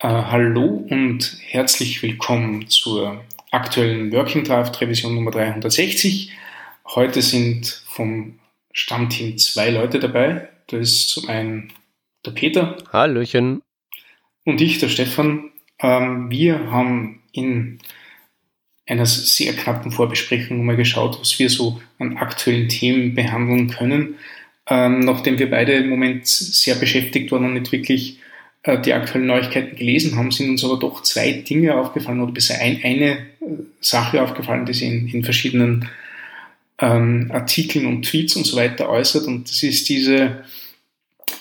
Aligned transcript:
Äh, 0.00 0.06
hallo 0.06 0.86
und 0.88 1.38
herzlich 1.44 2.04
willkommen 2.04 2.68
zur 2.68 3.24
aktuellen 3.50 4.12
Working 4.12 4.44
Draft 4.44 4.80
Revision 4.80 5.16
Nummer 5.16 5.32
360. 5.32 6.30
Heute 6.94 7.20
sind 7.20 7.82
vom 7.88 8.38
Stammteam 8.72 9.36
zwei 9.38 9.70
Leute 9.70 9.98
dabei. 9.98 10.50
Das 10.68 10.82
ist 10.82 11.08
zum 11.08 11.28
einen 11.28 11.72
der 12.24 12.30
Peter. 12.30 12.76
Hallöchen. 12.92 13.60
Und 14.44 14.60
ich, 14.60 14.78
der 14.78 14.88
Stefan. 14.88 15.50
Ähm, 15.80 16.30
wir 16.30 16.70
haben 16.70 17.24
in 17.32 17.80
einer 18.86 19.04
sehr 19.04 19.52
knappen 19.54 19.90
Vorbesprechung 19.90 20.64
mal 20.64 20.76
geschaut, 20.76 21.18
was 21.20 21.40
wir 21.40 21.50
so 21.50 21.82
an 21.98 22.18
aktuellen 22.18 22.68
Themen 22.68 23.16
behandeln 23.16 23.68
können. 23.68 24.14
Ähm, 24.68 25.00
nachdem 25.00 25.40
wir 25.40 25.50
beide 25.50 25.72
im 25.72 25.88
Moment 25.88 26.28
sehr 26.28 26.76
beschäftigt 26.76 27.32
waren 27.32 27.46
und 27.46 27.54
nicht 27.54 27.72
wirklich 27.72 28.20
die 28.66 28.92
aktuellen 28.92 29.26
Neuigkeiten 29.26 29.76
gelesen 29.76 30.16
haben, 30.16 30.30
sind 30.30 30.50
uns 30.50 30.64
aber 30.64 30.78
doch 30.78 31.02
zwei 31.02 31.32
Dinge 31.32 31.76
aufgefallen 31.76 32.20
oder 32.20 32.32
bisher 32.32 32.60
ein, 32.60 32.80
eine 32.82 33.12
äh, 33.12 33.18
Sache 33.80 34.22
aufgefallen, 34.22 34.66
die 34.66 34.74
sie 34.74 34.86
in, 34.86 35.08
in 35.08 35.24
verschiedenen 35.24 35.88
ähm, 36.78 37.30
Artikeln 37.32 37.86
und 37.86 38.02
Tweets 38.02 38.36
und 38.36 38.44
so 38.44 38.56
weiter 38.56 38.88
äußert. 38.88 39.26
Und 39.26 39.48
das 39.48 39.62
ist 39.62 39.88
diese 39.88 40.44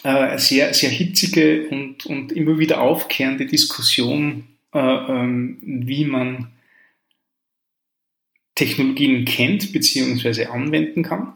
äh, 0.04 0.38
sehr, 0.38 0.74
sehr 0.74 0.90
hitzige 0.90 1.68
und, 1.70 2.06
und 2.06 2.32
immer 2.32 2.60
wieder 2.60 2.82
aufkehrende 2.82 3.46
Diskussion, 3.46 4.46
äh, 4.74 4.80
ähm, 4.80 5.58
wie 5.62 6.06
man 6.06 6.52
Technologien 8.56 9.26
kennt 9.26 9.72
bzw. 9.74 10.46
anwenden 10.46 11.04
kann. 11.04 11.34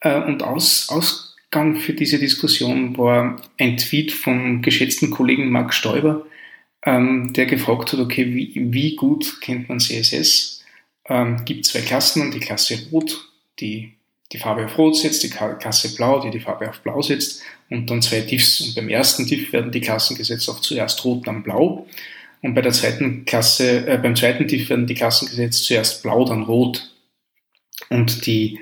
Äh, 0.00 0.20
und 0.22 0.42
aus, 0.42 0.88
aus 0.88 1.29
Ausgang 1.50 1.74
für 1.74 1.94
diese 1.94 2.20
Diskussion 2.20 2.96
war 2.96 3.42
ein 3.58 3.76
Tweet 3.76 4.12
vom 4.12 4.62
geschätzten 4.62 5.10
Kollegen 5.10 5.50
Marc 5.50 5.74
Stoiber, 5.74 6.24
ähm, 6.84 7.32
der 7.32 7.46
gefragt 7.46 7.92
hat, 7.92 7.98
okay, 7.98 8.32
wie, 8.32 8.52
wie 8.72 8.94
gut 8.94 9.40
kennt 9.40 9.68
man 9.68 9.80
CSS? 9.80 10.62
Ähm, 11.08 11.44
gibt 11.44 11.66
zwei 11.66 11.80
Klassen 11.80 12.22
und 12.22 12.34
die 12.34 12.38
Klasse 12.38 12.78
Rot, 12.92 13.32
die 13.58 13.94
die 14.30 14.38
Farbe 14.38 14.66
auf 14.66 14.78
Rot 14.78 14.96
setzt, 14.96 15.24
die 15.24 15.28
Klasse 15.28 15.96
Blau, 15.96 16.20
die 16.20 16.30
die 16.30 16.38
Farbe 16.38 16.70
auf 16.70 16.82
Blau 16.82 17.02
setzt 17.02 17.42
und 17.68 17.90
dann 17.90 18.00
zwei 18.00 18.20
Diffs. 18.20 18.60
Und 18.60 18.76
beim 18.76 18.88
ersten 18.88 19.26
Diff 19.26 19.52
werden 19.52 19.72
die 19.72 19.80
Klassen 19.80 20.16
gesetzt 20.16 20.48
auf 20.48 20.60
zuerst 20.60 21.04
Rot, 21.04 21.26
dann 21.26 21.42
Blau. 21.42 21.88
Und 22.42 22.54
bei 22.54 22.62
der 22.62 22.72
zweiten 22.72 23.24
Klasse, 23.24 23.88
äh, 23.88 23.98
beim 23.98 24.14
zweiten 24.14 24.46
Diff 24.46 24.70
werden 24.70 24.86
die 24.86 24.94
Klassen 24.94 25.26
gesetzt 25.26 25.64
zuerst 25.64 26.04
Blau, 26.04 26.24
dann 26.24 26.44
Rot. 26.44 26.92
Und 27.88 28.24
die 28.26 28.60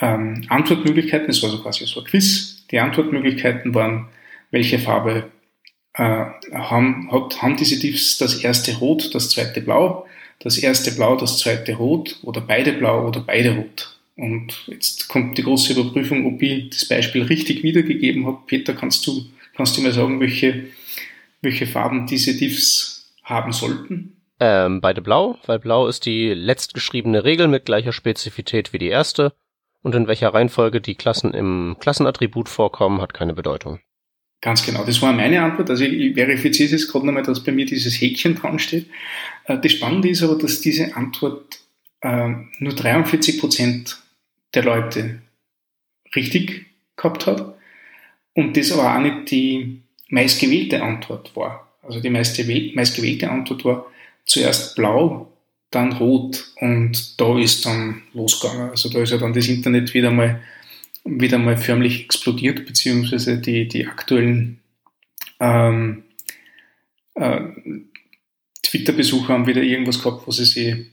ähm, 0.00 0.44
Antwortmöglichkeiten, 0.48 1.30
es 1.30 1.42
war 1.42 1.50
so 1.50 1.58
quasi 1.62 1.86
so 1.86 2.00
ein 2.00 2.06
Quiz. 2.06 2.66
Die 2.70 2.78
Antwortmöglichkeiten 2.78 3.74
waren, 3.74 4.08
welche 4.50 4.78
Farbe 4.78 5.30
äh, 5.94 6.24
haben, 6.52 7.10
hat, 7.10 7.42
haben 7.42 7.56
diese 7.56 7.78
Diffs 7.78 8.18
das 8.18 8.42
erste 8.42 8.76
Rot, 8.76 9.14
das 9.14 9.30
zweite 9.30 9.60
Blau, 9.60 10.06
das 10.40 10.58
erste 10.58 10.92
Blau, 10.92 11.16
das 11.16 11.38
zweite 11.38 11.74
Rot 11.74 12.18
oder 12.22 12.40
beide 12.40 12.72
Blau 12.72 13.06
oder 13.06 13.20
beide 13.20 13.56
Rot. 13.56 13.96
Und 14.16 14.64
jetzt 14.66 15.08
kommt 15.08 15.36
die 15.36 15.42
große 15.42 15.74
Überprüfung, 15.74 16.26
ob 16.26 16.42
ich 16.42 16.70
das 16.70 16.86
Beispiel 16.86 17.22
richtig 17.22 17.62
wiedergegeben 17.62 18.26
habe. 18.26 18.38
Peter, 18.46 18.72
kannst 18.72 19.06
du, 19.06 19.26
kannst 19.54 19.76
du 19.76 19.82
mir 19.82 19.92
sagen, 19.92 20.20
welche, 20.20 20.64
welche 21.42 21.66
Farben 21.66 22.06
diese 22.06 22.36
Diffs 22.36 23.12
haben 23.22 23.52
sollten? 23.52 24.16
Ähm, 24.38 24.80
beide 24.80 25.00
blau, 25.00 25.38
weil 25.46 25.58
blau 25.58 25.86
ist 25.86 26.04
die 26.04 26.28
letztgeschriebene 26.28 27.24
Regel 27.24 27.48
mit 27.48 27.64
gleicher 27.64 27.92
Spezifität 27.92 28.72
wie 28.72 28.78
die 28.78 28.88
erste 28.88 29.32
und 29.86 29.94
in 29.94 30.08
welcher 30.08 30.34
Reihenfolge 30.34 30.80
die 30.80 30.96
Klassen 30.96 31.32
im 31.32 31.76
Klassenattribut 31.78 32.48
vorkommen, 32.48 33.00
hat 33.00 33.14
keine 33.14 33.34
Bedeutung. 33.34 33.78
Ganz 34.40 34.66
genau, 34.66 34.82
das 34.84 35.00
war 35.00 35.12
meine 35.12 35.40
Antwort. 35.40 35.70
Also 35.70 35.84
ich 35.84 36.14
verifiziere 36.14 36.74
es 36.74 36.90
gerade 36.90 37.06
nochmal, 37.06 37.22
dass 37.22 37.44
bei 37.44 37.52
mir 37.52 37.66
dieses 37.66 38.00
Häkchen 38.00 38.34
dran 38.34 38.58
steht. 38.58 38.86
Äh, 39.44 39.58
das 39.60 39.70
Spannende 39.70 40.08
ist 40.08 40.24
aber, 40.24 40.36
dass 40.38 40.60
diese 40.60 40.96
Antwort 40.96 41.60
äh, 42.00 42.30
nur 42.58 42.74
43 42.74 43.38
Prozent 43.38 44.02
der 44.54 44.64
Leute 44.64 45.22
richtig 46.16 46.66
gehabt 46.96 47.28
hat 47.28 47.54
und 48.34 48.56
das 48.56 48.72
aber 48.72 48.92
auch 48.92 49.00
nicht 49.00 49.30
die 49.30 49.82
meistgewählte 50.08 50.82
Antwort 50.82 51.36
war. 51.36 51.72
Also 51.82 52.00
die 52.00 52.10
meistgewählte 52.10 53.30
Antwort 53.30 53.64
war 53.64 53.86
zuerst 54.24 54.74
blau, 54.74 55.32
dann 55.76 55.92
rot 55.92 56.52
und 56.60 57.20
da 57.20 57.38
ist 57.38 57.66
dann 57.66 58.02
losgegangen. 58.14 58.70
Also 58.70 58.88
da 58.88 59.02
ist 59.02 59.12
ja 59.12 59.18
dann 59.18 59.34
das 59.34 59.46
Internet 59.46 59.92
wieder 59.92 60.10
mal, 60.10 60.40
wieder 61.04 61.38
mal 61.38 61.58
förmlich 61.58 62.04
explodiert, 62.04 62.64
beziehungsweise 62.64 63.38
die, 63.38 63.68
die 63.68 63.86
aktuellen 63.86 64.60
ähm, 65.38 66.04
äh, 67.14 67.40
Twitter-Besucher 68.62 69.34
haben 69.34 69.46
wieder 69.46 69.62
irgendwas 69.62 70.02
gehabt, 70.02 70.26
wo 70.26 70.32
sie 70.32 70.46
sich 70.46 70.86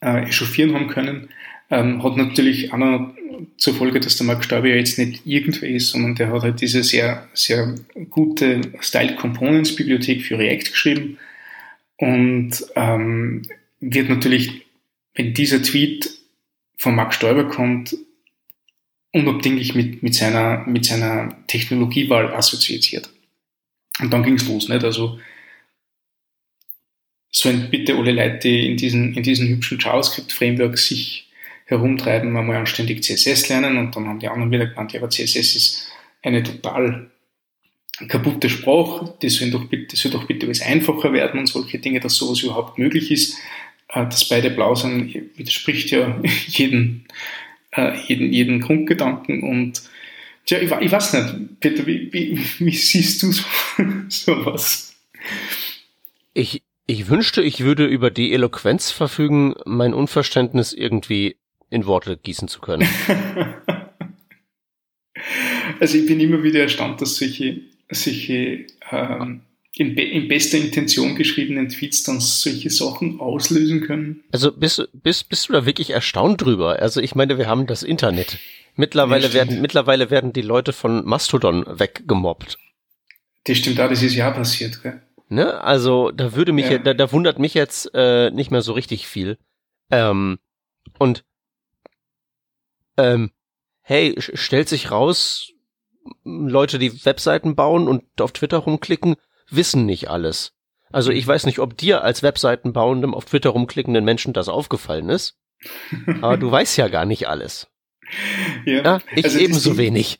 äh, 0.00 0.28
echauffieren 0.28 0.74
haben 0.74 0.88
können. 0.88 1.28
Ähm, 1.70 2.02
hat 2.02 2.16
natürlich 2.16 2.72
auch 2.72 2.78
noch 2.78 3.14
zur 3.58 3.74
Folge, 3.74 4.00
dass 4.00 4.16
der 4.16 4.26
Mark 4.26 4.44
Stauber 4.44 4.68
ja 4.68 4.76
jetzt 4.76 4.98
nicht 4.98 5.26
irgendwer 5.26 5.68
ist, 5.68 5.90
sondern 5.90 6.14
der 6.14 6.32
hat 6.32 6.42
halt 6.42 6.60
diese 6.60 6.82
sehr, 6.82 7.28
sehr 7.34 7.74
gute 8.08 8.62
Style 8.80 9.16
Components 9.16 9.76
Bibliothek 9.76 10.22
für 10.22 10.38
React 10.38 10.70
geschrieben. 10.70 11.18
Und 11.98 12.52
ähm, 12.76 13.42
wird 13.92 14.08
natürlich, 14.08 14.66
wenn 15.14 15.34
dieser 15.34 15.62
Tweet 15.62 16.10
von 16.76 16.94
Max 16.94 17.16
Stoiber 17.16 17.48
kommt, 17.48 17.96
unabdinglich 19.12 19.74
mit, 19.74 20.02
mit, 20.02 20.14
seiner, 20.14 20.64
mit 20.66 20.84
seiner 20.84 21.36
Technologiewahl 21.46 22.34
assoziiert. 22.34 23.10
Und 24.00 24.12
dann 24.12 24.24
ging 24.24 24.34
es 24.34 24.48
los, 24.48 24.68
nicht? 24.68 24.84
Also, 24.84 25.20
sollen 27.30 27.68
bitte 27.70 27.96
alle 27.96 28.12
Leute, 28.12 28.38
die 28.48 28.70
in 28.70 28.76
diesen, 28.76 29.14
in 29.14 29.22
diesen 29.22 29.48
hübschen 29.48 29.78
JavaScript-Frameworks 29.78 30.88
sich 30.88 31.30
herumtreiben, 31.66 32.30
mal 32.32 32.56
anständig 32.56 33.02
CSS 33.02 33.48
lernen 33.48 33.78
und 33.78 33.96
dann 33.96 34.06
haben 34.06 34.18
die 34.18 34.28
anderen 34.28 34.50
wieder 34.50 34.66
gemeint, 34.66 34.92
ja, 34.92 35.00
aber 35.00 35.10
CSS 35.10 35.56
ist 35.56 35.92
eine 36.22 36.42
total 36.42 37.10
kaputte 38.08 38.50
Sprache, 38.50 39.14
das 39.22 39.34
soll 39.34 39.50
doch 39.50 39.64
bitte, 39.66 39.96
soll 39.96 40.12
doch 40.12 40.26
bitte 40.26 40.46
alles 40.46 40.60
einfacher 40.60 41.12
werden 41.12 41.40
und 41.40 41.46
solche 41.46 41.78
Dinge, 41.78 42.00
dass 42.00 42.16
sowas 42.16 42.42
überhaupt 42.42 42.78
möglich 42.78 43.10
ist. 43.10 43.36
Äh, 43.94 44.06
dass 44.06 44.28
beide 44.28 44.50
blau 44.50 44.74
sind, 44.74 45.14
widerspricht 45.36 45.90
ja 45.90 46.20
jeden, 46.48 47.06
äh, 47.72 47.96
jeden, 48.06 48.32
jeden 48.32 48.60
Grundgedanken 48.60 49.42
und 49.42 49.82
tja, 50.46 50.58
ich, 50.58 50.70
ich 50.70 50.92
weiß 50.92 51.12
nicht, 51.12 51.60
Peter, 51.60 51.86
wie, 51.86 52.12
wie, 52.12 52.38
wie 52.58 52.76
siehst 52.76 53.22
du 53.22 53.30
so, 53.32 53.44
sowas? 54.08 54.96
Ich, 56.32 56.62
ich 56.86 57.08
wünschte, 57.08 57.40
ich 57.42 57.60
würde 57.60 57.86
über 57.86 58.10
die 58.10 58.32
Eloquenz 58.32 58.90
verfügen, 58.90 59.54
mein 59.64 59.94
Unverständnis 59.94 60.72
irgendwie 60.72 61.36
in 61.70 61.86
Worte 61.86 62.16
gießen 62.16 62.48
zu 62.48 62.60
können. 62.60 62.88
also 65.80 65.98
ich 65.98 66.06
bin 66.06 66.18
immer 66.18 66.42
wieder 66.42 66.60
erstaunt, 66.60 67.00
dass 67.00 67.14
solche, 67.16 67.60
solche 67.90 68.66
ähm, 68.90 69.42
in, 69.76 69.96
in, 69.96 70.28
bester 70.28 70.58
Intention 70.58 71.16
geschriebenen 71.16 71.68
Tweets 71.68 72.04
dann 72.04 72.20
solche 72.20 72.70
Sachen 72.70 73.20
auslösen 73.20 73.80
können. 73.80 74.22
Also 74.32 74.52
bist, 74.52 74.88
bist, 74.92 75.28
bist 75.28 75.48
du 75.48 75.52
da 75.52 75.66
wirklich 75.66 75.90
erstaunt 75.90 76.42
drüber? 76.42 76.78
Also 76.80 77.00
ich 77.00 77.14
meine, 77.14 77.38
wir 77.38 77.46
haben 77.46 77.66
das 77.66 77.82
Internet. 77.82 78.38
Mittlerweile 78.76 79.28
ja, 79.28 79.34
werden, 79.34 79.60
mittlerweile 79.60 80.10
werden 80.10 80.32
die 80.32 80.42
Leute 80.42 80.72
von 80.72 81.04
Mastodon 81.04 81.64
weggemobbt. 81.66 82.58
Das 83.44 83.58
stimmt 83.58 83.80
auch, 83.80 83.88
das 83.88 84.02
ist 84.02 84.14
ja 84.14 84.30
passiert, 84.30 84.82
gell? 84.82 85.02
Ne? 85.28 85.60
Also 85.60 86.10
da 86.10 86.34
würde 86.34 86.52
mich, 86.52 86.70
ja. 86.70 86.78
da, 86.78 86.94
da 86.94 87.10
wundert 87.12 87.38
mich 87.38 87.54
jetzt 87.54 87.90
äh, 87.94 88.30
nicht 88.30 88.50
mehr 88.50 88.62
so 88.62 88.72
richtig 88.72 89.06
viel. 89.06 89.38
Ähm, 89.90 90.38
und 90.98 91.24
ähm, 92.96 93.32
hey, 93.80 94.14
stellt 94.18 94.68
sich 94.68 94.90
raus, 94.90 95.52
Leute, 96.22 96.78
die 96.78 97.04
Webseiten 97.04 97.56
bauen 97.56 97.88
und 97.88 98.20
auf 98.20 98.32
Twitter 98.32 98.58
rumklicken, 98.58 99.16
wissen 99.50 99.86
nicht 99.86 100.08
alles. 100.08 100.52
Also 100.92 101.10
ich 101.10 101.26
weiß 101.26 101.46
nicht, 101.46 101.58
ob 101.58 101.76
dir 101.76 102.04
als 102.04 102.22
Webseitenbauendem 102.22 103.14
auf 103.14 103.24
Twitter 103.24 103.50
rumklickenden 103.50 104.04
Menschen 104.04 104.32
das 104.32 104.48
aufgefallen 104.48 105.08
ist. 105.08 105.36
Aber 106.20 106.36
du 106.36 106.50
weißt 106.50 106.76
ja 106.76 106.88
gar 106.88 107.04
nicht 107.04 107.26
alles. 107.26 107.68
Ja, 108.64 108.82
ja 108.82 109.00
ich 109.14 109.24
also 109.24 109.38
ebenso 109.38 109.70
Ding, 109.70 109.78
wenig. 109.78 110.18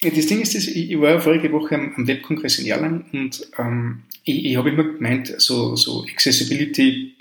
Das 0.00 0.26
Ding 0.26 0.40
ist, 0.40 0.54
das, 0.54 0.66
ich 0.66 0.98
war 1.00 1.10
ja 1.10 1.20
vorige 1.20 1.52
Woche 1.52 1.74
am, 1.74 2.06
Webkongress 2.06 2.58
in 2.58 2.66
Erlangen 2.66 3.04
und 3.12 3.48
ähm, 3.58 4.04
ich, 4.22 4.46
ich 4.46 4.56
habe 4.56 4.70
immer 4.70 4.84
gemeint, 4.84 5.34
so, 5.38 5.76
so 5.76 6.04
Accessibility 6.10 7.16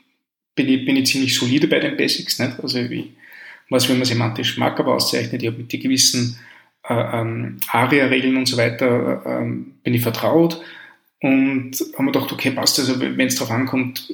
bin 0.56 0.70
ich, 0.70 0.86
bin 0.86 0.96
ich 0.96 1.08
ziemlich 1.08 1.36
solide 1.36 1.68
bei 1.68 1.80
den 1.80 1.98
Basics. 1.98 2.40
Nicht? 2.40 2.60
Also 2.62 2.80
ich 2.80 3.10
weiß, 3.70 3.90
wie 3.90 3.94
man 3.94 4.06
semantisch 4.06 4.58
Markup 4.58 4.88
auszeichnet, 4.88 5.42
ich 5.42 5.48
habe 5.48 5.58
mit 5.58 5.74
den 5.74 5.82
gewissen 5.82 6.38
äh, 6.88 6.94
ähm, 6.94 7.60
ARIA-Regeln 7.68 8.38
und 8.38 8.48
so 8.48 8.58
weiter 8.58 9.24
äh, 9.26 9.30
ähm, 9.30 9.76
bin 9.84 9.94
ich 9.94 10.02
vertraut 10.02 10.62
und 11.24 11.72
haben 11.98 12.06
wir 12.06 12.12
gedacht, 12.12 12.34
okay, 12.34 12.52
passt, 12.52 12.78
also 12.80 13.00
wenn 13.00 13.28
es 13.28 13.36
darauf 13.36 13.52
ankommt, 13.52 14.14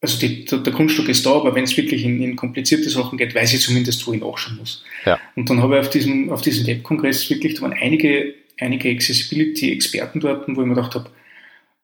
also 0.00 0.18
die, 0.18 0.46
der, 0.46 0.60
der, 0.60 0.72
Grundstück 0.72 1.06
ist 1.10 1.26
da, 1.26 1.32
aber 1.32 1.54
wenn 1.54 1.64
es 1.64 1.76
wirklich 1.76 2.02
in, 2.02 2.22
in, 2.22 2.34
komplizierte 2.34 2.88
Sachen 2.88 3.18
geht, 3.18 3.34
weiß 3.34 3.52
ich 3.52 3.60
zumindest, 3.60 4.06
wo 4.06 4.14
ich 4.14 4.22
nachschauen 4.22 4.56
muss. 4.56 4.82
Ja. 5.04 5.20
Und 5.36 5.50
dann 5.50 5.60
habe 5.60 5.74
ich 5.74 5.80
auf 5.80 5.90
diesem, 5.90 6.30
auf 6.30 6.40
diesem 6.40 6.66
Webkongress 6.66 7.28
wirklich, 7.28 7.56
da 7.56 7.62
waren 7.62 7.74
einige, 7.74 8.32
einige 8.58 8.88
Accessibility-Experten 8.88 10.20
dort, 10.20 10.48
wo 10.48 10.62
ich 10.62 10.66
mir 10.66 10.74
gedacht 10.74 10.94
habe, 10.94 11.10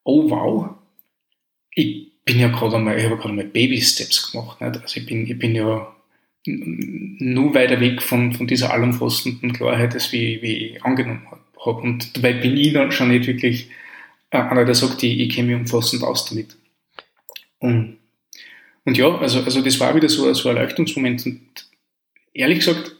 oh 0.04 0.30
wow, 0.30 0.70
ich 1.74 2.10
bin 2.24 2.40
ja 2.40 2.48
gerade 2.48 2.76
einmal, 2.76 2.96
ich 2.96 3.04
habe 3.04 3.16
gerade 3.16 3.30
einmal 3.30 3.44
Baby-Steps 3.44 4.32
gemacht. 4.32 4.58
Nicht? 4.62 4.80
Also 4.80 5.00
ich 5.00 5.04
bin, 5.06 5.26
ich 5.26 5.38
bin 5.38 5.54
ja 5.54 5.94
nur 6.46 7.54
weiter 7.54 7.78
weg 7.78 8.00
von, 8.00 8.32
von 8.32 8.46
dieser 8.46 8.72
allumfassenden 8.72 9.52
Klarheit, 9.52 9.92
als 9.92 10.12
wie, 10.12 10.40
wie 10.40 10.56
ich 10.56 10.82
angenommen 10.82 11.26
habe. 11.30 11.82
Und 11.82 12.16
dabei 12.16 12.32
bin 12.32 12.56
ich 12.56 12.72
dann 12.72 12.90
schon 12.90 13.08
nicht 13.08 13.26
wirklich 13.26 13.68
einer, 14.30 14.64
der 14.64 14.74
sagt, 14.74 15.02
ich, 15.02 15.18
ich 15.18 15.34
kenne 15.34 15.48
mich 15.48 15.60
umfassend 15.60 16.02
aus 16.02 16.26
damit. 16.26 16.56
Und, 17.58 17.98
und 18.84 18.96
ja, 18.96 19.18
also, 19.18 19.42
also 19.42 19.60
das 19.60 19.78
war 19.80 19.94
wieder 19.94 20.08
so, 20.08 20.32
so 20.32 20.48
ein 20.48 20.56
Erleuchtungsmoment. 20.56 21.26
Und 21.26 21.68
ehrlich 22.32 22.60
gesagt, 22.60 22.96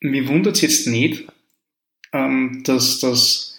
mir 0.00 0.26
wundert 0.28 0.56
es 0.56 0.62
jetzt 0.62 0.86
nicht, 0.86 1.26
ähm, 2.12 2.62
dass, 2.64 3.00
dass 3.00 3.58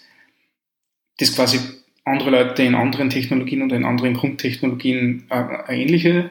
das 1.18 1.34
quasi 1.34 1.60
andere 2.04 2.30
Leute 2.30 2.62
in 2.62 2.74
anderen 2.74 3.10
Technologien 3.10 3.62
oder 3.62 3.76
in 3.76 3.84
anderen 3.84 4.14
Grundtechnologien 4.14 5.26
äh, 5.30 5.34
einen 5.34 5.80
ähnliche, 5.80 6.30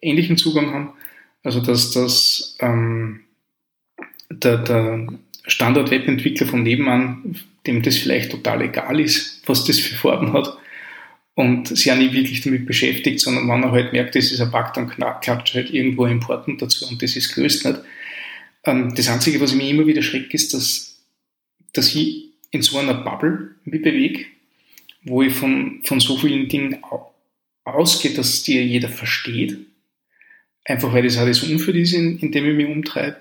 ähnlichen 0.00 0.36
Zugang 0.36 0.72
haben. 0.72 0.92
Also 1.42 1.60
dass, 1.60 1.92
dass 1.92 2.56
ähm, 2.60 3.20
der, 4.30 4.58
der 4.58 5.06
Standard-Webentwickler 5.46 6.46
von 6.46 6.62
nebenan, 6.62 7.36
dem 7.66 7.82
das 7.82 7.98
vielleicht 7.98 8.30
total 8.30 8.62
egal 8.62 9.00
ist, 9.00 9.39
was 9.46 9.64
das 9.64 9.78
für 9.78 9.94
Farben 9.94 10.32
hat, 10.32 10.56
und 11.34 11.68
sich 11.68 11.90
auch 11.90 11.96
nicht 11.96 12.12
wirklich 12.12 12.42
damit 12.42 12.66
beschäftigt, 12.66 13.20
sondern 13.20 13.48
wenn 13.48 13.62
er 13.62 13.72
halt 13.72 13.92
merkt, 13.92 14.14
das 14.14 14.30
ist 14.30 14.40
ein 14.40 14.50
Bug, 14.50 14.72
dann 14.74 14.88
klatscht 14.88 15.54
halt 15.54 15.70
irgendwo 15.70 16.06
Importen 16.06 16.58
dazu 16.58 16.86
und 16.86 17.02
das 17.02 17.16
ist 17.16 17.34
gelöst 17.34 17.64
nicht. 17.64 17.80
Ähm, 18.64 18.94
das 18.94 19.08
Einzige, 19.08 19.40
was 19.40 19.54
mich 19.54 19.70
immer 19.70 19.86
wieder 19.86 20.02
schreckt, 20.02 20.34
ist, 20.34 20.52
dass, 20.52 21.02
dass 21.72 21.94
ich 21.94 22.26
in 22.50 22.62
so 22.62 22.78
einer 22.78 22.94
Bubble 22.94 23.54
mich 23.64 23.80
bewege, 23.80 24.26
wo 25.04 25.22
ich 25.22 25.32
von, 25.32 25.80
von 25.84 26.00
so 26.00 26.18
vielen 26.18 26.48
Dingen 26.48 26.78
ausgehe, 27.64 28.12
dass 28.12 28.42
die 28.42 28.58
jeder 28.60 28.88
versteht. 28.88 29.58
Einfach 30.64 30.92
weil 30.92 31.04
das 31.04 31.14
das 31.14 31.42
Umfeld 31.42 31.76
ist, 31.76 31.94
in, 31.94 32.18
in 32.18 32.32
dem 32.32 32.50
ich 32.50 32.56
mich 32.56 32.66
umtreibe. 32.66 33.16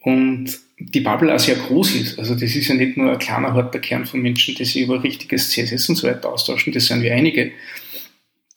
Und 0.00 0.58
die 0.78 1.00
Bubble 1.00 1.34
auch 1.34 1.38
sehr 1.38 1.56
groß 1.56 1.94
ist. 1.96 2.18
Also 2.18 2.34
das 2.34 2.54
ist 2.54 2.68
ja 2.68 2.74
nicht 2.74 2.96
nur 2.96 3.12
ein 3.12 3.18
kleiner, 3.18 3.52
harter 3.52 3.78
Kern 3.78 4.06
von 4.06 4.20
Menschen, 4.20 4.54
die 4.54 4.64
sich 4.64 4.82
über 4.82 5.02
richtiges 5.02 5.50
CSS 5.50 5.88
und 5.88 5.96
so 5.96 6.06
weiter 6.06 6.32
austauschen, 6.32 6.72
das 6.72 6.86
sind 6.86 7.02
wir 7.02 7.14
einige. 7.14 7.52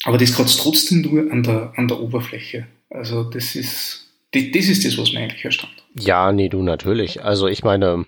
Aber 0.04 0.18
das 0.18 0.34
kratzt 0.34 0.60
trotzdem 0.60 1.02
nur 1.02 1.32
an 1.32 1.44
der, 1.44 1.74
an 1.76 1.88
der 1.88 2.00
Oberfläche. 2.00 2.68
Also 2.90 3.24
das 3.24 3.56
ist, 3.56 4.08
das, 4.32 4.44
das 4.54 4.68
ist 4.68 4.86
das, 4.86 4.98
was 4.98 5.14
mir 5.14 5.20
eigentlich 5.22 5.46
erstaunt. 5.46 5.74
Ja, 5.98 6.32
nee, 6.32 6.50
du 6.50 6.62
natürlich. 6.64 7.24
Also 7.24 7.48
ich 7.48 7.64
meine, 7.64 8.06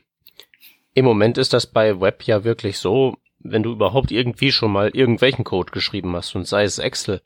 im 0.94 1.06
Moment 1.06 1.38
ist 1.38 1.54
das 1.54 1.68
bei 1.68 2.00
Web 2.00 2.24
ja 2.24 2.44
wirklich 2.44 2.78
so, 2.78 3.18
wenn 3.40 3.64
du 3.64 3.72
überhaupt 3.72 4.12
irgendwie 4.12 4.52
schon 4.52 4.72
mal 4.72 4.90
irgendwelchen 4.90 5.44
Code 5.44 5.72
geschrieben 5.72 6.16
hast 6.16 6.36
und 6.36 6.48
sei 6.48 6.64
es 6.64 6.80
Excel, 6.80 7.22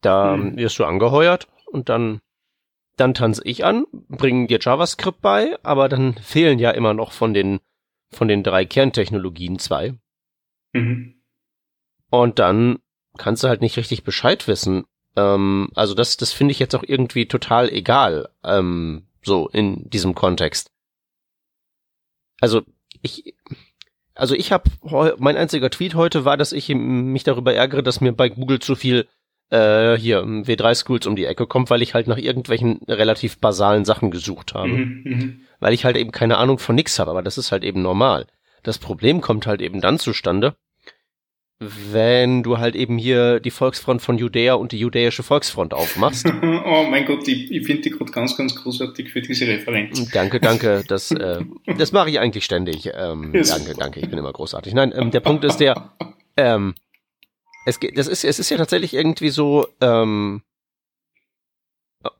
da 0.00 0.34
hm. 0.34 0.56
wirst 0.56 0.78
du 0.78 0.84
angeheuert 0.84 1.48
und 1.66 1.88
dann 1.88 2.20
dann 2.96 3.14
tanze 3.14 3.42
ich 3.44 3.64
an, 3.64 3.86
bringen 3.92 4.46
dir 4.46 4.58
JavaScript 4.60 5.20
bei, 5.20 5.56
aber 5.62 5.88
dann 5.88 6.14
fehlen 6.14 6.58
ja 6.58 6.70
immer 6.70 6.94
noch 6.94 7.12
von 7.12 7.34
den, 7.34 7.60
von 8.10 8.28
den 8.28 8.42
drei 8.42 8.64
Kerntechnologien 8.64 9.58
zwei. 9.58 9.94
Mhm. 10.72 11.22
Und 12.10 12.38
dann 12.38 12.78
kannst 13.18 13.44
du 13.44 13.48
halt 13.48 13.60
nicht 13.60 13.76
richtig 13.76 14.04
Bescheid 14.04 14.48
wissen. 14.48 14.84
Ähm, 15.16 15.70
also 15.74 15.94
das, 15.94 16.16
das 16.16 16.32
finde 16.32 16.52
ich 16.52 16.58
jetzt 16.58 16.74
auch 16.74 16.84
irgendwie 16.86 17.26
total 17.26 17.68
egal, 17.70 18.28
ähm, 18.44 19.06
so 19.22 19.48
in 19.48 19.88
diesem 19.90 20.14
Kontext. 20.14 20.70
Also 22.40 22.62
ich, 23.02 23.34
also 24.14 24.34
ich 24.34 24.52
habe 24.52 24.70
mein 25.18 25.36
einziger 25.36 25.70
Tweet 25.70 25.94
heute 25.94 26.24
war, 26.24 26.36
dass 26.36 26.52
ich 26.52 26.68
mich 26.68 27.24
darüber 27.24 27.54
ärgere, 27.54 27.82
dass 27.82 28.00
mir 28.00 28.12
bei 28.12 28.28
Google 28.28 28.60
zu 28.60 28.74
viel 28.74 29.08
äh, 29.50 29.96
hier 29.96 30.22
W3 30.22 30.74
Schools 30.74 31.06
um 31.06 31.16
die 31.16 31.24
Ecke 31.24 31.46
kommt, 31.46 31.70
weil 31.70 31.82
ich 31.82 31.94
halt 31.94 32.06
nach 32.06 32.18
irgendwelchen 32.18 32.80
relativ 32.88 33.38
basalen 33.38 33.84
Sachen 33.84 34.10
gesucht 34.10 34.54
habe. 34.54 34.68
Mhm, 34.68 35.02
mhm, 35.04 35.40
weil 35.60 35.72
ich 35.74 35.84
halt 35.84 35.96
eben 35.96 36.12
keine 36.12 36.38
Ahnung 36.38 36.58
von 36.58 36.74
nix 36.74 36.98
habe, 36.98 37.10
aber 37.10 37.22
das 37.22 37.38
ist 37.38 37.52
halt 37.52 37.64
eben 37.64 37.82
normal. 37.82 38.26
Das 38.62 38.78
Problem 38.78 39.20
kommt 39.20 39.46
halt 39.46 39.62
eben 39.62 39.80
dann 39.80 39.98
zustande, 39.98 40.56
wenn 41.58 42.42
du 42.42 42.58
halt 42.58 42.76
eben 42.76 42.98
hier 42.98 43.40
die 43.40 43.50
Volksfront 43.50 44.02
von 44.02 44.18
Judäa 44.18 44.54
und 44.54 44.72
die 44.72 44.78
judäische 44.78 45.22
Volksfront 45.22 45.72
aufmachst. 45.72 46.26
oh 46.42 46.84
mein 46.90 47.06
Gott, 47.06 47.26
ich, 47.26 47.50
ich 47.50 47.66
finde 47.66 47.82
die 47.82 47.90
gerade 47.90 48.12
ganz, 48.12 48.36
ganz 48.36 48.54
großartig 48.56 49.10
für 49.10 49.22
diese 49.22 49.46
Referenz. 49.46 50.10
Danke, 50.10 50.38
danke. 50.38 50.84
Das, 50.86 51.10
äh, 51.12 51.40
das 51.78 51.92
mache 51.92 52.10
ich 52.10 52.18
eigentlich 52.18 52.44
ständig. 52.44 52.90
Ähm, 52.94 53.32
danke, 53.48 53.74
danke. 53.78 54.00
Ich 54.00 54.10
bin 54.10 54.18
immer 54.18 54.32
großartig. 54.32 54.74
Nein, 54.74 54.92
ähm, 54.94 55.10
der 55.10 55.20
Punkt 55.20 55.44
ist 55.44 55.56
der, 55.56 55.92
ähm, 56.36 56.74
es 57.66 57.80
geht, 57.80 57.98
das 57.98 58.06
ist, 58.06 58.24
es 58.24 58.38
ist 58.38 58.48
ja 58.48 58.56
tatsächlich 58.56 58.94
irgendwie 58.94 59.28
so 59.28 59.66
ähm, 59.80 60.42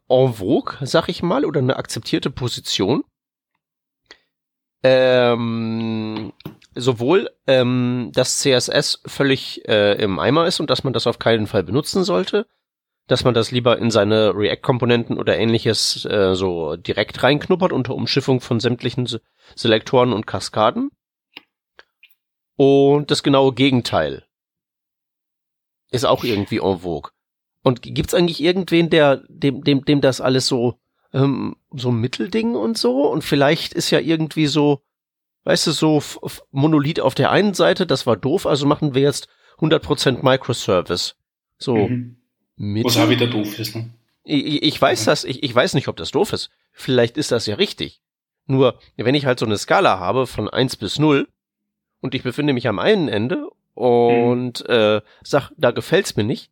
en 0.09 0.35
vogue, 0.35 0.77
sag 0.81 1.09
ich 1.09 1.23
mal, 1.23 1.45
oder 1.45 1.61
eine 1.61 1.77
akzeptierte 1.77 2.31
Position. 2.31 3.05
Ähm, 4.83 6.33
sowohl, 6.75 7.31
ähm, 7.47 8.11
dass 8.13 8.41
CSS 8.41 9.03
völlig 9.07 9.67
äh, 9.69 9.93
im 10.03 10.19
Eimer 10.19 10.47
ist 10.47 10.59
und 10.59 10.69
dass 10.69 10.83
man 10.83 10.93
das 10.93 11.07
auf 11.07 11.21
keinen 11.21 11.47
Fall 11.47 11.63
benutzen 11.63 12.03
sollte, 12.03 12.47
dass 13.07 13.23
man 13.23 13.35
das 13.35 13.53
lieber 13.53 13.79
in 13.79 13.93
seine 13.93 14.35
React-Komponenten 14.35 15.17
oder 15.17 15.39
ähnliches 15.39 16.05
äh, 16.07 16.35
so 16.35 16.75
direkt 16.75 17.23
reinknuppert 17.23 17.73
unter 17.73 17.95
Umschiffung 17.95 18.41
von 18.41 18.59
sämtlichen 18.59 19.09
Selektoren 19.55 20.13
und 20.13 20.27
Kaskaden. 20.27 20.91
Und 22.57 23.13
das 23.13 23.23
genaue 23.23 23.53
Gegenteil 23.53 24.26
ist 25.91 26.05
auch 26.05 26.25
irgendwie 26.25 26.59
en 26.59 26.81
vogue. 26.81 27.11
Und 27.63 27.83
gibt's 27.83 28.15
eigentlich 28.15 28.43
irgendwen, 28.43 28.91
der 28.91 29.23
dem 29.29 29.63
dem 29.63 29.85
dem 29.85 30.01
das 30.01 30.21
alles 30.21 30.47
so 30.47 30.79
ähm, 31.13 31.57
so 31.73 31.91
Mittelding 31.91 32.55
und 32.55 32.79
so 32.79 33.11
und 33.11 33.23
vielleicht 33.23 33.73
ist 33.73 33.91
ja 33.91 33.99
irgendwie 33.99 34.47
so, 34.47 34.83
weißt 35.45 35.69
du, 35.69 35.73
so 35.73 36.03
Monolith 36.51 37.01
auf 37.01 37.15
der 37.15 37.31
einen 37.31 37.55
Seite, 37.55 37.87
das 37.87 38.07
war 38.07 38.17
doof, 38.17 38.47
also 38.47 38.67
machen 38.67 38.95
wir 38.95 39.03
jetzt 39.03 39.29
100% 39.59 40.23
Microservice. 40.23 41.17
So 41.59 41.89
mhm. 41.89 42.17
Was 42.57 42.97
auch 42.97 43.09
wieder 43.09 43.27
doof 43.27 43.59
ist, 43.59 43.75
ne? 43.75 43.91
Ich, 44.25 44.63
ich 44.63 44.81
weiß 44.81 45.05
ja. 45.05 45.13
das, 45.13 45.25
ich, 45.25 45.43
ich 45.43 45.55
weiß 45.55 45.75
nicht, 45.75 45.89
ob 45.89 45.97
das 45.97 46.11
doof 46.11 46.33
ist. 46.33 46.51
Vielleicht 46.73 47.17
ist 47.17 47.31
das 47.33 47.47
ja 47.47 47.55
richtig. 47.57 48.03
Nur, 48.47 48.79
wenn 48.97 49.15
ich 49.15 49.27
halt 49.27 49.39
so 49.39 49.47
eine 49.47 49.57
Skala 49.57 49.99
habe 49.99 50.27
von 50.27 50.49
eins 50.49 50.77
bis 50.77 50.99
null 50.99 51.29
und 52.01 52.15
ich 52.15 52.23
befinde 52.23 52.53
mich 52.53 52.67
am 52.67 52.79
einen 52.79 53.09
Ende 53.09 53.49
und 53.77 54.65
mhm. 54.67 54.75
äh, 54.75 55.01
sag, 55.23 55.51
da 55.57 55.71
gefällt's 55.71 56.17
mir 56.17 56.25
nicht, 56.25 56.51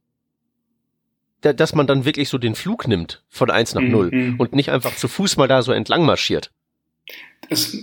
da, 1.41 1.53
dass 1.53 1.75
man 1.75 1.87
dann 1.87 2.05
wirklich 2.05 2.29
so 2.29 2.39
den 2.39 2.55
Flug 2.55 2.87
nimmt 2.87 3.23
von 3.29 3.51
eins 3.51 3.75
nach 3.75 3.83
null 3.83 4.11
mhm. 4.13 4.37
und 4.39 4.55
nicht 4.55 4.71
einfach 4.71 4.95
zu 4.95 5.09
Fuß 5.09 5.39
mal 5.39 5.49
da 5.49 5.63
so 5.63 5.73
entlang 5.73 6.05
marschiert. 6.05 6.53
Das, 7.49 7.77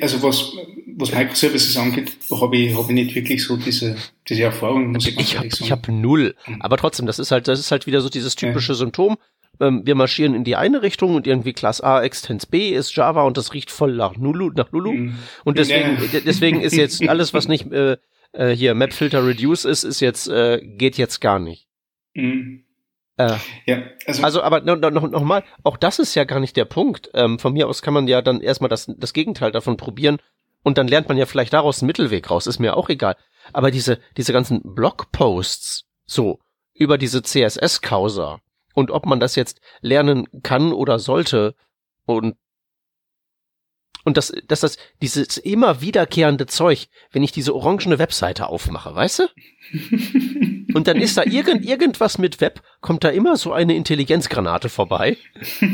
also 0.00 0.22
was, 0.22 0.52
was 0.96 1.12
Microservices 1.12 1.76
angeht, 1.76 2.12
habe 2.30 2.56
ich, 2.56 2.76
hab 2.76 2.88
ich 2.88 2.94
nicht 2.94 3.14
wirklich 3.14 3.44
so 3.44 3.56
diese, 3.56 3.96
diese 4.28 4.42
Erfahrung, 4.42 4.90
muss 4.90 5.06
ich 5.06 5.16
Ich 5.18 5.38
habe 5.38 5.48
hab 5.48 5.88
null. 5.88 6.34
Mhm. 6.46 6.62
Aber 6.62 6.76
trotzdem, 6.76 7.06
das 7.06 7.20
ist 7.20 7.30
halt, 7.30 7.46
das 7.46 7.60
ist 7.60 7.70
halt 7.70 7.86
wieder 7.86 8.00
so 8.00 8.08
dieses 8.08 8.34
typische 8.34 8.72
ja. 8.72 8.76
Symptom. 8.76 9.16
Ähm, 9.60 9.82
wir 9.84 9.94
marschieren 9.94 10.34
in 10.34 10.42
die 10.42 10.56
eine 10.56 10.82
Richtung 10.82 11.14
und 11.14 11.28
irgendwie 11.28 11.52
Class 11.52 11.80
A 11.80 12.02
Extens 12.02 12.46
B 12.46 12.70
ist 12.70 12.94
Java 12.96 13.22
und 13.22 13.36
das 13.36 13.54
riecht 13.54 13.70
voll 13.70 13.94
nach 13.94 14.16
Lulu, 14.16 14.50
nach 14.54 14.72
Lulu. 14.72 14.92
Mhm. 14.92 15.18
Und 15.44 15.58
deswegen, 15.58 15.98
ja. 16.12 16.20
deswegen 16.20 16.60
ist 16.60 16.74
jetzt 16.74 17.08
alles, 17.08 17.32
was 17.32 17.46
nicht 17.46 17.70
äh, 17.72 17.96
äh, 18.36 18.50
hier 18.50 18.74
Map 18.74 18.92
Filter 18.92 19.26
Reduce 19.26 19.64
ist, 19.64 19.84
ist 19.84 20.00
jetzt, 20.00 20.28
äh, 20.28 20.60
geht 20.62 20.98
jetzt 20.98 21.20
gar 21.20 21.38
nicht. 21.38 21.66
Mhm. 22.14 22.64
Äh, 23.16 23.36
ja, 23.64 23.82
also, 24.06 24.22
also 24.22 24.42
aber 24.42 24.60
noch, 24.60 24.76
noch, 24.76 25.10
noch 25.10 25.22
mal, 25.22 25.42
auch 25.62 25.76
das 25.76 25.98
ist 25.98 26.14
ja 26.14 26.24
gar 26.24 26.40
nicht 26.40 26.56
der 26.56 26.66
Punkt. 26.66 27.10
Ähm, 27.14 27.38
von 27.38 27.54
mir 27.54 27.66
aus 27.66 27.80
kann 27.80 27.94
man 27.94 28.08
ja 28.08 28.20
dann 28.20 28.40
erstmal 28.40 28.68
das, 28.68 28.92
das 28.96 29.12
Gegenteil 29.12 29.52
davon 29.52 29.76
probieren 29.76 30.18
und 30.62 30.76
dann 30.76 30.88
lernt 30.88 31.08
man 31.08 31.16
ja 31.16 31.24
vielleicht 31.24 31.52
daraus 31.52 31.80
einen 31.80 31.86
Mittelweg 31.86 32.30
raus, 32.30 32.46
ist 32.46 32.58
mir 32.58 32.76
auch 32.76 32.88
egal. 32.90 33.16
Aber 33.52 33.70
diese, 33.70 34.00
diese 34.16 34.32
ganzen 34.32 34.60
Blogposts, 34.62 35.86
so, 36.04 36.40
über 36.74 36.98
diese 36.98 37.22
CSS-Causa 37.22 38.40
und 38.74 38.90
ob 38.90 39.06
man 39.06 39.18
das 39.18 39.34
jetzt 39.34 39.60
lernen 39.80 40.28
kann 40.42 40.72
oder 40.72 40.98
sollte 40.98 41.54
und 42.04 42.36
und 44.06 44.16
das, 44.16 44.32
dass 44.46 44.60
das, 44.60 44.78
dieses 45.02 45.36
immer 45.36 45.80
wiederkehrende 45.80 46.46
Zeug, 46.46 46.86
wenn 47.10 47.24
ich 47.24 47.32
diese 47.32 47.52
orangene 47.52 47.98
Webseite 47.98 48.46
aufmache, 48.46 48.94
weißt 48.94 49.18
du? 49.18 49.24
Und 50.74 50.86
dann 50.86 50.98
ist 50.98 51.16
da 51.16 51.24
irgend, 51.24 51.64
irgendwas 51.64 52.16
mit 52.16 52.40
Web, 52.40 52.62
kommt 52.80 53.02
da 53.02 53.08
immer 53.08 53.36
so 53.36 53.52
eine 53.52 53.74
Intelligenzgranate 53.74 54.68
vorbei. 54.68 55.16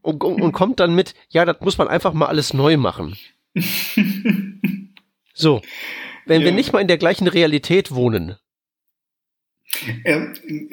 Und, 0.00 0.24
und, 0.24 0.40
und 0.40 0.52
kommt 0.52 0.80
dann 0.80 0.94
mit, 0.94 1.14
ja, 1.28 1.44
das 1.44 1.60
muss 1.60 1.76
man 1.76 1.88
einfach 1.88 2.14
mal 2.14 2.26
alles 2.26 2.54
neu 2.54 2.76
machen. 2.76 3.16
So. 5.34 5.62
Wenn 6.26 6.40
ja. 6.40 6.46
wir 6.46 6.52
nicht 6.52 6.72
mal 6.72 6.80
in 6.80 6.88
der 6.88 6.98
gleichen 6.98 7.28
Realität 7.28 7.92
wohnen, 7.92 8.36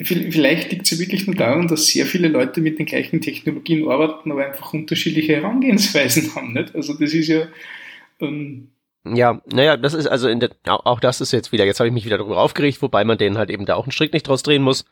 vielleicht 0.03 0.71
liegt 0.71 0.83
es 0.83 0.91
ja 0.91 0.99
wirklich 0.99 1.27
nur 1.27 1.35
daran, 1.35 1.67
dass 1.67 1.87
sehr 1.87 2.05
viele 2.05 2.29
Leute 2.29 2.61
mit 2.61 2.79
den 2.79 2.85
gleichen 2.85 3.21
Technologien 3.21 3.87
arbeiten, 3.89 4.31
aber 4.31 4.45
einfach 4.45 4.73
unterschiedliche 4.73 5.35
Herangehensweisen 5.35 6.33
haben. 6.35 6.53
Nicht? 6.53 6.73
Also 6.75 6.93
das 6.93 7.13
ist 7.13 7.27
ja, 7.27 7.47
ähm, 8.21 8.69
Ja, 9.03 9.41
naja, 9.51 9.75
das 9.77 9.93
ist 9.93 10.07
also 10.07 10.29
in 10.29 10.39
der, 10.39 10.51
auch 10.65 10.99
das 10.99 11.21
ist 11.21 11.33
jetzt 11.33 11.51
wieder, 11.51 11.65
jetzt 11.65 11.79
habe 11.79 11.87
ich 11.87 11.93
mich 11.93 12.05
wieder 12.05 12.17
darüber 12.17 12.37
aufgeregt, 12.37 12.81
wobei 12.81 13.03
man 13.03 13.17
denen 13.17 13.37
halt 13.37 13.49
eben 13.49 13.65
da 13.65 13.75
auch 13.75 13.83
einen 13.83 13.91
Strick 13.91 14.13
nicht 14.13 14.27
draus 14.27 14.43
drehen 14.43 14.63
muss. 14.63 14.85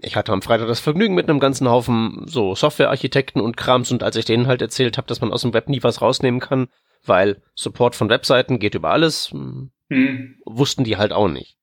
Ich 0.00 0.16
hatte 0.16 0.32
am 0.32 0.42
Freitag 0.42 0.68
das 0.68 0.80
Vergnügen 0.80 1.14
mit 1.14 1.28
einem 1.28 1.40
ganzen 1.40 1.68
Haufen 1.68 2.24
so 2.26 2.54
Softwarearchitekten 2.54 3.40
und 3.40 3.56
Krams 3.56 3.90
und 3.90 4.02
als 4.02 4.16
ich 4.16 4.24
denen 4.24 4.46
halt 4.46 4.62
erzählt 4.62 4.96
habe, 4.96 5.08
dass 5.08 5.20
man 5.20 5.32
aus 5.32 5.42
dem 5.42 5.54
Web 5.54 5.68
nie 5.68 5.82
was 5.82 6.02
rausnehmen 6.02 6.40
kann, 6.40 6.68
weil 7.04 7.42
Support 7.54 7.96
von 7.96 8.08
Webseiten 8.08 8.58
geht 8.58 8.74
über 8.74 8.90
alles, 8.90 9.30
hm. 9.30 10.36
wussten 10.44 10.84
die 10.84 10.96
halt 10.96 11.12
auch 11.12 11.28
nicht. 11.28 11.56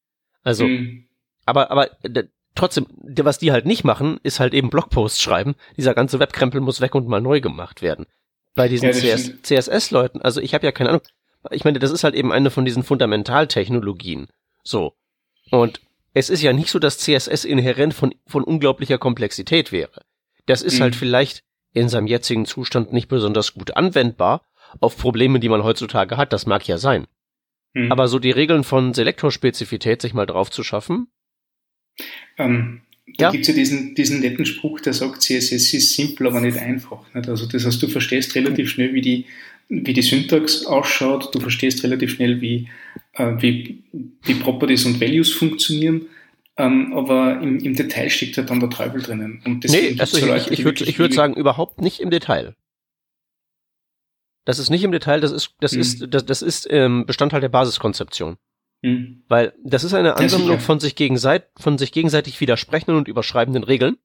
Also, 0.44 0.66
hm. 0.66 1.08
Aber, 1.52 1.72
aber 1.72 1.90
trotzdem, 2.56 2.88
was 2.90 3.38
die 3.38 3.52
halt 3.52 3.66
nicht 3.66 3.84
machen, 3.84 4.20
ist 4.24 4.40
halt 4.40 4.54
eben 4.54 4.70
Blogposts 4.70 5.22
schreiben. 5.22 5.56
Dieser 5.78 5.94
ganze 5.94 6.20
Webkrempel 6.20 6.62
muss 6.62 6.82
weg 6.82 6.96
und 6.96 7.08
mal 7.08 7.22
neu 7.22 7.42
gemacht 7.42 7.82
werden. 7.82 8.08
Bei 8.56 8.68
diesen 8.68 8.90
ja, 8.92 9.18
CSS-Leuten, 9.18 10.22
also 10.22 10.42
ich 10.42 10.54
habe 10.54 10.66
ja 10.66 10.72
keine 10.72 10.90
Ahnung. 10.90 11.02
Ich 11.52 11.64
meine, 11.64 11.80
das 11.80 11.92
ist 11.92 12.04
halt 12.04 12.16
eben 12.16 12.32
eine 12.32 12.52
von 12.52 12.66
diesen 12.66 12.84
Fundamentaltechnologien. 12.84 14.28
So. 14.64 14.94
Und 15.50 15.82
es 16.14 16.30
ist 16.30 16.42
ja 16.42 16.54
nicht 16.54 16.70
so, 16.70 16.80
dass 16.80 17.00
CSS 17.00 17.46
inhärent 17.46 17.94
von, 17.94 18.14
von 18.28 18.44
unglaublicher 18.44 18.98
Komplexität 18.98 19.72
wäre. 19.72 20.02
Das 20.46 20.62
ist 20.62 20.74
halt 20.74 20.80
mhm. 20.80 20.84
halt 20.84 20.96
vielleicht 20.96 21.44
in 21.74 21.90
seinem 21.90 22.08
jetzigen 22.08 22.46
Zustand 22.46 22.92
nicht 22.92 23.08
besonders 23.08 23.54
gut 23.54 23.76
anwendbar 23.76 24.44
auf 24.80 24.98
Probleme, 24.98 25.40
die 25.40 25.50
man 25.50 25.64
heutzutage 25.64 26.18
hat. 26.18 26.34
Das 26.34 26.46
mag 26.46 26.68
ja 26.68 26.78
sein. 26.78 27.08
Mhm. 27.74 27.92
Aber 27.92 28.08
so 28.08 28.20
die 28.20 28.32
Regeln 28.32 28.64
von 28.64 28.94
Selektorspezifität 28.94 30.02
sich 30.02 30.14
mal 30.14 30.26
drauf 30.26 30.52
zu 30.52 30.64
schaffen, 30.64 31.08
ähm, 32.38 32.82
da 33.18 33.26
ja. 33.26 33.32
gibt 33.32 33.42
es 33.44 33.48
ja 33.50 33.54
diesen, 33.54 33.96
diesen 33.96 34.22
netten 34.22 34.46
Spruch, 34.46 34.80
der 34.80 34.94
sagt, 34.94 35.22
CSS 35.22 35.74
ist 35.74 35.96
simpel, 35.96 36.28
aber 36.28 36.42
nicht 36.42 36.58
einfach. 36.58 37.02
Nicht? 37.14 37.28
Also 37.28 37.46
das 37.46 37.66
heißt, 37.66 37.82
du 37.82 37.88
verstehst 37.88 38.36
relativ 38.36 38.70
schnell, 38.70 38.94
wie 38.94 39.02
die, 39.02 39.26
wie 39.70 39.94
die 39.94 40.02
Syntax 40.02 40.66
ausschaut, 40.66 41.34
du 41.34 41.40
verstehst 41.40 41.84
relativ 41.84 42.12
schnell, 42.12 42.42
wie, 42.42 42.70
äh, 43.14 43.34
wie, 43.40 43.84
wie 44.24 44.34
Properties 44.36 44.86
und 44.86 45.02
Values 45.02 45.32
funktionieren, 45.32 46.08
ähm, 46.58 46.94
aber 46.94 47.42
im, 47.42 47.60
im 47.60 47.76
Detail 47.76 48.10
steckt 48.10 48.38
ja 48.38 48.44
dann 48.44 48.60
der 48.60 48.70
Teufel 48.70 49.02
drinnen. 49.02 49.42
Und 49.46 49.64
nee, 49.66 49.96
also 49.98 50.18
ich, 50.18 50.26
Leute, 50.26 50.54
ich, 50.54 50.60
ich 50.60 50.66
würde 51.00 51.10
ich 51.10 51.16
sagen, 51.16 51.34
überhaupt 51.34 51.82
nicht 51.82 52.00
im 52.00 52.10
Detail. 52.10 52.56
Das 54.46 54.60
ist 54.60 54.70
nicht 54.70 54.84
im 54.84 54.92
Detail, 54.92 55.22
das 55.22 55.32
ist, 55.32 55.54
das 55.60 55.74
mhm. 55.74 55.82
ist, 55.82 56.08
das, 56.10 56.26
das 56.26 56.42
ist 56.42 56.68
ähm, 56.70 57.06
Bestandteil 57.06 57.42
der 57.42 57.50
Basiskonzeption. 57.50 58.38
Mhm. 58.82 59.24
Weil 59.28 59.54
das 59.64 59.84
ist 59.84 59.94
eine 59.94 60.18
Ansammlung 60.18 60.60
von 60.60 60.80
sich, 60.80 60.96
gegenseit 60.96 61.50
von 61.58 61.78
sich 61.78 61.92
gegenseitig 61.92 62.40
widersprechenden 62.42 62.96
und 62.96 63.08
überschreibenden 63.08 63.64
Regeln. 63.64 63.98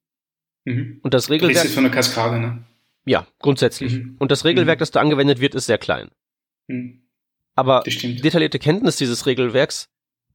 Mhm. 0.64 1.00
Und 1.02 1.14
das 1.14 1.30
Regelwerk. 1.30 1.56
Das 1.56 1.64
ist 1.66 1.74
von 1.74 1.84
einer 1.84 1.94
Kaskade, 1.94 2.38
ne? 2.38 2.64
Ja, 3.04 3.26
grundsätzlich. 3.38 3.94
Mhm. 3.94 4.16
Und 4.18 4.30
das 4.30 4.44
Regelwerk, 4.44 4.78
mhm. 4.78 4.80
das 4.80 4.90
da 4.90 5.00
angewendet 5.00 5.40
wird, 5.40 5.54
ist 5.54 5.66
sehr 5.66 5.78
klein. 5.78 6.10
Mhm. 6.66 7.02
Aber 7.54 7.82
detaillierte 7.86 8.58
Kenntnis 8.58 8.96
dieses 8.96 9.24
Regelwerks 9.24 9.88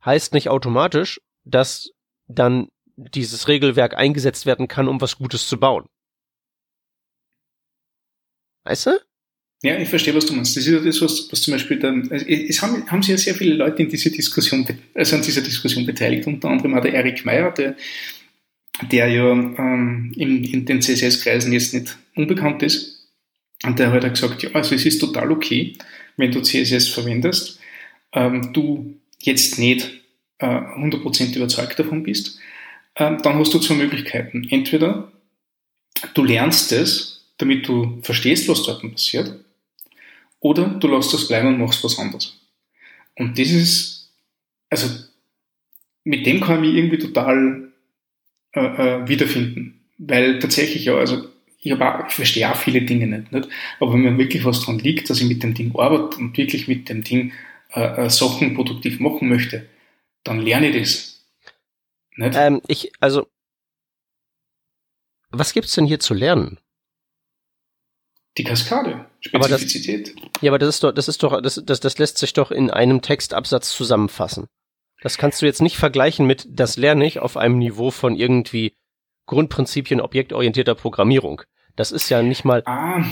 heißt 0.03 0.33
nicht 0.33 0.49
automatisch, 0.49 1.21
dass 1.43 1.91
dann 2.27 2.69
dieses 2.95 3.47
Regelwerk 3.47 3.95
eingesetzt 3.95 4.45
werden 4.45 4.67
kann, 4.67 4.87
um 4.87 5.01
was 5.01 5.17
Gutes 5.17 5.47
zu 5.47 5.59
bauen. 5.59 5.87
Weißt 8.63 8.87
du? 8.87 8.91
Ja, 9.63 9.77
ich 9.77 9.89
verstehe, 9.89 10.15
was 10.15 10.25
du 10.25 10.33
meinst. 10.33 10.57
Das 10.57 10.65
ist 10.65 10.73
ja 10.73 10.79
das, 10.79 11.01
was, 11.01 11.31
was 11.31 11.41
zum 11.41 11.53
Beispiel 11.53 11.77
dann, 11.77 12.09
also 12.11 12.25
es 12.25 12.61
haben, 12.63 12.89
haben 12.89 13.03
sich 13.03 13.11
ja 13.11 13.17
sehr 13.17 13.35
viele 13.35 13.53
Leute 13.53 13.83
in 13.83 13.89
dieser 13.89 14.09
Diskussion, 14.09 14.65
also 14.95 15.15
an 15.15 15.21
dieser 15.21 15.41
Diskussion 15.41 15.85
beteiligt, 15.85 16.25
unter 16.25 16.49
anderem 16.49 16.75
auch 16.75 16.81
der 16.81 16.93
Erik 16.93 17.23
Meyer, 17.25 17.51
der, 17.51 17.75
der 18.91 19.07
ja 19.07 19.31
ähm, 19.31 20.13
in, 20.15 20.43
in 20.43 20.65
den 20.65 20.81
CSS-Kreisen 20.81 21.53
jetzt 21.53 21.75
nicht 21.75 21.95
unbekannt 22.15 22.63
ist. 22.63 23.07
Und 23.63 23.77
der 23.77 23.91
hat 23.91 24.03
halt 24.03 24.15
gesagt, 24.15 24.41
ja, 24.41 24.49
also 24.53 24.73
es 24.73 24.85
ist 24.85 24.97
total 24.97 25.31
okay, 25.31 25.77
wenn 26.17 26.31
du 26.31 26.41
CSS 26.41 26.87
verwendest, 26.87 27.59
ähm, 28.13 28.53
du 28.53 28.95
jetzt 29.19 29.59
nicht 29.59 29.91
äh, 30.39 30.47
100% 30.47 31.35
überzeugt 31.35 31.77
davon 31.77 32.01
bist, 32.01 32.39
ähm, 32.95 33.19
dann 33.21 33.35
hast 33.35 33.53
du 33.53 33.59
zwei 33.59 33.75
Möglichkeiten. 33.75 34.47
Entweder 34.49 35.11
du 36.15 36.23
lernst 36.23 36.71
es, 36.71 37.25
damit 37.37 37.67
du 37.67 37.99
verstehst, 38.01 38.49
was 38.49 38.63
dort 38.63 38.81
passiert, 38.91 39.35
oder 40.41 40.65
du 40.67 40.87
lässt 40.87 41.13
das 41.13 41.27
bleiben 41.27 41.47
und 41.47 41.59
machst 41.59 41.83
was 41.83 41.97
anderes. 41.97 42.37
Und 43.15 43.39
das 43.39 43.49
ist, 43.49 44.13
also 44.69 44.87
mit 46.03 46.25
dem 46.25 46.41
kann 46.41 46.55
ich 46.55 46.69
mich 46.69 46.75
irgendwie 46.75 46.97
total 46.97 47.71
äh, 48.53 48.59
äh, 48.59 49.07
wiederfinden. 49.07 49.85
Weil 49.97 50.39
tatsächlich 50.39 50.85
ja, 50.85 50.95
also 50.95 51.27
ich, 51.59 51.73
auch, 51.73 52.07
ich 52.07 52.13
verstehe 52.13 52.51
auch 52.51 52.55
viele 52.55 52.81
Dinge 52.81 53.05
nicht, 53.05 53.31
nicht, 53.31 53.47
aber 53.79 53.93
wenn 53.93 54.01
mir 54.01 54.17
wirklich 54.17 54.43
was 54.43 54.61
dran 54.61 54.79
liegt, 54.79 55.09
dass 55.09 55.21
ich 55.21 55.27
mit 55.27 55.43
dem 55.43 55.53
Ding 55.53 55.73
arbeite 55.75 56.17
und 56.17 56.35
wirklich 56.35 56.67
mit 56.67 56.89
dem 56.89 57.03
Ding 57.03 57.33
äh, 57.73 58.05
äh, 58.05 58.09
Sachen 58.09 58.55
produktiv 58.55 58.99
machen 58.99 59.29
möchte, 59.29 59.69
dann 60.23 60.39
lerne 60.39 60.69
ich 60.69 60.81
das. 60.81 61.25
Nicht? 62.15 62.35
Ähm, 62.35 62.61
ich, 62.67 62.91
also, 62.99 63.27
was 65.29 65.53
gibt's 65.53 65.73
denn 65.75 65.85
hier 65.85 65.99
zu 65.99 66.13
lernen? 66.13 66.59
Die 68.37 68.43
Kaskade, 68.43 69.05
Spezifizität. 69.19 70.13
Aber 70.15 70.19
das, 70.19 70.41
ja, 70.41 70.51
aber 70.51 70.59
das 70.59 70.69
ist 70.69 70.83
doch, 70.83 70.91
das 70.93 71.07
ist 71.07 71.23
doch, 71.23 71.41
das, 71.41 71.61
das, 71.65 71.79
das 71.81 71.97
lässt 71.97 72.17
sich 72.17 72.33
doch 72.33 72.51
in 72.51 72.69
einem 72.69 73.01
Textabsatz 73.01 73.71
zusammenfassen. 73.71 74.47
Das 75.01 75.17
kannst 75.17 75.41
du 75.41 75.45
jetzt 75.45 75.61
nicht 75.61 75.77
vergleichen 75.77 76.25
mit, 76.25 76.47
das 76.49 76.77
lerne 76.77 77.05
ich 77.05 77.19
auf 77.19 77.35
einem 77.35 77.57
Niveau 77.57 77.91
von 77.91 78.15
irgendwie 78.15 78.73
Grundprinzipien 79.25 79.99
objektorientierter 79.99 80.75
Programmierung. 80.75 81.41
Das 81.75 81.91
ist 81.91 82.09
ja 82.09 82.21
nicht 82.21 82.45
mal. 82.45 82.63
Ah. 82.65 83.03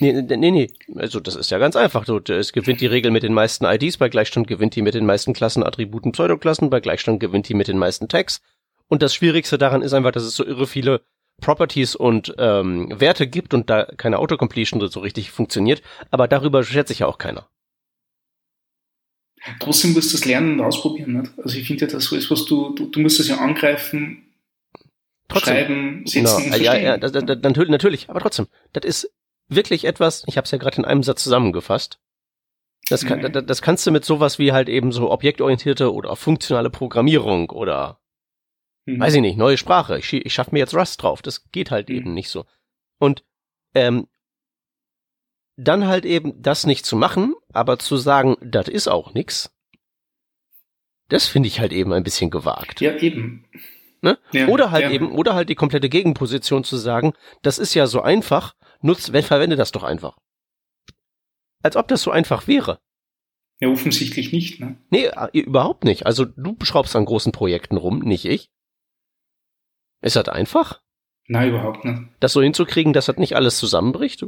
Nee, 0.00 0.20
nee, 0.22 0.50
nee. 0.50 0.70
Also 0.96 1.20
das 1.20 1.36
ist 1.36 1.50
ja 1.50 1.58
ganz 1.58 1.76
einfach. 1.76 2.06
So, 2.06 2.18
es 2.18 2.52
gewinnt 2.52 2.80
die 2.80 2.86
Regel 2.86 3.10
mit 3.10 3.22
den 3.22 3.34
meisten 3.34 3.64
IDs, 3.64 3.98
bei 3.98 4.08
Gleichstand 4.08 4.48
gewinnt 4.48 4.74
die 4.74 4.82
mit 4.82 4.94
den 4.94 5.06
meisten 5.06 5.32
Klassenattributen 5.32 6.12
Pseudoklassen, 6.12 6.70
bei 6.70 6.80
Gleichstand 6.80 7.20
gewinnt 7.20 7.48
die 7.48 7.54
mit 7.54 7.68
den 7.68 7.78
meisten 7.78 8.08
Tags. 8.08 8.40
Und 8.88 9.02
das 9.02 9.14
Schwierigste 9.14 9.58
daran 9.58 9.82
ist 9.82 9.92
einfach, 9.92 10.12
dass 10.12 10.24
es 10.24 10.34
so 10.34 10.44
irre 10.44 10.66
viele 10.66 11.02
Properties 11.42 11.94
und 11.94 12.34
ähm, 12.38 12.88
Werte 12.98 13.26
gibt 13.26 13.52
und 13.52 13.68
da 13.68 13.84
keine 13.84 14.18
Autocompletion 14.18 14.88
so 14.88 15.00
richtig 15.00 15.30
funktioniert, 15.30 15.82
aber 16.10 16.26
darüber 16.28 16.64
schätze 16.64 16.92
sich 16.92 17.00
ja 17.00 17.06
auch 17.06 17.18
keiner. 17.18 17.46
Trotzdem 19.58 19.92
musst 19.92 20.12
du 20.12 20.16
das 20.16 20.24
lernen 20.24 20.60
und 20.60 20.66
ausprobieren. 20.66 21.20
Nicht? 21.20 21.32
Also 21.38 21.58
ich 21.58 21.66
finde 21.66 21.86
ja, 21.86 21.92
das 21.92 22.04
so 22.04 22.16
ist, 22.16 22.30
was 22.30 22.46
du, 22.46 22.74
du, 22.74 22.86
du 22.86 23.00
musst 23.00 23.18
das 23.18 23.28
ja 23.28 23.36
angreifen, 23.38 24.32
trotzdem. 25.28 25.54
schreiben, 25.54 26.06
setzen 26.06 26.48
no, 26.48 26.54
und 26.54 26.62
Ja, 26.62 26.76
ja, 26.76 26.96
das, 26.96 27.12
das, 27.12 27.24
das, 27.26 27.38
natürlich, 27.42 27.70
natürlich, 27.70 28.10
aber 28.10 28.20
trotzdem, 28.20 28.46
das 28.72 28.84
ist 28.84 29.12
wirklich 29.48 29.84
etwas, 29.84 30.22
ich 30.26 30.36
habe 30.36 30.44
es 30.44 30.50
ja 30.52 30.58
gerade 30.58 30.76
in 30.76 30.84
einem 30.84 31.02
Satz 31.02 31.24
zusammengefasst, 31.24 31.98
das, 32.88 33.04
kann, 33.04 33.20
das, 33.20 33.44
das 33.46 33.62
kannst 33.62 33.86
du 33.86 33.90
mit 33.90 34.04
sowas 34.04 34.38
wie 34.38 34.52
halt 34.52 34.68
eben 34.68 34.92
so 34.92 35.10
objektorientierte 35.10 35.92
oder 35.92 36.14
funktionale 36.16 36.70
Programmierung 36.70 37.50
oder 37.50 38.01
Mhm. 38.86 39.00
Weiß 39.00 39.14
ich 39.14 39.20
nicht, 39.20 39.36
neue 39.36 39.56
Sprache. 39.56 39.98
Ich, 39.98 40.12
ich 40.12 40.34
schaffe 40.34 40.50
mir 40.52 40.58
jetzt 40.58 40.74
Rust 40.74 41.02
drauf. 41.02 41.22
Das 41.22 41.50
geht 41.50 41.70
halt 41.70 41.88
mhm. 41.88 41.94
eben 41.94 42.14
nicht 42.14 42.28
so. 42.28 42.44
Und 42.98 43.24
ähm, 43.74 44.08
dann 45.56 45.86
halt 45.86 46.04
eben 46.04 46.40
das 46.40 46.66
nicht 46.66 46.86
zu 46.86 46.96
machen, 46.96 47.34
aber 47.52 47.78
zu 47.78 47.96
sagen, 47.96 48.36
das 48.40 48.68
ist 48.68 48.88
auch 48.88 49.14
nix, 49.14 49.50
das 51.08 51.26
finde 51.26 51.48
ich 51.48 51.60
halt 51.60 51.72
eben 51.72 51.92
ein 51.92 52.04
bisschen 52.04 52.30
gewagt. 52.30 52.80
Ja, 52.80 52.96
eben. 52.96 53.44
Ne? 54.00 54.18
Ja, 54.32 54.48
oder 54.48 54.70
halt 54.70 54.84
ja. 54.84 54.90
eben, 54.90 55.12
oder 55.12 55.34
halt 55.34 55.48
die 55.48 55.54
komplette 55.54 55.88
Gegenposition 55.88 56.64
zu 56.64 56.76
sagen, 56.76 57.12
das 57.42 57.58
ist 57.58 57.74
ja 57.74 57.86
so 57.86 58.00
einfach, 58.00 58.54
nutzt, 58.80 59.12
verwende 59.12 59.56
das 59.56 59.72
doch 59.72 59.84
einfach. 59.84 60.16
Als 61.62 61.76
ob 61.76 61.86
das 61.88 62.02
so 62.02 62.10
einfach 62.10 62.48
wäre. 62.48 62.80
Ja, 63.60 63.68
offensichtlich 63.68 64.32
nicht, 64.32 64.58
ne? 64.58 64.76
Nee, 64.90 65.04
äh, 65.04 65.38
überhaupt 65.38 65.84
nicht. 65.84 66.06
Also 66.06 66.24
du 66.24 66.56
schraubst 66.62 66.96
an 66.96 67.04
großen 67.04 67.30
Projekten 67.30 67.76
rum, 67.76 68.00
nicht 68.00 68.24
ich. 68.24 68.50
Ist 70.02 70.16
das 70.16 70.28
einfach? 70.28 70.80
Nein, 71.28 71.50
überhaupt 71.50 71.84
nicht. 71.84 72.02
Das 72.20 72.32
so 72.32 72.42
hinzukriegen, 72.42 72.92
dass 72.92 73.06
das 73.06 73.16
nicht 73.16 73.34
alles 73.34 73.56
zusammenbricht? 73.56 74.24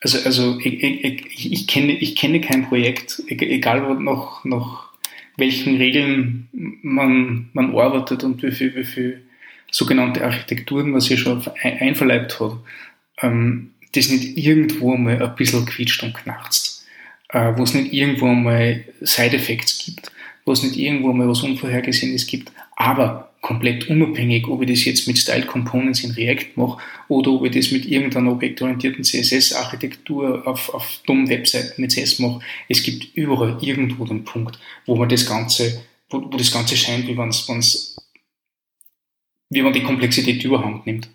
Also, 0.00 0.18
also 0.24 0.58
ich, 0.58 0.82
ich, 0.82 1.52
ich, 1.52 1.66
kenne, 1.66 1.92
ich 1.92 2.16
kenne 2.16 2.40
kein 2.40 2.68
Projekt, 2.68 3.22
e-, 3.28 3.34
egal 3.34 3.94
noch, 3.94 4.44
noch 4.44 4.92
welchen 5.36 5.76
Regeln 5.76 6.48
man, 6.82 7.48
man 7.52 7.74
arbeitet 7.74 8.24
und 8.24 8.42
wie 8.42 8.50
viel, 8.50 8.74
wie 8.74 8.84
viel 8.84 9.26
sogenannte 9.70 10.24
Architekturen 10.24 10.90
man 10.90 11.00
sich 11.00 11.20
schon 11.20 11.42
einverleibt 11.62 12.40
hat, 12.40 12.58
ähm, 13.22 13.72
das 13.92 14.10
nicht 14.10 14.36
irgendwo 14.36 14.94
einmal 14.94 15.22
ein 15.22 15.34
bisschen 15.36 15.64
quietscht 15.64 16.02
und 16.02 16.14
knarzt, 16.14 16.86
äh, 17.30 17.52
wo 17.56 17.62
es 17.62 17.74
nicht 17.74 17.92
irgendwo 17.92 18.26
einmal 18.26 18.84
Side-Effects 19.00 19.84
gibt, 19.84 20.12
wo 20.44 20.52
es 20.52 20.62
nicht 20.62 20.76
irgendwo 20.76 21.10
einmal 21.10 21.28
was 21.28 21.42
Unvorhergesehenes 21.42 22.26
gibt, 22.26 22.52
aber 22.76 23.32
komplett 23.46 23.88
unabhängig, 23.88 24.48
ob 24.48 24.62
ich 24.62 24.68
das 24.68 24.84
jetzt 24.84 25.06
mit 25.06 25.18
Style 25.18 25.46
Components 25.46 26.02
in 26.02 26.10
React 26.10 26.56
mache 26.56 26.82
oder 27.06 27.30
ob 27.30 27.44
ich 27.44 27.52
das 27.52 27.70
mit 27.70 27.86
irgendeiner 27.86 28.32
objektorientierten 28.32 29.04
CSS-Architektur 29.04 30.44
auf, 30.48 30.74
auf 30.74 31.00
dummen 31.06 31.28
Webseiten 31.28 31.80
mit 31.80 31.92
CSS 31.92 32.18
mache. 32.18 32.40
Es 32.68 32.82
gibt 32.82 33.16
überall 33.16 33.56
irgendwo 33.60 34.04
den 34.04 34.24
Punkt, 34.24 34.58
wo 34.84 34.96
man 34.96 35.08
das 35.08 35.26
Ganze, 35.26 35.80
wo, 36.10 36.20
wo 36.24 36.36
das 36.36 36.50
Ganze 36.50 36.76
scheint, 36.76 37.06
wie, 37.06 37.16
wenn's, 37.16 37.48
wenn's, 37.48 37.96
wie 39.50 39.62
man 39.62 39.72
die 39.72 39.84
Komplexität 39.84 40.42
überhand 40.42 40.84
nimmt. 40.84 41.08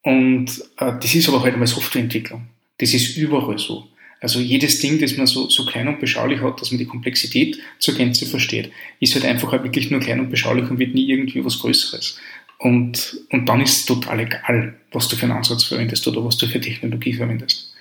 Und 0.00 0.48
äh, 0.78 0.92
das 1.02 1.14
ist 1.14 1.28
aber 1.28 1.42
halt 1.42 1.52
einmal 1.52 1.68
Softwareentwicklung. 1.68 2.46
Das 2.78 2.94
ist 2.94 3.14
überall 3.18 3.58
so. 3.58 3.88
Also 4.22 4.38
jedes 4.38 4.78
Ding, 4.78 5.00
das 5.00 5.16
man 5.16 5.26
so, 5.26 5.50
so 5.50 5.66
klein 5.66 5.88
und 5.88 5.98
beschaulich 5.98 6.40
hat, 6.40 6.60
dass 6.60 6.70
man 6.70 6.78
die 6.78 6.86
Komplexität 6.86 7.58
zur 7.80 7.94
Gänze 7.94 8.24
versteht, 8.24 8.70
ist 9.00 9.14
halt 9.14 9.24
einfach 9.24 9.50
halt 9.50 9.64
wirklich 9.64 9.90
nur 9.90 9.98
klein 9.98 10.20
und 10.20 10.30
beschaulich 10.30 10.70
und 10.70 10.78
wird 10.78 10.94
nie 10.94 11.10
irgendwie 11.10 11.44
was 11.44 11.58
Größeres. 11.58 12.20
Und, 12.58 13.18
und 13.30 13.48
dann 13.48 13.60
ist 13.60 13.78
es 13.78 13.86
total 13.86 14.20
egal, 14.20 14.74
was 14.92 15.08
du 15.08 15.16
für 15.16 15.26
einen 15.26 15.36
Ansatz 15.36 15.64
verwendest 15.64 16.06
oder 16.06 16.24
was 16.24 16.36
du 16.36 16.46
für 16.46 16.60
Technologie 16.60 17.14
verwendest. 17.14 17.74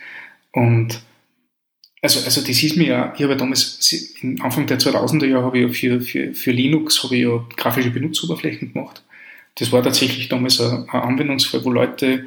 Und 0.51 0.99
also, 2.01 2.19
also 2.21 2.41
das 2.41 2.63
ist 2.63 2.75
mir 2.75 2.87
ja, 2.87 3.13
ich 3.15 3.21
habe 3.21 3.33
ja 3.33 3.37
damals, 3.37 3.95
Anfang 4.39 4.65
der 4.65 4.79
2000er 4.79 5.27
Jahre 5.27 5.45
habe 5.45 5.59
ich 5.59 5.83
ja 5.83 5.99
für, 5.99 6.01
für, 6.01 6.33
für 6.33 6.51
Linux 6.51 7.03
habe 7.03 7.15
ich 7.15 7.21
ja 7.21 7.45
grafische 7.55 7.91
Benutzeroberflächen 7.91 8.73
gemacht. 8.73 9.03
Das 9.55 9.71
war 9.71 9.83
tatsächlich 9.83 10.27
damals 10.27 10.59
ein, 10.59 10.89
ein 10.89 11.01
Anwendungsfall, 11.01 11.63
wo 11.63 11.69
Leute 11.69 12.25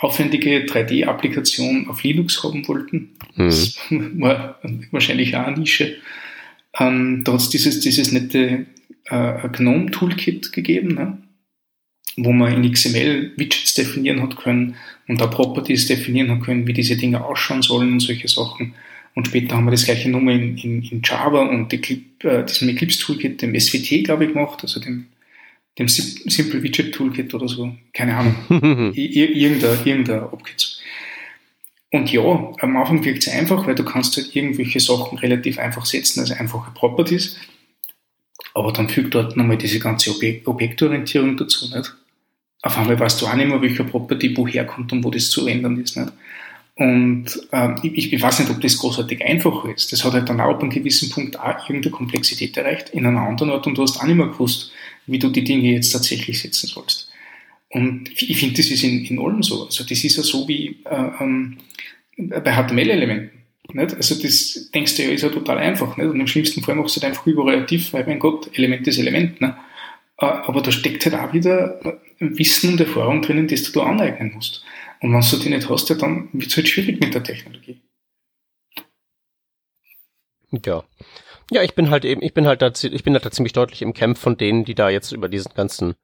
aufwendige 0.00 0.64
3D-Applikation 0.64 1.88
auf 1.88 2.02
Linux 2.02 2.42
haben 2.42 2.66
wollten. 2.68 3.10
Mhm. 3.36 3.46
Das 3.46 3.78
war 3.90 4.60
wahrscheinlich 4.90 5.36
auch 5.36 5.46
eine 5.46 5.58
Nische. 5.58 5.96
Ähm, 6.78 7.22
da 7.24 7.32
hat 7.32 7.40
es 7.40 7.50
dieses, 7.50 7.80
dieses 7.80 8.12
nette 8.12 8.66
äh, 9.06 9.48
GNOME-Toolkit 9.48 10.52
gegeben, 10.52 10.94
ne? 10.94 11.18
wo 12.16 12.32
man 12.32 12.52
in 12.52 12.70
XML 12.70 13.32
Widgets 13.36 13.74
definieren 13.74 14.22
hat 14.22 14.36
können 14.36 14.76
und 15.08 15.20
da 15.20 15.26
Properties 15.26 15.86
definieren 15.86 16.30
hat 16.30 16.42
können, 16.42 16.66
wie 16.66 16.72
diese 16.72 16.96
Dinge 16.96 17.24
ausschauen 17.24 17.62
sollen 17.62 17.92
und 17.92 18.00
solche 18.00 18.28
Sachen. 18.28 18.74
Und 19.14 19.28
später 19.28 19.56
haben 19.56 19.66
wir 19.66 19.72
das 19.72 19.84
gleiche 19.84 20.10
Nummer 20.10 20.32
in, 20.32 20.56
in, 20.56 20.82
in 20.82 21.02
Java 21.04 21.42
und 21.42 21.70
die 21.72 21.78
Clip, 21.78 22.24
äh, 22.24 22.44
diesem 22.44 22.68
Eclipse-Toolkit, 22.70 23.42
dem 23.42 23.58
SVT, 23.58 24.04
glaube 24.04 24.24
ich, 24.24 24.32
gemacht, 24.32 24.60
also 24.62 24.80
dem 24.80 25.06
dem 25.78 25.88
Simple 25.88 26.62
Widget 26.62 26.94
Toolkit 26.94 27.32
oder 27.34 27.48
so. 27.48 27.74
Keine 27.92 28.16
Ahnung. 28.16 28.34
irgendein, 28.94 29.78
irgendein 29.84 30.20
Abkürzung. 30.20 30.82
Und 31.92 32.10
ja, 32.10 32.22
am 32.22 32.76
Anfang 32.76 33.04
wirkt 33.04 33.26
es 33.26 33.32
einfach, 33.32 33.66
weil 33.66 33.74
du 33.74 33.84
kannst 33.84 34.16
halt 34.16 34.34
irgendwelche 34.34 34.80
Sachen 34.80 35.18
relativ 35.18 35.58
einfach 35.58 35.84
setzen, 35.84 36.20
also 36.20 36.34
einfache 36.34 36.70
Properties. 36.72 37.36
Aber 38.54 38.72
dann 38.72 38.88
fügt 38.88 39.14
dort 39.14 39.36
nochmal 39.36 39.58
diese 39.58 39.78
ganze 39.78 40.10
Objek 40.10 40.46
Objektorientierung 40.48 41.36
dazu, 41.36 41.68
nicht? 41.74 41.94
Auf 42.62 42.78
einmal 42.78 42.98
weißt 42.98 43.20
du 43.20 43.26
auch 43.26 43.34
nicht 43.34 43.48
mehr, 43.48 43.60
welcher 43.60 43.84
Property 43.84 44.36
woher 44.36 44.64
kommt 44.64 44.92
und 44.92 45.04
wo 45.04 45.10
das 45.10 45.30
zu 45.30 45.46
ändern 45.46 45.80
ist, 45.80 45.96
nicht? 45.96 46.12
Und 46.76 47.26
ähm, 47.52 47.76
ich, 47.82 48.12
ich 48.12 48.22
weiß 48.22 48.38
nicht, 48.38 48.50
ob 48.50 48.60
das 48.60 48.78
großartig 48.78 49.22
einfach 49.22 49.64
ist. 49.66 49.92
Das 49.92 50.04
hat 50.04 50.14
halt 50.14 50.28
dann 50.28 50.40
auch 50.40 50.54
ab 50.54 50.62
einem 50.62 50.70
gewissen 50.70 51.10
Punkt 51.10 51.38
auch 51.38 51.68
irgendeine 51.68 51.94
Komplexität 51.94 52.56
erreicht 52.56 52.90
in 52.90 53.04
einer 53.04 53.20
anderen 53.20 53.50
Art 53.50 53.66
und 53.66 53.76
du 53.76 53.82
hast 53.82 54.00
auch 54.00 54.06
nicht 54.06 54.16
mehr 54.16 54.28
gewusst, 54.28 54.72
wie 55.06 55.18
du 55.18 55.28
die 55.30 55.44
Dinge 55.44 55.72
jetzt 55.72 55.90
tatsächlich 55.90 56.40
setzen 56.40 56.68
sollst. 56.68 57.10
Und 57.70 58.10
ich 58.20 58.38
finde, 58.38 58.56
das 58.56 58.70
ist 58.70 58.84
in, 58.84 59.04
in 59.04 59.18
allem 59.18 59.42
so. 59.42 59.64
Also 59.64 59.84
das 59.84 60.04
ist 60.04 60.16
ja 60.16 60.22
so 60.22 60.46
wie 60.46 60.82
äh, 60.84 61.10
ähm, 61.20 61.58
bei 62.16 62.52
HTML-Elementen. 62.52 63.30
Nicht? 63.72 63.94
Also 63.94 64.14
das 64.20 64.70
denkst 64.74 64.96
du 64.96 65.04
ja, 65.04 65.10
ist 65.10 65.22
ja 65.22 65.30
total 65.30 65.58
einfach. 65.58 65.96
Nicht? 65.96 66.08
Und 66.08 66.20
im 66.20 66.26
schlimmsten 66.26 66.62
Fall 66.62 66.74
machst 66.74 66.96
du 66.96 67.00
halt 67.00 67.12
einfach 67.12 67.66
tief, 67.66 67.92
weil 67.92 68.06
mein 68.06 68.18
Gott, 68.18 68.50
Element 68.56 68.86
ist 68.86 68.98
Element. 68.98 69.40
Ne? 69.40 69.56
Äh, 70.18 70.26
aber 70.26 70.60
da 70.60 70.70
steckt 70.70 71.06
halt 71.06 71.14
auch 71.14 71.32
wieder 71.32 72.00
Wissen 72.18 72.72
und 72.72 72.80
Erfahrung 72.80 73.22
drinnen, 73.22 73.48
das 73.48 73.62
du 73.62 73.72
da 73.72 73.86
aneignen 73.86 74.32
musst. 74.34 74.62
Und 75.00 75.12
wenn 75.12 75.20
du 75.20 75.36
die 75.38 75.48
nicht 75.48 75.68
hast, 75.68 75.88
ja, 75.90 75.96
dann 75.96 76.28
wird 76.32 76.50
es 76.50 76.56
halt 76.56 76.68
schwierig 76.68 77.00
mit 77.00 77.14
der 77.14 77.24
Technologie. 77.24 77.80
Ja. 80.64 80.84
Ja, 81.50 81.62
ich 81.62 81.74
bin 81.74 81.90
halt 81.90 82.04
eben, 82.04 82.22
ich 82.22 82.34
bin 82.34 82.46
halt 82.46 82.62
da, 82.62 82.68
ich 82.68 83.04
bin 83.04 83.14
halt 83.14 83.24
da 83.24 83.30
ziemlich 83.30 83.52
deutlich 83.52 83.82
im 83.82 83.94
Camp 83.94 84.18
von 84.18 84.36
denen, 84.36 84.64
die 84.64 84.74
da 84.74 84.88
jetzt 84.88 85.12
über 85.12 85.28
diesen 85.28 85.54
ganzen 85.54 85.94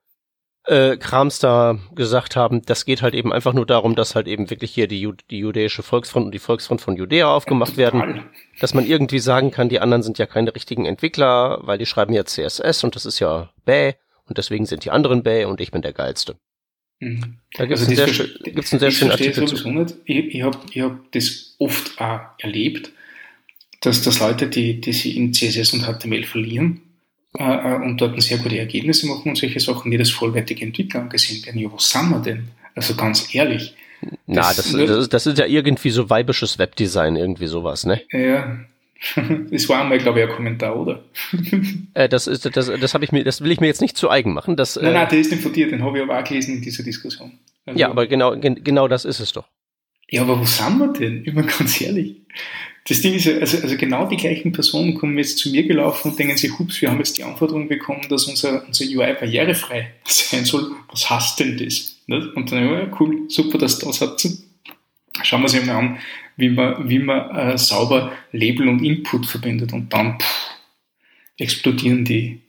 äh, 0.64 0.96
Krams 0.96 1.38
da 1.38 1.78
gesagt 1.94 2.36
haben. 2.36 2.62
Das 2.62 2.84
geht 2.84 3.02
halt 3.02 3.14
eben 3.14 3.32
einfach 3.32 3.54
nur 3.54 3.66
darum, 3.66 3.94
dass 3.94 4.14
halt 4.14 4.28
eben 4.28 4.50
wirklich 4.50 4.72
hier 4.72 4.86
die, 4.86 5.10
die 5.30 5.38
jüdische 5.38 5.82
Volksfront 5.82 6.26
und 6.26 6.32
die 6.32 6.38
Volksfront 6.38 6.80
von 6.80 6.96
Judäa 6.96 7.32
aufgemacht 7.32 7.76
werden. 7.76 8.24
Dass 8.60 8.74
man 8.74 8.86
irgendwie 8.86 9.18
sagen 9.18 9.50
kann, 9.50 9.68
die 9.68 9.80
anderen 9.80 10.02
sind 10.02 10.18
ja 10.18 10.26
keine 10.26 10.54
richtigen 10.54 10.84
Entwickler, 10.84 11.60
weil 11.62 11.78
die 11.78 11.86
schreiben 11.86 12.12
ja 12.12 12.24
CSS 12.24 12.84
und 12.84 12.96
das 12.96 13.06
ist 13.06 13.18
ja 13.18 13.50
bäh 13.64 13.94
und 14.26 14.38
deswegen 14.38 14.66
sind 14.66 14.84
die 14.84 14.90
anderen 14.90 15.22
bäh 15.22 15.44
und 15.44 15.60
ich 15.60 15.70
bin 15.70 15.82
der 15.82 15.92
Geilste. 15.92 16.36
Mhm. 17.00 17.38
Da 17.54 17.64
gibt 17.64 17.78
es 17.78 17.88
also 17.88 18.02
einen, 18.02 18.14
sehr, 18.14 18.52
gibt's 18.52 18.72
einen 18.72 18.80
sehr 18.80 18.90
schönen 18.90 19.12
Artikel 19.12 19.46
zu. 19.46 19.70
Nicht. 19.70 19.94
Ich, 20.04 20.34
ich 20.34 20.42
habe 20.42 20.58
ich 20.70 20.82
hab 20.82 21.12
das 21.12 21.54
oft 21.58 22.00
auch 22.00 22.20
erlebt, 22.38 22.92
dass, 23.80 24.02
dass 24.02 24.20
Leute, 24.20 24.48
die, 24.48 24.80
die 24.80 24.92
sie 24.92 25.16
in 25.16 25.32
CSS 25.32 25.72
und 25.72 25.82
HTML 25.82 26.24
verlieren 26.24 26.80
äh, 27.38 27.44
äh, 27.44 27.76
und 27.76 28.00
dort 28.00 28.20
sehr 28.22 28.38
gute 28.38 28.58
Ergebnisse 28.58 29.06
machen 29.06 29.30
und 29.30 29.38
solche 29.38 29.60
Sachen, 29.60 29.90
die 29.90 29.98
das 29.98 30.10
vollwertige 30.10 30.64
Entwickler 30.64 31.02
angesehen 31.02 31.44
werden. 31.46 31.60
Ja, 31.60 31.72
was 31.72 31.90
sind 31.90 32.10
wir 32.10 32.20
denn? 32.20 32.48
Also 32.74 32.94
ganz 32.94 33.34
ehrlich. 33.34 33.74
Na, 34.26 34.42
das, 34.42 34.72
das, 34.72 34.72
das, 34.72 35.08
das 35.08 35.26
ist 35.26 35.38
ja 35.38 35.46
irgendwie 35.46 35.90
so 35.90 36.08
weibisches 36.08 36.58
Webdesign, 36.58 37.16
irgendwie 37.16 37.48
sowas, 37.48 37.84
ne? 37.84 38.00
Ja, 38.12 38.60
das 39.50 39.68
war 39.68 39.80
einmal, 39.80 39.98
glaube 39.98 40.20
ich, 40.20 40.28
ein 40.28 40.34
Kommentar, 40.34 40.76
oder? 40.76 41.04
Äh, 41.94 42.08
das 42.08 42.26
ist, 42.26 42.44
das, 42.56 42.66
das 42.66 42.94
ich 42.94 43.12
mir, 43.12 43.24
das 43.24 43.40
will 43.40 43.50
ich 43.50 43.60
mir 43.60 43.66
jetzt 43.66 43.80
nicht 43.80 43.96
zu 43.96 44.08
eigen 44.08 44.32
machen. 44.32 44.56
Das, 44.56 44.76
nein, 44.76 44.92
nein, 44.92 45.08
der 45.10 45.18
ist 45.18 45.32
nicht 45.32 45.42
von 45.42 45.52
dir, 45.52 45.68
den 45.68 45.82
habe 45.82 45.98
ich 45.98 46.04
aber 46.04 46.18
auch 46.18 46.24
gelesen 46.24 46.56
in 46.56 46.62
dieser 46.62 46.84
Diskussion. 46.84 47.32
Also, 47.66 47.78
ja, 47.78 47.88
aber 47.90 48.06
genau, 48.06 48.36
genau 48.38 48.86
das 48.86 49.04
ist 49.04 49.18
es 49.18 49.32
doch. 49.32 49.48
Ja, 50.08 50.22
aber 50.22 50.38
wo 50.38 50.44
sind 50.44 50.78
wir 50.78 50.92
denn? 50.92 51.24
Immer 51.24 51.42
ganz 51.42 51.80
ehrlich. 51.80 52.16
Das 52.88 53.02
Ding 53.02 53.14
ist 53.14 53.26
ja, 53.26 53.36
also, 53.36 53.58
also 53.58 53.76
genau 53.76 54.08
die 54.08 54.16
gleichen 54.16 54.52
Personen 54.52 54.94
kommen 54.94 55.18
jetzt 55.18 55.38
zu 55.38 55.50
mir 55.50 55.62
gelaufen 55.64 56.10
und 56.10 56.18
denken 56.18 56.38
sich, 56.38 56.58
hups, 56.58 56.80
wir 56.80 56.90
haben 56.90 56.98
jetzt 56.98 57.18
die 57.18 57.24
Anforderung 57.24 57.68
bekommen, 57.68 58.00
dass 58.08 58.24
unser, 58.24 58.66
unser 58.66 58.84
UI 58.86 59.12
barrierefrei 59.12 59.92
sein 60.06 60.46
soll. 60.46 60.70
Was 60.90 61.10
heißt 61.10 61.40
denn 61.40 61.58
das? 61.58 61.96
Und 62.08 62.50
dann, 62.50 62.64
ja, 62.64 62.90
cool, 62.98 63.28
super, 63.28 63.58
dass 63.58 63.78
das 63.78 64.00
hat. 64.00 64.26
Schauen 65.22 65.40
wir 65.40 65.44
uns 65.44 65.54
einmal 65.54 65.76
an, 65.76 65.98
wie 66.36 66.48
man, 66.48 66.88
wie 66.88 66.98
man 67.00 67.36
äh, 67.36 67.58
sauber 67.58 68.12
Label 68.32 68.68
und 68.68 68.82
Input 68.82 69.26
verbindet 69.26 69.72
und 69.72 69.92
dann 69.92 70.18
pff, 70.18 70.50
explodieren 71.36 72.04
die, 72.04 72.40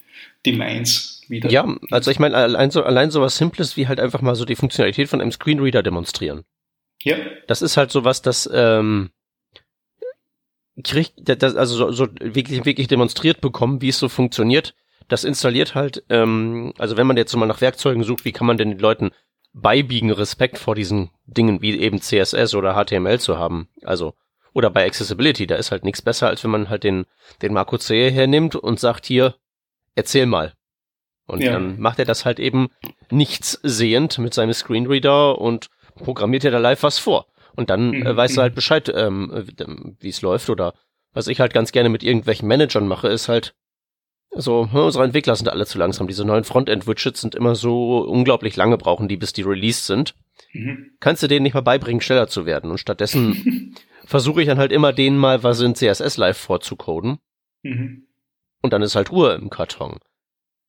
die 0.46 0.54
Minds 0.54 1.24
wieder. 1.28 1.50
Ja, 1.50 1.68
also 1.92 2.12
ich 2.12 2.20
meine, 2.20 2.36
allein 2.36 2.72
so, 2.72 2.84
allein 2.84 3.12
so 3.12 3.22
was 3.22 3.38
Simples 3.38 3.76
wie 3.76 3.88
halt 3.88 4.00
einfach 4.00 4.22
mal 4.22 4.36
so 4.36 4.46
die 4.46 4.56
Funktionalität 4.56 5.10
von 5.10 5.20
einem 5.20 5.32
Screenreader 5.32 5.84
demonstrieren. 5.84 6.44
Ja. 7.04 7.18
Das 7.48 7.62
ist 7.62 7.76
halt 7.76 7.92
so 7.92 8.04
was, 8.04 8.22
das, 8.22 8.50
ähm, 8.54 9.10
kriegt, 10.84 11.14
das, 11.24 11.56
also 11.56 11.76
so, 11.76 11.92
so 11.92 12.08
wirklich, 12.20 12.66
wirklich 12.66 12.88
demonstriert 12.88 13.42
bekommen, 13.42 13.82
wie 13.82 13.90
es 13.90 14.00
so 14.00 14.10
funktioniert. 14.10 14.76
Das 15.08 15.24
installiert 15.24 15.76
halt, 15.76 16.04
ähm, 16.10 16.74
also 16.78 16.98
wenn 16.98 17.08
man 17.08 17.18
jetzt 17.18 17.36
mal 17.36 17.46
nach 17.46 17.62
Werkzeugen 17.62 18.04
sucht, 18.04 18.26
wie 18.26 18.32
kann 18.32 18.48
man 18.48 18.58
denn 18.58 18.70
den 18.70 18.80
Leuten 18.80 19.12
beibiegen, 19.54 20.12
Respekt 20.12 20.58
vor 20.58 20.76
diesen 20.76 21.10
Dingen 21.26 21.62
wie 21.62 21.80
eben 21.80 22.02
CSS 22.02 22.54
oder 22.54 22.74
HTML 22.74 23.20
zu 23.20 23.38
haben. 23.38 23.70
Also, 23.84 24.14
oder 24.54 24.70
bei 24.70 24.86
Accessibility, 24.86 25.48
da 25.48 25.56
ist 25.56 25.72
halt 25.72 25.84
nichts 25.84 26.02
besser, 26.02 26.28
als 26.28 26.44
wenn 26.44 26.52
man 26.52 26.70
halt 26.70 26.84
den, 26.84 27.06
den 27.42 27.54
Marco 27.54 27.78
C 27.78 28.12
hernimmt 28.12 28.56
und 28.56 28.80
sagt 28.80 29.06
hier, 29.06 29.36
erzähl 29.96 30.26
mal. 30.26 30.54
Und 31.26 31.42
ja. 31.42 31.54
dann 31.54 31.80
macht 31.80 32.00
er 32.00 32.06
das 32.06 32.26
halt 32.26 32.40
eben 32.40 32.70
nichts 33.12 33.60
sehend 33.64 34.18
mit 34.18 34.34
seinem 34.34 34.54
Screenreader 34.54 35.40
und 35.40 35.70
programmiert 35.96 36.44
er 36.44 36.52
da 36.52 36.58
live 36.58 36.84
was 36.84 36.98
vor. 36.98 37.28
Und 37.60 37.70
dann 37.70 37.94
äh, 37.94 38.14
mhm. 38.14 38.16
weißt 38.16 38.38
du 38.38 38.42
halt 38.42 38.56
Bescheid, 38.56 38.90
ähm, 38.96 39.46
wie 40.00 40.08
es 40.08 40.22
läuft. 40.22 40.50
Oder 40.50 40.76
was 41.12 41.28
ich 41.28 41.42
halt 41.42 41.54
ganz 41.54 41.74
gerne 41.74 41.90
mit 41.90 42.04
irgendwelchen 42.04 42.48
Managern 42.48 42.88
mache, 42.88 43.10
ist 43.10 43.28
halt, 43.28 43.54
so, 44.32 44.72
hm, 44.72 44.80
unsere 44.80 45.04
Entwickler 45.04 45.36
sind 45.36 45.50
alle 45.50 45.66
zu 45.66 45.78
langsam. 45.78 46.08
Diese 46.08 46.24
neuen 46.24 46.46
Frontend-Widgets 46.46 47.20
sind 47.20 47.36
immer 47.36 47.56
so 47.56 48.00
unglaublich 48.00 48.56
lange 48.56 48.78
brauchen 48.78 49.10
die, 49.10 49.18
bis 49.18 49.34
die 49.34 49.42
released 49.42 49.88
sind. 49.88 50.16
Mhm. 50.54 50.92
Kannst 51.02 51.22
du 51.22 51.28
denen 51.28 51.44
nicht 51.44 51.54
mal 51.54 51.60
beibringen, 51.60 52.00
schneller 52.00 52.30
zu 52.30 52.46
werden. 52.46 52.72
Und 52.72 52.78
stattdessen 52.78 53.76
versuche 54.06 54.40
ich 54.40 54.48
dann 54.48 54.58
halt 54.58 54.72
immer 54.72 54.94
denen 54.94 55.18
mal 55.18 55.44
was 55.44 55.60
in 55.60 55.76
CSS 55.76 56.16
Live 56.16 56.38
vorzucoden. 56.38 57.18
Mhm. 57.64 58.08
Und 58.62 58.72
dann 58.72 58.84
ist 58.84 58.96
halt 58.96 59.12
Ruhe 59.12 59.34
im 59.34 59.50
Karton. 59.50 60.00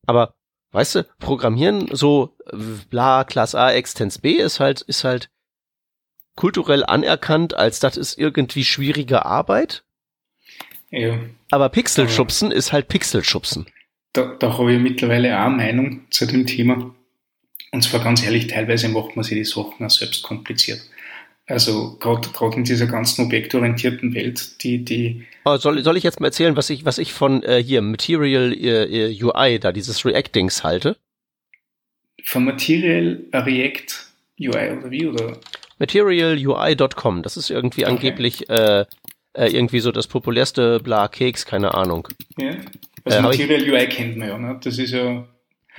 Aber, 0.06 0.34
weißt 0.72 0.96
du, 0.96 1.04
Programmieren 1.20 1.88
so 1.92 2.34
bla, 2.88 3.22
Class 3.22 3.54
A, 3.54 3.70
Extens 3.70 4.18
B 4.18 4.32
ist 4.32 4.58
halt, 4.58 4.80
ist 4.80 5.04
halt 5.04 5.30
kulturell 6.40 6.84
anerkannt, 6.84 7.52
als 7.52 7.80
das 7.80 7.98
ist 7.98 8.16
irgendwie 8.16 8.64
schwierige 8.64 9.26
Arbeit. 9.26 9.84
Ja. 10.88 11.18
Aber 11.50 11.68
Pixelschubsen 11.68 12.50
ist 12.50 12.72
halt 12.72 12.88
Pixelschubsen. 12.88 13.66
Da, 14.14 14.36
da 14.38 14.56
habe 14.56 14.72
ich 14.72 14.80
mittlerweile 14.80 15.38
auch 15.38 15.48
eine 15.48 15.56
Meinung 15.56 16.06
zu 16.08 16.24
dem 16.24 16.46
Thema. 16.46 16.94
Und 17.72 17.82
zwar 17.82 18.02
ganz 18.02 18.24
ehrlich, 18.24 18.46
teilweise 18.46 18.88
macht 18.88 19.16
man 19.16 19.22
sich 19.22 19.36
die 19.36 19.44
Sachen 19.44 19.84
auch 19.84 19.90
selbst 19.90 20.22
kompliziert. 20.22 20.80
Also 21.44 21.98
gerade 21.98 22.56
in 22.56 22.64
dieser 22.64 22.86
ganzen 22.86 23.26
objektorientierten 23.26 24.14
Welt, 24.14 24.62
die 24.62 24.82
die. 24.82 25.26
Oh, 25.44 25.58
soll, 25.58 25.84
soll 25.84 25.98
ich 25.98 26.04
jetzt 26.04 26.20
mal 26.20 26.28
erzählen, 26.28 26.56
was 26.56 26.70
ich 26.70 26.86
was 26.86 26.96
ich 26.96 27.12
von 27.12 27.42
äh, 27.42 27.62
hier 27.62 27.82
Material 27.82 28.54
äh, 28.54 29.10
äh 29.10 29.22
UI 29.22 29.58
da 29.58 29.72
dieses 29.72 30.06
Reactings 30.06 30.64
halte? 30.64 30.96
Von 32.24 32.46
Material 32.46 33.20
React 33.34 34.06
UI 34.40 34.70
oder 34.70 34.90
wie 34.90 35.06
oder? 35.06 35.38
Materialui.com. 35.80 37.22
Das 37.22 37.36
ist 37.36 37.50
irgendwie 37.50 37.84
okay. 37.84 37.92
angeblich 37.92 38.48
äh, 38.48 38.84
äh, 39.32 39.48
irgendwie 39.48 39.80
so 39.80 39.90
das 39.90 40.06
populärste 40.06 40.78
Bla 40.80 41.08
Keks, 41.08 41.46
keine 41.46 41.74
Ahnung. 41.74 42.08
Ja. 42.36 42.54
Also 43.04 43.18
äh, 43.18 43.22
Material 43.22 43.62
UI 43.62 43.88
kennt 43.88 44.16
man 44.16 44.28
ja, 44.28 44.38
ne? 44.38 44.60
Das 44.62 44.78
ist 44.78 44.92
ja. 44.92 45.26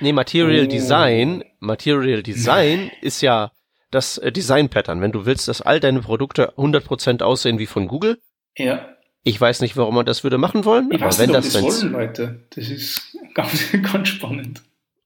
Nee, 0.00 0.12
Material 0.12 0.64
oh. 0.64 0.68
Design, 0.68 1.44
Material 1.60 2.22
Design 2.22 2.90
ist 3.00 3.20
ja 3.20 3.52
das 3.90 4.18
äh, 4.18 4.32
Design-Pattern. 4.32 5.00
Wenn 5.00 5.12
du 5.12 5.24
willst, 5.26 5.48
dass 5.48 5.62
all 5.62 5.80
deine 5.80 6.00
Produkte 6.00 6.54
100% 6.56 7.22
aussehen 7.22 7.58
wie 7.58 7.66
von 7.66 7.88
Google. 7.88 8.18
Ja. 8.56 8.88
Ich 9.22 9.40
weiß 9.40 9.60
nicht, 9.60 9.76
warum 9.76 9.94
man 9.94 10.06
das 10.06 10.24
würde 10.24 10.36
machen 10.36 10.64
wollen, 10.64 10.88
Ich 10.90 10.96
aber 10.96 11.06
weiß 11.06 11.20
wenn 11.20 11.30
nicht, 11.30 11.38
das, 11.38 11.52
das 11.52 11.62
wollen, 11.62 11.92
Leute. 11.92 12.40
Das 12.50 12.68
ist 12.68 13.16
ganz, 13.34 13.70
ganz 13.92 14.08
spannend. 14.08 14.62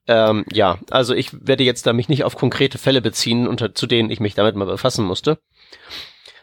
Ähm, 0.09 0.45
ja, 0.53 0.79
also 0.91 1.15
ich 1.15 1.47
werde 1.47 1.65
jetzt 1.65 1.87
da 1.87 1.93
mich 1.93 2.09
nicht 2.09 2.25
auf 2.25 2.37
konkrete 2.37 2.79
Fälle 2.79 3.03
beziehen, 3.03 3.49
unter 3.49 3.75
zu 3.75 3.87
denen 3.87 4.11
ich 4.11 4.21
mich 4.21 4.35
damit 4.35 4.55
mal 4.55 4.67
befassen 4.67 5.05
musste. 5.05 5.39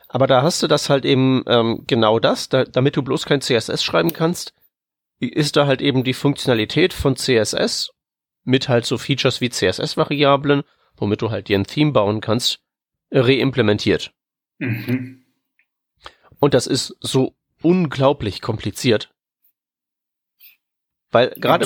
Aber 0.10 0.28
da 0.28 0.44
hast 0.44 0.62
du 0.62 0.68
das 0.68 0.90
halt 0.90 1.06
eben 1.06 1.44
ähm, 1.48 1.86
genau 1.88 2.20
das, 2.20 2.50
da, 2.50 2.66
damit 2.66 2.98
du 2.98 3.02
bloß 3.02 3.26
kein 3.26 3.42
CSS 3.42 3.84
schreiben 3.84 4.14
kannst, 4.14 4.54
ist 5.20 5.56
da 5.56 5.66
halt 5.66 5.82
eben 5.82 6.04
die 6.04 6.14
Funktionalität 6.14 6.94
von 6.94 7.16
CSS 7.16 7.92
mit 8.44 8.70
halt 8.70 8.86
so 8.86 8.98
Features 8.98 9.42
wie 9.42 9.50
CSS-Variablen, 9.50 10.64
womit 10.98 11.22
du 11.22 11.32
halt 11.32 11.48
dir 11.48 11.58
ein 11.58 11.66
Theme 11.66 11.94
bauen 11.94 12.22
kannst, 12.22 12.60
reimplementiert. 13.12 14.14
Mhm. 14.60 15.24
Und 16.40 16.54
das 16.54 16.68
ist 16.68 16.96
so 17.00 17.36
unglaublich 17.62 18.42
kompliziert. 18.42 19.13
Weil 21.14 21.30
gerade, 21.38 21.66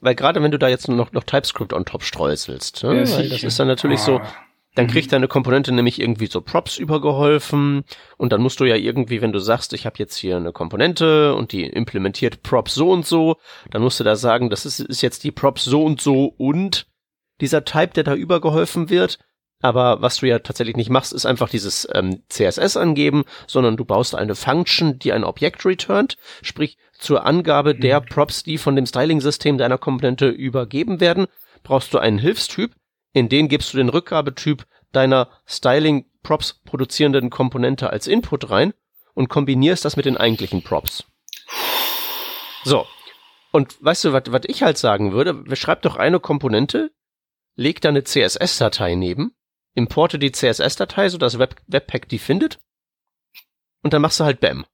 weil 0.00 0.14
gerade 0.16 0.42
wenn 0.42 0.50
du 0.50 0.58
da 0.58 0.68
jetzt 0.68 0.88
noch, 0.88 1.12
noch 1.12 1.24
TypeScript 1.24 1.72
on 1.72 1.84
top 1.84 2.02
streuselst, 2.02 2.82
ne? 2.82 3.04
Ja, 3.04 3.16
weil 3.16 3.28
das 3.28 3.42
ist 3.44 3.58
dann 3.60 3.68
natürlich 3.68 4.00
so, 4.00 4.18
Ah. 4.18 4.26
dann 4.74 4.86
Mhm. 4.86 4.90
kriegt 4.90 5.12
deine 5.12 5.28
Komponente 5.28 5.70
nämlich 5.72 6.00
irgendwie 6.00 6.26
so 6.26 6.40
Props 6.40 6.78
übergeholfen 6.78 7.84
und 8.16 8.32
dann 8.32 8.40
musst 8.40 8.60
du 8.60 8.64
ja 8.64 8.76
irgendwie, 8.76 9.20
wenn 9.20 9.32
du 9.32 9.38
sagst, 9.38 9.72
ich 9.72 9.86
habe 9.86 9.96
jetzt 9.98 10.16
hier 10.16 10.36
eine 10.36 10.52
Komponente 10.52 11.34
und 11.34 11.52
die 11.52 11.64
implementiert 11.64 12.42
Props 12.42 12.74
so 12.74 12.90
und 12.90 13.06
so, 13.06 13.36
dann 13.70 13.82
musst 13.82 14.00
du 14.00 14.04
da 14.04 14.16
sagen, 14.16 14.50
das 14.50 14.66
ist, 14.66 14.80
ist 14.80 15.02
jetzt 15.02 15.24
die 15.24 15.32
Props 15.32 15.64
so 15.64 15.84
und 15.84 16.00
so 16.00 16.32
und 16.36 16.86
dieser 17.40 17.64
Type, 17.64 17.88
der 17.94 18.04
da 18.04 18.14
übergeholfen 18.14 18.90
wird. 18.90 19.18
Aber 19.60 20.00
was 20.02 20.18
du 20.18 20.26
ja 20.26 20.38
tatsächlich 20.38 20.76
nicht 20.76 20.90
machst, 20.90 21.12
ist 21.12 21.26
einfach 21.26 21.48
dieses 21.48 21.88
ähm, 21.92 22.22
CSS 22.28 22.76
angeben, 22.76 23.24
sondern 23.48 23.76
du 23.76 23.84
baust 23.84 24.14
eine 24.14 24.36
Function, 24.36 25.00
die 25.00 25.12
ein 25.12 25.24
Objekt 25.24 25.64
returnt, 25.66 26.16
sprich 26.42 26.78
zur 26.98 27.24
Angabe 27.24 27.74
der 27.74 28.00
Props, 28.00 28.42
die 28.42 28.58
von 28.58 28.76
dem 28.76 28.86
Styling-System 28.86 29.58
deiner 29.58 29.78
Komponente 29.78 30.28
übergeben 30.28 31.00
werden, 31.00 31.26
brauchst 31.62 31.94
du 31.94 31.98
einen 31.98 32.18
Hilfstyp, 32.18 32.74
in 33.12 33.28
den 33.28 33.48
gibst 33.48 33.72
du 33.72 33.78
den 33.78 33.88
Rückgabetyp 33.88 34.66
deiner 34.92 35.28
Styling-Props 35.46 36.60
produzierenden 36.64 37.30
Komponente 37.30 37.90
als 37.90 38.06
Input 38.06 38.50
rein 38.50 38.74
und 39.14 39.28
kombinierst 39.28 39.84
das 39.84 39.96
mit 39.96 40.06
den 40.06 40.16
eigentlichen 40.16 40.62
Props. 40.62 41.04
So. 42.64 42.86
Und 43.50 43.82
weißt 43.82 44.04
du, 44.04 44.12
was 44.12 44.24
was 44.28 44.42
ich 44.46 44.62
halt 44.62 44.78
sagen 44.78 45.12
würde? 45.12 45.56
Schreib 45.56 45.82
doch 45.82 45.96
eine 45.96 46.20
Komponente, 46.20 46.90
leg 47.54 47.80
da 47.80 47.88
eine 47.88 48.04
CSS-Datei 48.04 48.94
neben, 48.94 49.34
importe 49.74 50.18
die 50.18 50.32
CSS-Datei, 50.32 51.08
sodass 51.08 51.38
Web 51.38 51.56
Webpack 51.66 52.08
die 52.08 52.18
findet, 52.18 52.58
und 53.82 53.94
dann 53.94 54.02
machst 54.02 54.20
du 54.20 54.24
halt 54.24 54.40
BAM. 54.40 54.66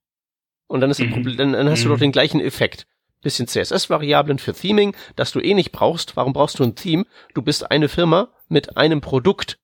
Und 0.67 0.81
dann 0.81 0.89
ist 0.91 0.99
das 0.99 1.07
Mhm. 1.07 1.11
Problem, 1.11 1.37
dann, 1.37 1.53
dann 1.53 1.69
hast 1.69 1.83
du 1.83 1.87
Mhm. 1.89 1.93
doch 1.93 1.99
den 1.99 2.11
gleichen 2.11 2.39
Effekt. 2.41 2.87
Bisschen 3.21 3.47
CSS-Variablen 3.47 4.37
für 4.39 4.53
Theming, 4.53 4.95
das 5.15 5.31
du 5.31 5.39
eh 5.39 5.53
nicht 5.53 5.71
brauchst. 5.71 6.15
Warum 6.15 6.33
brauchst 6.33 6.59
du 6.59 6.63
ein 6.63 6.75
Theme? 6.75 7.05
Du 7.33 7.41
bist 7.41 7.71
eine 7.71 7.89
Firma 7.89 8.29
mit 8.49 8.77
einem 8.77 9.01
Produkt. 9.01 9.57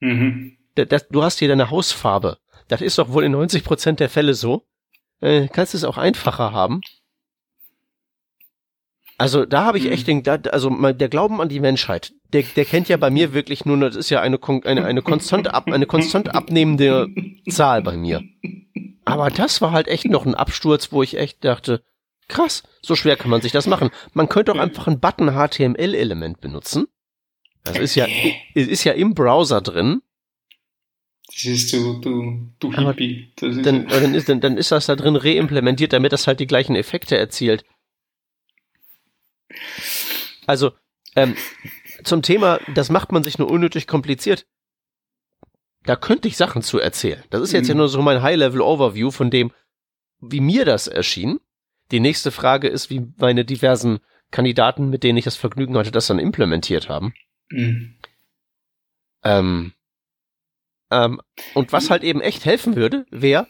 Mhm. 0.00 0.56
Da- 0.74 0.84
das, 0.84 1.08
du 1.08 1.22
hast 1.22 1.38
hier 1.38 1.48
deine 1.48 1.70
Hausfarbe. 1.70 2.38
Das 2.68 2.80
ist 2.80 2.98
doch 2.98 3.10
wohl 3.10 3.24
in 3.24 3.32
90% 3.32 4.00
der 4.00 4.08
Fälle 4.08 4.34
so. 4.34 4.64
Äh, 5.20 5.48
kannst 5.48 5.74
es 5.74 5.84
auch 5.84 5.96
einfacher 5.98 6.52
haben. 6.52 6.80
Also 9.16 9.44
da 9.46 9.64
habe 9.64 9.78
ich 9.78 9.84
Mhm. 9.84 9.92
echt 9.92 10.06
den, 10.08 10.22
da, 10.24 10.34
also 10.50 10.70
der 10.92 11.08
Glauben 11.08 11.40
an 11.40 11.48
die 11.48 11.60
Menschheit, 11.60 12.12
der, 12.32 12.42
der 12.56 12.64
kennt 12.64 12.88
ja 12.88 12.96
bei 12.96 13.10
mir 13.10 13.32
wirklich 13.32 13.64
nur, 13.64 13.78
das 13.78 13.94
ist 13.94 14.10
ja 14.10 14.20
eine, 14.20 14.40
eine, 14.64 14.84
eine 14.84 15.02
konstant 15.02 15.54
ab, 15.54 15.68
eine 15.70 15.86
konstant 15.86 16.34
abnehmende 16.34 17.08
Zahl 17.48 17.82
bei 17.82 17.96
mir. 17.96 18.22
Aber 19.04 19.30
das 19.30 19.60
war 19.60 19.72
halt 19.72 19.88
echt 19.88 20.06
noch 20.06 20.26
ein 20.26 20.34
Absturz, 20.34 20.92
wo 20.92 21.02
ich 21.02 21.16
echt 21.16 21.44
dachte, 21.44 21.82
krass, 22.28 22.62
so 22.82 22.94
schwer 22.94 23.16
kann 23.16 23.30
man 23.30 23.40
sich 23.40 23.52
das 23.52 23.66
machen. 23.66 23.90
Man 24.12 24.28
könnte 24.28 24.52
auch 24.52 24.58
einfach 24.58 24.86
ein 24.86 25.00
Button 25.00 25.32
HTML-Element 25.32 26.40
benutzen. 26.40 26.86
Das 27.64 27.78
ist 27.78 27.94
ja, 27.94 28.06
ist 28.54 28.84
ja 28.84 28.92
im 28.92 29.14
Browser 29.14 29.60
drin. 29.60 30.02
Das 31.26 31.44
ist 31.46 31.72
du, 31.72 32.00
du, 32.00 32.52
du 32.60 32.72
Hippie. 32.72 33.32
Das 33.36 33.56
ist 33.56 33.66
Dann, 33.66 33.88
dann, 33.88 34.14
ist, 34.14 34.28
dann, 34.28 34.40
dann 34.40 34.56
ist 34.56 34.70
das 34.70 34.86
da 34.86 34.94
drin 34.94 35.16
reimplementiert, 35.16 35.92
damit 35.92 36.12
das 36.12 36.26
halt 36.26 36.40
die 36.40 36.46
gleichen 36.46 36.76
Effekte 36.76 37.16
erzielt. 37.16 37.64
Also, 40.46 40.72
ähm, 41.16 41.36
zum 42.04 42.22
Thema, 42.22 42.60
das 42.74 42.90
macht 42.90 43.12
man 43.12 43.24
sich 43.24 43.38
nur 43.38 43.50
unnötig 43.50 43.86
kompliziert. 43.86 44.46
Da 45.84 45.96
könnte 45.96 46.28
ich 46.28 46.36
Sachen 46.36 46.62
zu 46.62 46.78
erzählen. 46.78 47.22
Das 47.30 47.42
ist 47.42 47.52
jetzt 47.52 47.68
ja 47.68 47.74
Mhm. 47.74 47.78
nur 47.78 47.88
so 47.88 48.00
mein 48.02 48.22
High-Level-Overview 48.22 49.10
von 49.10 49.30
dem, 49.30 49.52
wie 50.20 50.40
mir 50.40 50.64
das 50.64 50.86
erschien. 50.88 51.40
Die 51.90 52.00
nächste 52.00 52.30
Frage 52.30 52.68
ist, 52.68 52.88
wie 52.90 53.06
meine 53.18 53.44
diversen 53.44 54.00
Kandidaten, 54.30 54.88
mit 54.88 55.02
denen 55.04 55.18
ich 55.18 55.24
das 55.24 55.36
Vergnügen 55.36 55.76
hatte, 55.76 55.90
das 55.90 56.06
dann 56.06 56.18
implementiert 56.18 56.88
haben. 56.88 57.14
Mhm. 57.50 57.94
Ähm, 59.22 59.72
ähm, 60.90 61.20
und 61.54 61.72
was 61.72 61.90
halt 61.90 62.02
eben 62.02 62.20
echt 62.20 62.44
helfen 62.44 62.76
würde, 62.76 63.06
wäre, 63.10 63.46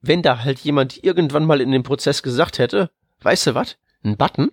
wenn 0.00 0.22
da 0.22 0.44
halt 0.44 0.58
jemand 0.60 1.02
irgendwann 1.02 1.44
mal 1.46 1.60
in 1.60 1.70
dem 1.70 1.82
Prozess 1.82 2.22
gesagt 2.22 2.58
hätte, 2.58 2.90
weißt 3.20 3.48
du 3.48 3.54
was, 3.54 3.78
ein 4.04 4.16
Button 4.16 4.50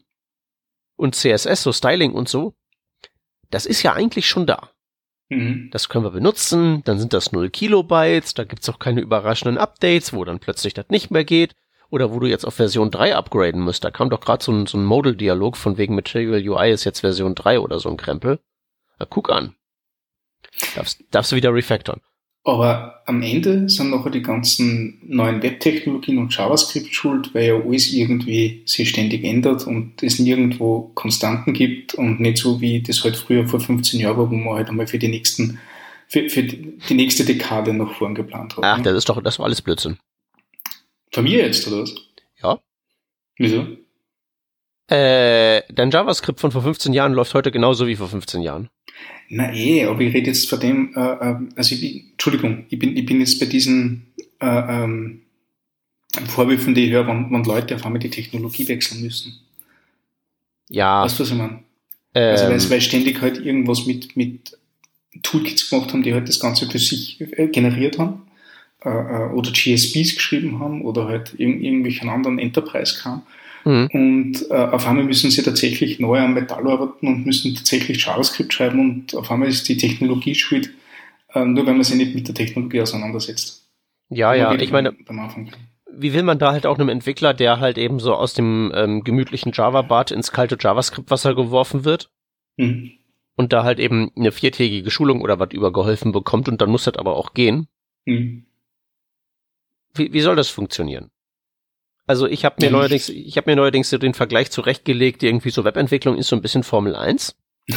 und 0.95 1.15
CSS, 1.15 1.63
so 1.63 1.71
Styling 1.73 2.13
und 2.13 2.29
so, 2.29 2.55
das 3.51 3.65
ist 3.65 3.83
ja 3.83 3.93
eigentlich 3.93 4.27
schon 4.27 4.47
da. 4.47 4.69
Mhm. 5.37 5.69
Das 5.71 5.89
können 5.89 6.05
wir 6.05 6.11
benutzen, 6.11 6.81
dann 6.85 6.99
sind 6.99 7.13
das 7.13 7.31
0 7.31 7.49
Kilobytes, 7.49 8.33
da 8.33 8.43
gibt's 8.43 8.69
auch 8.69 8.79
keine 8.79 9.01
überraschenden 9.01 9.57
Updates, 9.57 10.13
wo 10.13 10.23
dann 10.23 10.39
plötzlich 10.39 10.73
das 10.73 10.89
nicht 10.89 11.11
mehr 11.11 11.23
geht. 11.23 11.55
Oder 11.89 12.11
wo 12.11 12.19
du 12.19 12.25
jetzt 12.25 12.45
auf 12.45 12.55
Version 12.55 12.89
3 12.89 13.15
upgraden 13.15 13.61
musst. 13.61 13.83
Da 13.83 13.91
kam 13.91 14.09
doch 14.09 14.19
gerade 14.19 14.43
so 14.43 14.51
ein, 14.51 14.65
so 14.65 14.79
ein 14.79 14.83
Modal-Dialog 14.83 15.55
von 15.55 15.77
wegen 15.77 15.93
Material 15.93 16.41
UI 16.41 16.71
ist 16.71 16.85
jetzt 16.85 17.01
Version 17.01 17.35
3 17.35 17.59
oder 17.59 17.79
so 17.79 17.87
ein 17.87 17.97
Krempel. 17.97 18.39
Na, 18.97 19.05
guck 19.07 19.29
an. 19.29 19.55
Darfst, 20.75 21.03
darfst 21.11 21.31
du 21.31 21.35
wieder 21.35 21.53
refactoren. 21.53 22.01
Aber 22.45 23.01
am 23.05 23.21
Ende 23.21 23.69
sind 23.69 23.89
nachher 23.89 24.09
die 24.09 24.21
ganzen 24.21 24.99
neuen 25.05 25.41
Webtechnologien 25.41 26.17
und 26.17 26.35
JavaScript 26.35 26.93
schuld, 26.93 27.33
weil 27.33 27.47
ja 27.47 27.55
alles 27.55 27.93
irgendwie 27.93 28.63
sich 28.65 28.89
ständig 28.89 29.23
ändert 29.23 29.65
und 29.65 30.03
es 30.03 30.19
nirgendwo 30.19 30.91
Konstanten 30.93 31.53
gibt 31.53 31.93
und 31.93 32.19
nicht 32.19 32.37
so 32.37 32.59
wie 32.59 32.81
das 32.81 33.03
halt 33.03 33.15
früher 33.15 33.47
vor 33.47 33.61
15 33.61 33.99
Jahren 33.99 34.17
war, 34.17 34.29
wo 34.29 34.35
man 34.35 34.55
halt 34.55 34.67
einmal 34.67 34.87
für 34.87 34.99
die 34.99 35.07
nächsten, 35.07 35.59
für, 36.09 36.29
für 36.29 36.43
die 36.43 36.93
nächste 36.93 37.23
Dekade 37.23 37.73
nach 37.73 37.93
vorn 37.93 38.13
geplant 38.13 38.57
hat. 38.57 38.63
Ach, 38.63 38.77
ne? 38.77 38.83
das 38.83 38.97
ist 38.97 39.09
doch, 39.09 39.23
das 39.23 39.39
war 39.39 39.45
alles 39.45 39.61
Blödsinn. 39.61 39.97
Von 41.13 41.23
mir 41.23 41.45
jetzt, 41.45 41.65
oder 41.67 41.83
was? 41.83 41.95
Ja. 42.41 42.59
Wieso? 43.37 43.67
Äh, 44.87 45.61
dein 45.73 45.91
JavaScript 45.91 46.41
von 46.41 46.51
vor 46.51 46.61
15 46.61 46.91
Jahren 46.91 47.13
läuft 47.13 47.33
heute 47.33 47.51
genauso 47.51 47.87
wie 47.87 47.95
vor 47.95 48.09
15 48.09 48.41
Jahren. 48.41 48.69
Na 49.35 49.51
eh, 49.51 49.85
aber 49.85 50.01
ich 50.01 50.13
rede 50.13 50.27
jetzt 50.27 50.47
von 50.47 50.59
dem, 50.59 50.93
äh, 50.95 50.99
äh, 50.99 51.35
also 51.55 51.75
ich 51.75 51.81
bin, 51.81 52.11
Entschuldigung, 52.11 52.65
ich 52.69 52.77
bin, 52.77 52.95
ich 52.95 53.05
bin 53.05 53.19
jetzt 53.19 53.39
bei 53.39 53.47
diesen 53.47 54.13
äh, 54.39 54.45
ähm, 54.45 55.21
Vorwürfen, 56.27 56.75
die 56.75 56.85
ich 56.85 56.91
höre, 56.91 57.07
wenn, 57.07 57.31
wenn 57.31 57.43
Leute 57.43 57.75
auf 57.75 57.85
einmal 57.85 57.99
die 57.99 58.11
Technologie 58.11 58.67
wechseln 58.67 59.01
müssen. 59.01 59.39
Ja, 60.69 61.03
Weißt 61.03 61.17
du, 61.17 61.23
was 61.23 61.31
ich 61.31 61.37
meine? 61.37 61.63
Also 62.13 62.45
weil, 62.45 62.61
ähm, 62.61 62.69
weil 62.69 62.81
ständig 62.81 63.21
halt 63.21 63.43
irgendwas 63.43 63.87
mit, 63.87 64.15
mit 64.15 64.55
Toolkits 65.23 65.67
gemacht 65.67 65.91
haben, 65.91 66.03
die 66.03 66.13
halt 66.13 66.29
das 66.29 66.39
Ganze 66.39 66.69
für 66.69 66.77
sich 66.77 67.19
äh, 67.19 67.47
generiert 67.47 67.97
haben 67.97 68.21
äh, 68.85 68.89
äh, 68.89 69.29
oder 69.31 69.51
GSPs 69.51 70.15
geschrieben 70.15 70.59
haben 70.59 70.83
oder 70.83 71.07
halt 71.07 71.33
irg 71.39 71.59
irgendwelchen 71.59 72.09
anderen 72.09 72.37
Enterprise 72.37 72.99
kam. 73.01 73.23
Mhm. 73.65 73.89
Und 73.93 74.51
äh, 74.51 74.53
auf 74.55 74.87
einmal 74.87 75.03
müssen 75.05 75.31
sie 75.31 75.43
tatsächlich 75.43 75.99
neu 75.99 76.19
am 76.19 76.33
Metall 76.33 76.67
arbeiten 76.67 77.07
und 77.07 77.25
müssen 77.25 77.53
tatsächlich 77.55 78.03
JavaScript 78.05 78.53
schreiben 78.53 78.79
und 78.79 79.15
auf 79.15 79.29
einmal 79.31 79.47
ist 79.49 79.67
die 79.69 79.77
Technologie 79.77 80.35
schuld, 80.35 80.71
äh, 81.33 81.43
nur 81.45 81.65
weil 81.65 81.73
man 81.73 81.83
sich 81.83 81.95
nicht 81.95 82.15
mit 82.15 82.27
der 82.27 82.35
Technologie 82.35 82.81
auseinandersetzt. 82.81 83.69
ja, 84.09 84.33
ja, 84.33 84.53
ich 84.53 84.71
meine, 84.71 84.93
wie 85.95 86.13
will 86.13 86.23
man 86.23 86.39
da 86.39 86.51
halt 86.51 86.65
auch 86.65 86.77
einem 86.79 86.89
Entwickler, 86.89 87.33
der 87.35 87.59
halt 87.59 87.77
eben 87.77 87.99
so 87.99 88.15
aus 88.15 88.33
dem 88.33 88.71
ähm, 88.75 89.03
gemütlichen 89.03 89.51
Java-Bad 89.53 90.11
ins 90.11 90.31
kalte 90.31 90.57
JavaScript-Wasser 90.59 91.35
geworfen 91.35 91.85
wird 91.85 92.09
Mhm. 92.57 92.91
und 93.35 93.51
da 93.53 93.63
halt 93.63 93.79
eben 93.79 94.11
eine 94.15 94.31
viertägige 94.31 94.91
Schulung 94.91 95.21
oder 95.21 95.39
was 95.39 95.51
übergeholfen 95.53 96.11
bekommt 96.11 96.47
und 96.49 96.61
dann 96.61 96.69
muss 96.69 96.83
das 96.83 96.97
aber 96.97 97.15
auch 97.15 97.33
gehen. 97.33 97.67
Mhm. 98.05 98.45
Wie, 99.95 100.11
wie 100.13 100.21
soll 100.21 100.35
das 100.35 100.49
funktionieren? 100.49 101.09
Also 102.05 102.27
ich 102.27 102.45
habe 102.45 102.55
mir 102.59 102.65
Ja, 102.67 102.71
neuerdings, 102.71 103.09
ich 103.09 103.37
habe 103.37 103.49
mir 103.49 103.55
neuerdings 103.55 103.89
so 103.89 103.97
den 103.97 104.13
Vergleich 104.13 104.51
zurechtgelegt, 104.51 105.23
irgendwie 105.23 105.49
so 105.49 105.63
Webentwicklung 105.63 106.17
ist 106.17 106.27
so 106.27 106.35
ein 106.35 106.41
bisschen 106.41 106.63
Formel 106.63 106.95
1. 106.95 107.35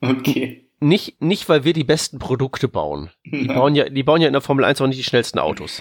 okay. 0.00 0.68
Nicht, 0.80 1.20
nicht, 1.20 1.48
weil 1.48 1.64
wir 1.64 1.74
die 1.74 1.84
besten 1.84 2.18
Produkte 2.18 2.66
bauen. 2.66 3.10
Die 3.24 3.46
bauen 3.46 3.74
ja, 3.74 3.88
die 3.88 4.02
bauen 4.02 4.20
ja 4.20 4.26
in 4.26 4.32
der 4.32 4.42
Formel 4.42 4.64
1 4.64 4.80
auch 4.80 4.86
nicht 4.86 4.98
die 4.98 5.04
schnellsten 5.04 5.38
Autos. 5.38 5.80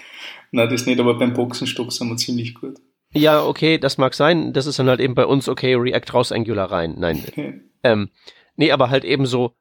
na, 0.51 0.67
das 0.67 0.85
nicht, 0.85 0.99
aber 0.99 1.17
beim 1.17 1.33
Boxenstock 1.33 1.91
sind 1.91 2.09
wir 2.09 2.17
ziemlich 2.17 2.53
gut. 2.53 2.77
Ja, 3.13 3.43
okay, 3.43 3.77
das 3.77 3.97
mag 3.97 4.13
sein. 4.13 4.53
Das 4.53 4.65
ist 4.65 4.79
dann 4.79 4.87
halt 4.87 4.99
eben 4.99 5.15
bei 5.15 5.25
uns, 5.25 5.49
okay, 5.49 5.75
React 5.75 6.13
raus, 6.13 6.31
Angular 6.31 6.71
rein. 6.71 6.95
Nein. 6.97 7.23
Ähm, 7.83 8.11
nee, 8.57 8.71
aber 8.71 8.91
halt 8.91 9.03
eben 9.03 9.25
so, 9.25 9.55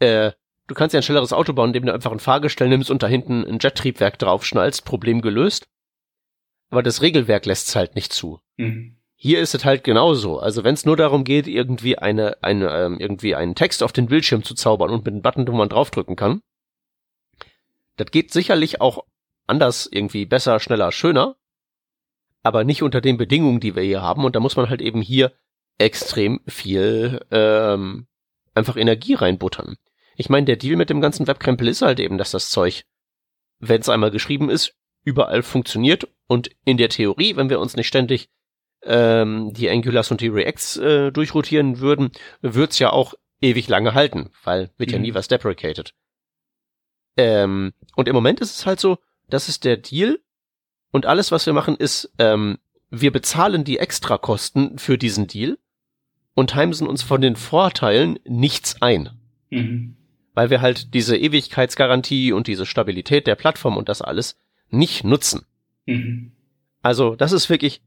äh, 0.00 0.32
du 0.66 0.74
kannst 0.74 0.92
ja 0.92 0.98
ein 0.98 1.04
schnelleres 1.04 1.32
Auto 1.32 1.52
bauen, 1.52 1.68
indem 1.68 1.86
du 1.86 1.94
einfach 1.94 2.10
ein 2.10 2.18
Fahrgestell 2.18 2.68
nimmst 2.68 2.90
und 2.90 3.04
da 3.04 3.06
hinten 3.06 3.44
ein 3.44 3.60
Jettriebwerk 3.60 4.18
draufschnallst, 4.18 4.84
Problem 4.84 5.22
gelöst. 5.22 5.68
Aber 6.70 6.82
das 6.82 7.02
Regelwerk 7.02 7.46
lässt 7.46 7.68
es 7.68 7.76
halt 7.76 7.94
nicht 7.94 8.12
zu. 8.12 8.40
Mhm. 8.56 8.96
Hier 9.16 9.40
ist 9.40 9.54
es 9.54 9.64
halt 9.64 9.84
genauso. 9.84 10.38
Also 10.38 10.64
wenn 10.64 10.74
es 10.74 10.84
nur 10.84 10.96
darum 10.96 11.24
geht, 11.24 11.46
irgendwie 11.46 11.96
eine, 11.96 12.42
eine, 12.42 12.70
ähm, 12.70 12.98
irgendwie 12.98 13.34
einen 13.34 13.54
Text 13.54 13.82
auf 13.82 13.92
den 13.92 14.06
Bildschirm 14.06 14.42
zu 14.42 14.54
zaubern 14.54 14.90
und 14.90 15.04
mit 15.04 15.12
einem 15.12 15.22
Button, 15.22 15.48
wo 15.48 15.52
man 15.52 15.68
draufdrücken 15.68 16.16
kann, 16.16 16.42
das 17.96 18.10
geht 18.10 18.32
sicherlich 18.32 18.80
auch 18.80 19.04
anders, 19.46 19.88
irgendwie 19.90 20.26
besser, 20.26 20.60
schneller, 20.60 20.92
schöner, 20.92 21.36
aber 22.42 22.64
nicht 22.64 22.82
unter 22.82 23.00
den 23.00 23.16
Bedingungen, 23.16 23.60
die 23.60 23.76
wir 23.76 23.82
hier 23.82 24.02
haben. 24.02 24.24
Und 24.24 24.36
da 24.36 24.40
muss 24.40 24.56
man 24.56 24.68
halt 24.68 24.82
eben 24.82 25.00
hier 25.00 25.32
extrem 25.78 26.40
viel 26.46 27.24
ähm, 27.30 28.06
einfach 28.54 28.76
Energie 28.76 29.14
reinbuttern. 29.14 29.76
Ich 30.16 30.28
meine, 30.28 30.46
der 30.46 30.56
Deal 30.56 30.76
mit 30.76 30.90
dem 30.90 31.00
ganzen 31.00 31.26
Webkrempel 31.26 31.68
ist 31.68 31.82
halt 31.82 31.98
eben, 31.98 32.18
dass 32.18 32.30
das 32.30 32.50
Zeug, 32.50 32.84
wenn 33.58 33.80
es 33.80 33.88
einmal 33.88 34.10
geschrieben 34.10 34.50
ist, 34.50 34.76
überall 35.04 35.42
funktioniert 35.42 36.08
und 36.26 36.50
in 36.64 36.76
der 36.76 36.88
Theorie, 36.88 37.36
wenn 37.36 37.50
wir 37.50 37.60
uns 37.60 37.76
nicht 37.76 37.86
ständig 37.86 38.28
ähm, 38.82 39.52
die 39.52 39.70
Angulars 39.70 40.10
und 40.10 40.20
die 40.20 40.28
Reacts 40.28 40.76
äh, 40.76 41.12
durchrotieren 41.12 41.78
würden, 41.80 42.10
wird's 42.40 42.78
ja 42.78 42.90
auch 42.90 43.14
ewig 43.40 43.68
lange 43.68 43.94
halten, 43.94 44.30
weil 44.42 44.70
wird 44.76 44.90
mhm. 44.90 44.94
ja 44.94 45.00
nie 45.00 45.14
was 45.14 45.28
deprecated. 45.28 45.94
Ähm, 47.16 47.72
und 47.94 48.08
im 48.08 48.14
Moment 48.14 48.40
ist 48.40 48.56
es 48.56 48.66
halt 48.66 48.80
so, 48.80 48.98
das 49.28 49.48
ist 49.48 49.64
der 49.64 49.76
Deal 49.76 50.20
und 50.90 51.06
alles, 51.06 51.30
was 51.30 51.46
wir 51.46 51.52
machen, 51.52 51.76
ist, 51.76 52.12
ähm, 52.18 52.58
wir 52.90 53.12
bezahlen 53.12 53.64
die 53.64 53.78
Extrakosten 53.78 54.78
für 54.78 54.98
diesen 54.98 55.26
Deal 55.26 55.58
und 56.34 56.54
heimsen 56.54 56.86
uns 56.86 57.02
von 57.02 57.20
den 57.20 57.36
Vorteilen 57.36 58.18
nichts 58.24 58.80
ein. 58.82 59.10
Mhm. 59.50 59.96
Weil 60.34 60.50
wir 60.50 60.60
halt 60.60 60.94
diese 60.94 61.16
Ewigkeitsgarantie 61.16 62.32
und 62.32 62.46
diese 62.48 62.66
Stabilität 62.66 63.26
der 63.26 63.36
Plattform 63.36 63.76
und 63.76 63.88
das 63.88 64.02
alles 64.02 64.36
nicht 64.74 65.04
nutzen. 65.04 65.42
Mhm. 65.86 66.32
Also, 66.82 67.16
das 67.16 67.32
ist 67.32 67.48
wirklich 67.48 67.80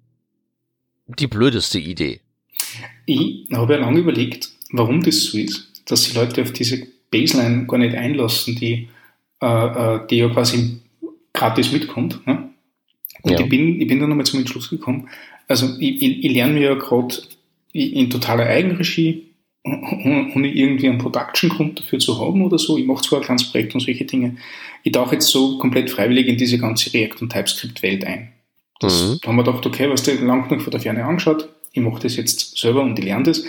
die 1.08 1.28
blödeste 1.28 1.80
Idee. 1.80 2.22
Ich 3.06 3.48
habe 3.52 3.74
ja 3.74 3.80
lange 3.80 4.00
überlegt, 4.00 4.50
warum 4.72 5.02
das 5.04 5.24
so 5.24 5.38
ist, 5.38 5.84
dass 5.86 6.04
die 6.04 6.18
Leute 6.18 6.42
auf 6.42 6.52
diese 6.52 6.86
Baseline 7.12 7.66
gar 7.68 7.78
nicht 7.78 7.96
einlassen, 7.96 8.56
die, 8.56 8.90
äh, 9.42 9.46
äh 9.46 10.08
die 10.08 10.18
ja 10.18 10.30
quasi 10.30 10.82
gratis 11.34 11.72
mitkommt. 11.72 12.26
Ne? 12.28 12.50
Und 13.22 13.32
ja. 13.32 13.40
ich, 13.40 13.50
bin, 13.50 13.80
ich 13.80 13.88
bin 13.88 14.00
dann 14.00 14.10
nochmal 14.10 14.26
zum 14.26 14.40
Entschluss 14.40 14.70
gekommen, 14.70 15.10
also 15.48 15.76
ich, 15.80 16.02
ich, 16.02 16.26
ich 16.26 16.32
lerne 16.32 16.54
mir 16.54 16.62
ja 16.62 16.74
gerade 16.76 17.16
in 17.72 18.10
totaler 18.10 18.48
Eigenregie, 18.48 19.27
ohne 20.36 20.48
irgendwie 20.48 20.90
einen 20.90 20.98
Production-Grund 20.98 21.80
dafür 21.80 22.00
zu 22.00 22.20
haben 22.20 22.42
oder 22.42 22.58
so. 22.58 22.78
Ich 22.78 22.86
mache 22.86 23.04
zwar 23.04 23.20
ein 23.20 23.26
kleines 23.26 23.52
Projekt 23.52 23.74
und 23.74 23.82
solche 23.82 24.06
Dinge. 24.06 24.38
Ich 24.84 24.92
tauche 24.92 25.16
jetzt 25.16 25.28
so 25.28 25.58
komplett 25.58 25.90
freiwillig 25.90 26.28
in 26.28 26.38
diese 26.38 26.58
ganze 26.58 26.94
React- 26.94 27.22
und 27.22 27.32
TypeScript-Welt 27.32 28.06
ein. 28.06 28.34
Das, 28.80 29.04
mhm. 29.04 29.20
Da 29.22 29.30
haben 29.30 29.36
wir 29.38 29.44
gedacht, 29.44 29.66
okay, 29.66 29.90
was 29.90 30.04
du 30.04 30.14
lang 30.14 30.48
genug 30.48 30.62
von 30.62 30.72
der 30.72 30.80
Ferne 30.80 31.04
angeschaut, 31.04 31.50
ich 31.74 31.82
mache 31.82 32.02
das 32.02 32.16
jetzt 32.16 32.58
selber 32.58 32.82
und 32.82 32.98
ich 32.98 33.06
lerne 33.06 33.26
das. 33.26 33.44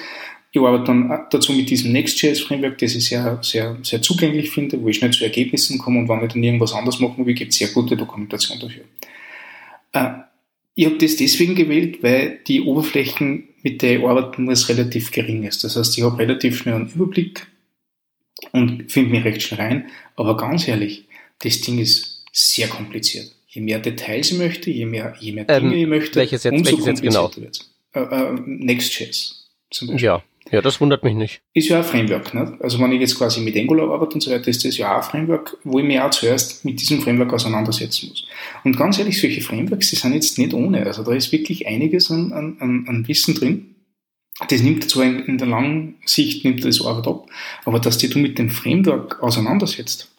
Ich 0.50 0.60
arbeite 0.60 0.84
dann 0.84 1.26
dazu 1.30 1.52
mit 1.52 1.68
diesem 1.68 1.92
Next.js-Framework, 1.92 2.78
das 2.78 2.94
ich 2.94 3.06
sehr, 3.06 3.38
sehr, 3.42 3.76
sehr 3.82 4.00
zugänglich 4.00 4.50
finde, 4.50 4.80
wo 4.82 4.88
ich 4.88 4.96
schnell 4.96 5.10
zu 5.10 5.24
Ergebnissen 5.24 5.78
komme 5.78 5.98
und 5.98 6.08
wenn 6.08 6.24
ich 6.24 6.32
dann 6.32 6.42
irgendwas 6.42 6.72
anderes 6.72 7.00
machen 7.00 7.26
will, 7.26 7.34
gibt 7.34 7.52
es 7.52 7.58
sehr 7.58 7.68
gute 7.68 7.96
Dokumentation 7.96 8.58
dafür. 8.58 8.84
Äh, 9.92 10.22
ich 10.74 10.86
habe 10.86 10.96
das 10.96 11.16
deswegen 11.16 11.54
gewählt, 11.54 12.02
weil 12.02 12.38
die 12.46 12.62
Oberflächen, 12.62 13.47
mit 13.62 13.82
der 13.82 13.98
ich 13.98 14.04
arbeiten 14.04 14.44
muss, 14.44 14.68
relativ 14.68 15.10
gering 15.10 15.44
ist. 15.44 15.64
Das 15.64 15.76
heißt, 15.76 15.96
ich 15.98 16.04
habe 16.04 16.18
relativ 16.18 16.58
schnell 16.58 16.74
einen 16.74 16.90
Überblick 16.90 17.46
und 18.52 18.90
finde 18.90 19.10
mich 19.10 19.24
recht 19.24 19.42
schnell 19.42 19.60
rein. 19.60 19.86
Aber 20.16 20.36
ganz 20.36 20.68
ehrlich, 20.68 21.06
das 21.40 21.60
Ding 21.60 21.78
ist 21.78 22.24
sehr 22.32 22.68
kompliziert. 22.68 23.32
Je 23.46 23.62
mehr 23.62 23.78
Details 23.78 24.30
ich 24.30 24.38
möchte, 24.38 24.70
je 24.70 24.86
mehr, 24.86 25.16
je 25.18 25.32
mehr 25.32 25.44
Dinge 25.44 25.74
ähm, 25.74 25.80
ich 25.80 25.86
möchte, 25.86 26.16
welches 26.16 26.44
jetzt, 26.44 26.52
umso 26.52 26.70
welches 26.70 26.86
jetzt 26.86 27.02
genau? 27.02 27.30
wird 27.36 27.68
äh, 27.94 28.00
äh, 28.00 28.40
Next.js 28.44 29.48
zum 29.70 29.88
Beispiel. 29.88 30.04
Ja, 30.04 30.22
ja, 30.50 30.62
das 30.62 30.80
wundert 30.80 31.04
mich 31.04 31.14
nicht. 31.14 31.42
Ist 31.54 31.68
ja 31.68 31.78
ein 31.78 31.84
Framework. 31.84 32.32
Ne? 32.34 32.56
Also 32.60 32.78
wenn 32.78 32.92
ich 32.92 33.00
jetzt 33.00 33.16
quasi 33.16 33.40
mit 33.40 33.56
Angular 33.56 33.90
arbeite 33.90 34.14
und 34.14 34.20
so 34.22 34.30
weiter, 34.30 34.48
ist 34.48 34.64
das 34.64 34.76
ja 34.76 34.92
auch 34.92 35.04
ein 35.04 35.10
Framework, 35.10 35.56
wo 35.64 35.78
ich 35.78 35.84
mich 35.84 36.00
auch 36.00 36.10
zuerst 36.10 36.64
mit 36.64 36.80
diesem 36.80 37.00
Framework 37.00 37.32
auseinandersetzen 37.32 38.08
muss. 38.08 38.26
Und 38.64 38.76
ganz 38.76 38.98
ehrlich, 38.98 39.20
solche 39.20 39.40
Frameworks, 39.40 39.90
die 39.90 39.96
sind 39.96 40.14
jetzt 40.14 40.38
nicht 40.38 40.54
ohne. 40.54 40.86
Also 40.86 41.02
da 41.02 41.12
ist 41.12 41.32
wirklich 41.32 41.66
einiges 41.66 42.10
an, 42.10 42.32
an, 42.32 42.84
an 42.88 43.08
Wissen 43.08 43.34
drin. 43.34 43.74
Das 44.48 44.62
nimmt 44.62 44.88
zwar 44.88 45.04
in, 45.04 45.20
in 45.24 45.38
der 45.38 45.48
langen 45.48 45.96
Sicht 46.04 46.44
nimmt 46.44 46.64
das 46.64 46.84
Arbeit 46.84 47.08
ab, 47.08 47.26
aber 47.64 47.80
dass 47.80 47.98
die 47.98 48.08
du 48.08 48.20
mit 48.20 48.38
dem 48.38 48.50
Framework 48.50 49.20
auseinandersetzt, 49.20 50.14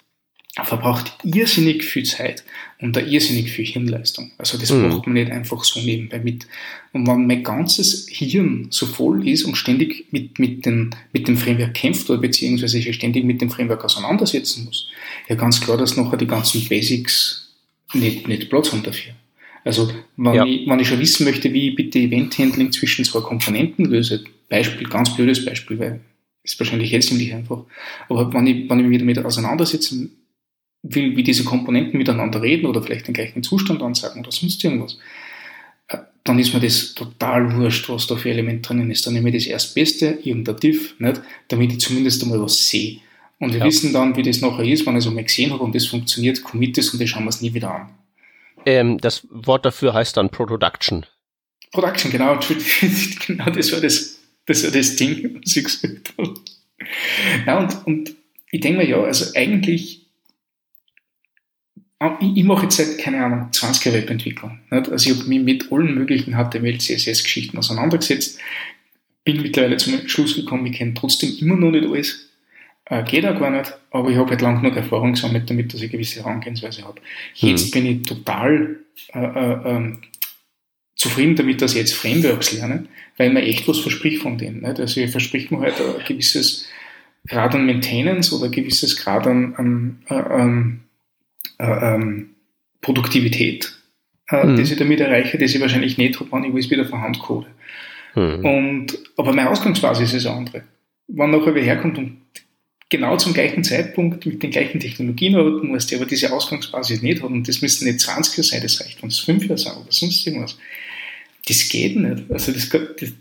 verbraucht 0.64 1.14
irrsinnig 1.24 1.84
viel 1.84 2.04
Zeit 2.04 2.44
und 2.80 2.96
da 2.96 3.02
irrsinnig 3.02 3.52
viel 3.52 3.66
Hirnleistung. 3.66 4.32
Also 4.38 4.58
das 4.58 4.72
mhm. 4.72 4.88
macht 4.88 5.06
man 5.06 5.14
nicht 5.14 5.32
einfach 5.32 5.64
so 5.64 5.80
nebenbei 5.80 6.20
mit. 6.20 6.48
Und 6.94 7.08
wenn 7.08 7.28
mein 7.28 7.44
ganzes 7.44 8.08
Hirn 8.10 8.68
so 8.70 8.86
voll 8.86 9.28
ist 9.28 9.44
und 9.44 9.56
ständig 9.56 10.08
mit, 10.12 10.40
mit, 10.40 10.66
den, 10.66 10.96
mit 11.14 11.28
dem 11.28 11.38
Framework 11.38 11.74
kämpft 11.74 12.10
oder 12.10 12.20
beziehungsweise 12.20 12.78
sich 12.78 12.96
ständig 12.96 13.26
mit 13.26 13.42
dem 13.42 13.50
Framework 13.50 13.84
auseinandersetzen 13.84 14.66
muss, 14.66 14.90
ja 15.28 15.36
ganz 15.36 15.62
klar, 15.62 15.78
dass 15.78 15.98
nachher 15.98 16.18
die 16.18 16.28
ganzen 16.28 16.68
Basics 16.68 17.50
nicht, 17.94 18.28
nicht 18.28 18.50
Platz 18.50 18.72
haben 18.72 18.84
dafür. 18.84 19.14
Also 19.66 19.92
wenn, 20.16 20.34
ja. 20.34 20.46
ich, 20.46 20.68
wenn 20.68 20.80
ich 20.80 20.88
schon 20.88 21.00
wissen 21.00 21.26
möchte, 21.26 21.52
wie 21.54 21.70
ich 21.70 21.76
bitte 21.76 22.00
Event-Handling 22.00 22.72
zwischen 22.72 23.04
zwei 23.04 23.20
Komponenten 23.20 23.86
löse, 23.86 24.24
Beispiel, 24.48 24.88
ganz 24.88 25.16
blödes 25.16 25.46
Beispiel, 25.46 25.80
weil 25.80 26.00
ist 26.44 26.60
wahrscheinlich 26.60 26.92
jetzt 26.92 27.10
ziemlich 27.10 27.34
einfach. 27.34 27.66
Aber 28.08 28.34
wenn 28.34 28.48
ich, 28.48 28.70
wenn 28.70 28.80
ich 28.80 28.86
mich 28.86 29.00
damit 29.00 29.20
auseinandersetzen 29.20 30.12
will, 30.84 31.16
wie 31.16 31.24
diese 31.24 31.44
Komponenten 31.44 31.98
miteinander 31.98 32.42
reden 32.42 32.66
oder 32.66 32.82
vielleicht 32.82 33.08
den 33.08 33.14
gleichen 33.14 33.44
Zustand 33.44 33.82
ansagen 33.82 34.22
oder 34.22 34.32
sonst 34.32 34.64
irgendwas, 34.64 34.98
äh, 35.88 35.98
dann 36.24 36.40
ist 36.40 36.54
mir 36.54 36.60
das 36.60 36.94
total 36.94 37.56
wurscht, 37.56 37.90
was 37.90 38.08
da 38.08 38.16
für 38.16 38.30
Element 38.30 38.68
drinnen 38.68 38.92
ist. 38.92 39.06
Dann 39.06 39.14
nehme 39.14 39.30
ich 39.30 39.36
das 39.36 39.48
Erstbeste, 39.48 40.20
irgendein 40.24 40.58
Diff, 40.58 40.96
nicht, 41.00 41.22
damit 41.48 41.74
ich 41.74 41.80
zumindest 41.80 42.24
einmal 42.24 42.42
was 42.42 42.68
sehe. 42.68 43.00
Und 43.40 43.54
wir 43.54 43.60
ja. 43.60 43.66
wissen 43.66 43.94
dann, 43.94 44.16
wie 44.16 44.24
das 44.24 44.42
nachher 44.42 44.66
ist, 44.66 44.86
wenn 44.86 44.96
ich 44.96 45.04
es 45.04 45.08
einmal 45.08 45.24
gesehen 45.24 45.52
habe 45.52 45.64
und 45.64 45.74
das 45.74 45.86
funktioniert, 45.86 46.44
commit 46.44 46.78
es 46.78 46.90
und 46.90 47.00
dann 47.00 47.08
schauen 47.08 47.24
wir 47.24 47.30
es 47.30 47.42
nie 47.42 47.54
wieder 47.54 47.74
an. 47.74 47.90
Ähm, 48.66 48.98
das 48.98 49.26
Wort 49.30 49.66
dafür 49.66 49.94
heißt 49.94 50.18
dann 50.18 50.30
Production. 50.30 51.06
Production, 51.72 52.12
genau. 52.12 52.38
genau, 53.28 53.50
das 53.50 53.72
war 53.72 53.80
das, 53.80 54.20
das 54.46 54.64
war 54.64 54.72
das 54.72 54.96
Ding, 54.96 55.40
was 55.42 55.56
ich 55.56 55.64
gesagt 55.64 56.14
habe. 56.18 56.34
Ja, 57.46 57.60
und, 57.60 57.88
und 57.88 58.16
ich 58.52 58.60
denke 58.62 58.80
mir, 58.80 58.90
ja, 58.90 59.02
also 59.02 59.34
eigentlich 59.36 59.99
ich, 62.22 62.38
ich 62.38 62.44
mache 62.44 62.64
jetzt 62.64 62.78
seit, 62.78 62.98
keine 62.98 63.24
Ahnung, 63.24 63.52
20 63.52 63.94
Webentwicklung. 63.94 64.60
Nicht? 64.72 64.90
Also 64.90 65.10
ich 65.10 65.18
habe 65.18 65.28
mich 65.28 65.42
mit 65.42 65.72
allen 65.72 65.94
möglichen 65.96 66.34
HTML, 66.34 66.78
CSS-Geschichten 66.78 67.58
auseinandergesetzt, 67.58 68.40
bin 69.26 69.42
mittlerweile 69.42 69.78
zum 69.78 70.08
Schluss 70.08 70.36
gekommen, 70.36 70.66
ich 70.66 70.78
kenne 70.78 70.94
trotzdem 70.94 71.36
immer 71.40 71.56
noch 71.56 71.72
nicht 71.72 71.86
alles. 71.86 72.30
Äh, 72.86 73.04
geht 73.04 73.26
auch 73.26 73.40
gar 73.40 73.52
nicht, 73.52 73.78
aber 73.92 74.10
ich 74.10 74.18
habe 74.18 74.32
halt 74.32 74.42
lang 74.42 74.62
genug 74.62 74.76
Erfahrung 74.76 75.14
gesammelt, 75.14 75.50
damit 75.50 75.74
dass 75.74 75.82
ich 75.82 75.90
eine 75.90 75.92
gewisse 75.92 76.24
Herangehensweise 76.24 76.84
habe. 76.84 77.02
Jetzt 77.36 77.68
mhm. 77.68 77.72
bin 77.72 77.86
ich 77.86 78.02
total 78.04 78.80
äh, 79.14 79.20
äh, 79.20 79.58
ähm, 79.66 80.02
zufrieden 80.96 81.36
damit, 81.36 81.62
dass 81.62 81.74
ich 81.74 81.80
jetzt 81.80 81.94
Frameworks 81.94 82.54
lerne, 82.54 82.88
weil 83.18 83.32
mir 83.32 83.44
echt 83.44 83.68
was 83.68 83.80
verspricht 83.80 84.22
von 84.22 84.38
denen. 84.38 84.62
Nicht? 84.62 84.80
Also 84.80 85.02
ich 85.02 85.12
verspricht 85.12 85.52
mir 85.52 85.60
halt 85.60 85.76
ein 85.80 86.04
gewisses 86.08 86.68
Grad 87.28 87.54
an 87.54 87.66
Maintenance 87.66 88.34
oder 88.34 88.46
ein 88.46 88.52
gewisses 88.52 88.96
Grad 88.98 89.28
an, 89.28 89.54
an 89.56 90.00
äh, 90.08 90.89
ähm, 91.60 91.68
äh, 91.68 91.96
ähm, 91.96 92.30
Produktivität, 92.82 93.78
äh, 94.30 94.46
mhm. 94.46 94.58
das 94.58 94.72
ich 94.72 94.78
damit 94.78 95.00
erreiche, 95.00 95.38
das 95.38 95.54
ich 95.54 95.62
wahrscheinlich 95.62 95.98
nicht 95.98 96.20
habe, 96.20 96.32
wenn 96.32 96.46
ich 96.46 96.54
alles 96.54 96.70
wieder 96.70 96.86
von 96.86 97.02
Hand 97.02 97.20
code. 97.20 97.48
Mhm. 98.16 98.46
Und, 98.46 99.00
aber 99.18 99.34
meine 99.34 99.50
Ausgangsbasis 99.50 100.14
ist 100.14 100.26
eine 100.26 100.38
andere. 100.38 100.64
Wenn 101.08 101.32
nachher 101.32 101.56
wer 101.56 101.64
herkommt 101.64 101.98
und 101.98 102.18
genau 102.90 103.18
zum 103.18 103.34
gleichen 103.34 103.64
Zeitpunkt 103.64 104.26
mit 104.26 104.42
den 104.42 104.52
gleichen 104.52 104.80
Technologien 104.80 105.36
arbeiten 105.36 105.68
muss, 105.68 105.88
der 105.88 106.00
aber 106.00 106.08
diese 106.08 106.32
Ausgangsbasis 106.34 107.02
nicht 107.02 107.22
hat, 107.22 107.30
und 107.30 107.48
das 107.48 107.62
müssen 107.62 107.88
nicht 107.88 108.00
20 108.00 108.38
Jahre 108.38 108.48
sein, 108.48 108.62
das 108.62 108.82
reicht, 108.82 109.02
wenn 109.02 109.10
es 109.10 109.20
5 109.20 109.44
Jahre 109.44 109.58
sind 109.58 109.78
oder 109.78 109.92
sonst 109.92 110.26
irgendwas. 110.26 110.58
Das 111.48 111.70
geht 111.70 111.96
nicht. 111.96 112.32
Also 112.32 112.52
das, 112.52 112.70
das 112.70 113.14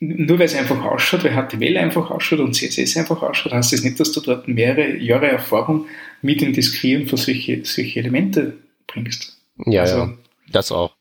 nur 0.00 0.38
weil 0.38 0.46
es 0.46 0.54
einfach 0.54 0.82
ausschaut, 0.84 1.24
weil 1.24 1.32
HTML 1.32 1.76
einfach 1.78 2.10
ausschaut 2.10 2.40
und 2.40 2.54
CSS 2.54 2.96
einfach 2.96 3.22
ausschaut, 3.22 3.52
heißt 3.52 3.72
das 3.72 3.82
nicht, 3.82 3.98
dass 3.98 4.12
du 4.12 4.20
dort 4.20 4.48
mehrere 4.48 4.96
Jahre 4.98 5.28
Erfahrung 5.28 5.86
mit 6.24 6.40
dem 6.40 6.54
Diskrieren 6.54 7.06
von 7.06 7.18
solche, 7.18 7.64
solche 7.64 8.00
Elemente 8.00 8.54
bringst. 8.86 9.36
Ja, 9.66 9.82
also, 9.82 9.96
ja, 9.96 10.14
das 10.50 10.72
auch. 10.72 10.96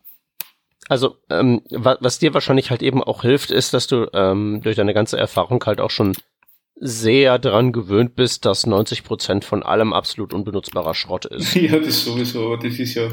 Also, 0.90 1.16
ähm, 1.30 1.62
was, 1.70 1.98
was 2.02 2.20
dir 2.20 2.34
wahrscheinlich 2.34 2.70
halt 2.70 2.84
eben 2.84 3.02
auch 3.02 3.22
hilft, 3.22 3.50
ist, 3.50 3.74
dass 3.74 3.88
du 3.88 4.10
ähm, 4.14 4.60
durch 4.62 4.76
deine 4.76 4.94
ganze 4.94 5.18
Erfahrung 5.18 5.64
halt 5.66 5.80
auch 5.80 5.92
schon 5.92 6.14
sehr 6.76 7.40
dran 7.40 7.72
gewöhnt 7.72 8.16
bist, 8.16 8.46
dass 8.46 8.66
90 8.66 9.06
Prozent 9.06 9.46
von 9.46 9.64
allem 9.64 9.94
absolut 9.94 10.34
unbenutzbarer 10.34 10.94
Schrott 10.94 11.26
ist. 11.26 11.56
Ja, 11.56 11.80
das 11.80 12.04
sowieso, 12.04 12.58
das 12.58 12.78
ist 12.78 12.96
ja. 12.96 13.08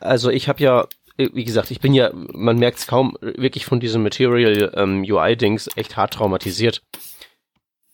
Also 0.00 0.30
ich 0.30 0.48
habe 0.48 0.62
ja 0.62 0.86
wie 1.16 1.44
gesagt, 1.44 1.72
ich 1.72 1.80
bin 1.80 1.94
ja, 1.94 2.12
man 2.14 2.58
merkt 2.58 2.78
es 2.78 2.86
kaum, 2.86 3.16
wirklich 3.20 3.64
von 3.64 3.80
diesem 3.80 4.04
Material 4.04 4.72
ähm, 4.76 5.02
UI-Dings 5.02 5.68
echt 5.74 5.96
hart 5.96 6.14
traumatisiert. 6.14 6.82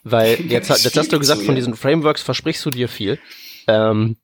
Weil 0.03 0.39
jetzt, 0.49 0.69
jetzt 0.69 0.97
hast 0.97 1.13
du 1.13 1.19
gesagt, 1.19 1.41
so, 1.41 1.47
von 1.47 1.55
diesen 1.55 1.75
Frameworks 1.75 2.23
versprichst 2.23 2.65
du 2.67 2.71
dir 2.71 2.89
viel. 2.89 3.19
Ähm, 3.67 4.17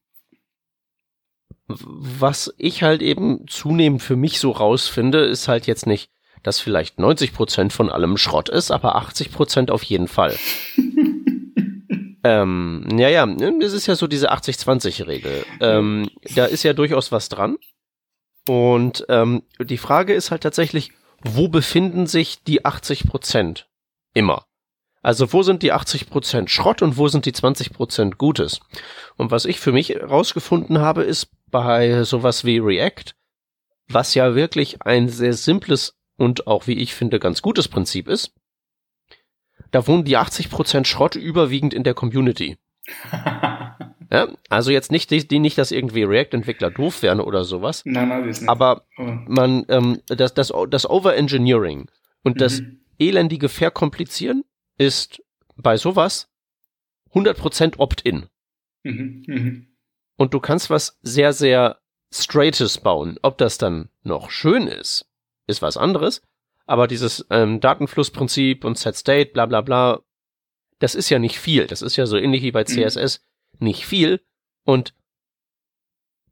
was 1.66 2.53
ich 2.59 2.83
halt 2.83 3.03
eben 3.03 3.46
zunehmend 3.46 4.03
für 4.03 4.16
mich 4.16 4.40
so 4.40 4.50
rausfinde, 4.50 5.20
ist 5.20 5.48
halt 5.48 5.66
jetzt 5.66 5.87
nicht, 5.87 6.11
dass 6.42 6.59
vielleicht 6.59 6.98
90 6.98 7.33
Prozent 7.33 7.72
von 7.72 7.90
allem 7.90 8.16
Schrott 8.16 8.48
ist, 8.48 8.70
aber 8.70 8.96
80 8.96 9.31
Prozent 9.31 9.70
auf 9.70 9.83
jeden 9.83 10.09
Fall. 10.09 10.37
ähm, 12.24 12.87
ja, 12.96 13.09
ja, 13.09 13.26
das 13.26 13.72
ist 13.72 13.87
ja 13.87 13.94
so 13.94 14.07
diese 14.07 14.33
80-20-Regel. 14.33 15.44
Ähm, 15.61 16.11
da 16.35 16.46
ist 16.46 16.62
ja 16.62 16.72
durchaus 16.72 17.12
was 17.12 17.29
dran. 17.29 17.57
Und 18.48 19.05
ähm, 19.09 19.42
die 19.61 19.79
Frage 19.79 20.14
ist 20.14 20.31
halt 20.31 20.42
tatsächlich, 20.42 20.92
wo 21.22 21.48
befinden 21.48 22.07
sich 22.07 22.42
die 22.42 22.64
80 22.64 23.07
Prozent 23.07 23.68
immer? 24.14 24.46
Also 25.02 25.32
wo 25.32 25.42
sind 25.42 25.62
die 25.62 25.72
80% 25.72 26.48
Schrott 26.48 26.82
und 26.82 26.96
wo 26.96 27.08
sind 27.08 27.24
die 27.24 27.32
20% 27.32 28.16
Gutes? 28.16 28.60
Und 29.16 29.30
was 29.30 29.46
ich 29.46 29.58
für 29.58 29.72
mich 29.72 29.96
rausgefunden 30.02 30.78
habe, 30.78 31.02
ist 31.02 31.30
bei 31.50 32.04
sowas 32.04 32.44
wie 32.44 32.58
React, 32.58 33.14
was 33.88 34.14
ja 34.14 34.34
wirklich 34.34 34.82
ein 34.82 35.08
sehr 35.08 35.32
simples 35.32 35.96
und 36.16 36.46
auch, 36.46 36.66
wie 36.66 36.74
ich 36.74 36.94
finde, 36.94 37.18
ganz 37.18 37.40
gutes 37.40 37.68
Prinzip 37.68 38.08
ist, 38.08 38.34
da 39.70 39.86
wohnen 39.86 40.04
die 40.04 40.18
80% 40.18 40.84
Schrott 40.84 41.14
überwiegend 41.14 41.72
in 41.72 41.84
der 41.84 41.94
Community. 41.94 42.58
ja, 44.12 44.28
also 44.50 44.70
jetzt 44.70 44.92
nicht, 44.92 45.10
die, 45.10 45.38
nicht, 45.38 45.56
dass 45.56 45.70
irgendwie 45.70 46.02
React-Entwickler 46.02 46.70
doof 46.70 47.02
wären 47.02 47.20
oder 47.20 47.44
sowas. 47.44 47.82
Nein, 47.86 48.08
nein, 48.08 48.26
wir 48.26 48.34
sind. 48.34 48.48
Aber 48.48 48.84
oh. 48.98 49.02
man, 49.26 49.64
ähm, 49.68 50.00
das, 50.08 50.34
das, 50.34 50.52
das 50.68 50.88
Overengineering 50.88 51.88
und 52.22 52.34
mhm. 52.36 52.38
das 52.38 52.62
elendige 52.98 53.48
Verkomplizieren 53.48 54.44
ist 54.80 55.22
bei 55.56 55.76
sowas 55.76 56.30
100% 57.12 57.78
Opt-in. 57.78 58.28
Mhm, 58.82 59.24
mh. 59.26 59.62
Und 60.16 60.32
du 60.32 60.40
kannst 60.40 60.70
was 60.70 60.98
sehr, 61.02 61.34
sehr 61.34 61.80
Straightes 62.12 62.78
bauen. 62.78 63.18
Ob 63.20 63.36
das 63.36 63.58
dann 63.58 63.90
noch 64.02 64.30
schön 64.30 64.66
ist, 64.66 65.06
ist 65.46 65.60
was 65.60 65.76
anderes. 65.76 66.22
Aber 66.66 66.86
dieses 66.86 67.26
ähm, 67.30 67.60
Datenflussprinzip 67.60 68.64
und 68.64 68.78
Set 68.78 68.96
State, 68.96 69.32
bla 69.32 69.44
bla 69.44 69.60
bla, 69.60 70.00
das 70.78 70.94
ist 70.94 71.10
ja 71.10 71.18
nicht 71.18 71.38
viel. 71.38 71.66
Das 71.66 71.82
ist 71.82 71.96
ja 71.96 72.06
so 72.06 72.16
ähnlich 72.16 72.42
wie 72.42 72.52
bei 72.52 72.64
CSS 72.64 73.20
mhm. 73.58 73.66
nicht 73.66 73.84
viel. 73.84 74.22
Und 74.64 74.94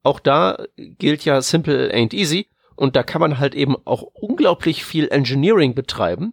auch 0.02 0.20
da 0.20 0.64
gilt 0.76 1.24
ja 1.26 1.42
Simple 1.42 1.92
ain't 1.92 2.14
easy. 2.14 2.48
Und 2.76 2.96
da 2.96 3.02
kann 3.02 3.20
man 3.20 3.38
halt 3.38 3.54
eben 3.54 3.76
auch 3.84 4.02
unglaublich 4.02 4.84
viel 4.84 5.08
Engineering 5.08 5.74
betreiben, 5.74 6.32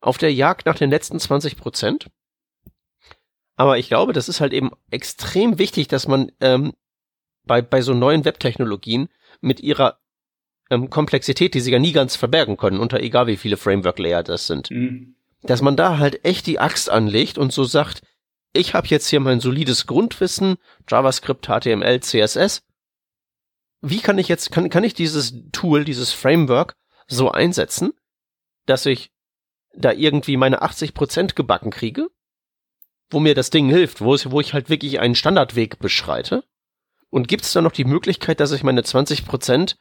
auf 0.00 0.18
der 0.18 0.32
Jagd 0.32 0.66
nach 0.66 0.76
den 0.76 0.90
letzten 0.90 1.18
20 1.18 1.56
Prozent. 1.56 2.08
Aber 3.56 3.78
ich 3.78 3.88
glaube, 3.88 4.12
das 4.12 4.28
ist 4.28 4.40
halt 4.40 4.52
eben 4.52 4.70
extrem 4.90 5.58
wichtig, 5.58 5.88
dass 5.88 6.06
man 6.06 6.30
ähm, 6.40 6.72
bei, 7.44 7.60
bei 7.60 7.82
so 7.82 7.94
neuen 7.94 8.24
Webtechnologien 8.24 9.08
mit 9.40 9.60
ihrer 9.60 9.98
ähm, 10.70 10.90
Komplexität, 10.90 11.54
die 11.54 11.60
sie 11.60 11.72
ja 11.72 11.78
nie 11.78 11.92
ganz 11.92 12.14
verbergen 12.14 12.56
können, 12.56 12.78
unter 12.78 13.00
egal 13.00 13.26
wie 13.26 13.36
viele 13.36 13.56
Framework-Layer 13.56 14.22
das 14.22 14.46
sind, 14.46 14.70
mhm. 14.70 15.16
dass 15.42 15.62
man 15.62 15.76
da 15.76 15.98
halt 15.98 16.24
echt 16.24 16.46
die 16.46 16.60
Axt 16.60 16.88
anlegt 16.88 17.38
und 17.38 17.52
so 17.52 17.64
sagt, 17.64 18.02
ich 18.52 18.74
habe 18.74 18.86
jetzt 18.86 19.08
hier 19.08 19.20
mein 19.20 19.40
solides 19.40 19.86
Grundwissen, 19.86 20.56
JavaScript, 20.88 21.46
HTML, 21.46 22.00
CSS. 22.00 22.62
Wie 23.80 24.00
kann 24.00 24.18
ich 24.18 24.28
jetzt, 24.28 24.52
kann, 24.52 24.70
kann 24.70 24.84
ich 24.84 24.94
dieses 24.94 25.34
Tool, 25.52 25.84
dieses 25.84 26.12
Framework 26.12 26.74
so 27.06 27.30
einsetzen, 27.30 27.92
dass 28.66 28.86
ich 28.86 29.10
da 29.78 29.92
irgendwie 29.92 30.36
meine 30.36 30.62
80 30.62 30.94
Prozent 30.94 31.36
gebacken 31.36 31.70
kriege, 31.70 32.08
wo 33.10 33.20
mir 33.20 33.34
das 33.34 33.50
Ding 33.50 33.68
hilft, 33.68 34.00
wo, 34.00 34.14
es, 34.14 34.30
wo 34.30 34.40
ich 34.40 34.52
halt 34.52 34.68
wirklich 34.68 35.00
einen 35.00 35.14
Standardweg 35.14 35.78
beschreite? 35.78 36.44
Und 37.10 37.28
gibt 37.28 37.44
es 37.44 37.52
da 37.52 37.62
noch 37.62 37.72
die 37.72 37.84
Möglichkeit, 37.84 38.40
dass 38.40 38.52
ich 38.52 38.62
meine 38.62 38.82
20 38.82 39.24
Prozent 39.24 39.78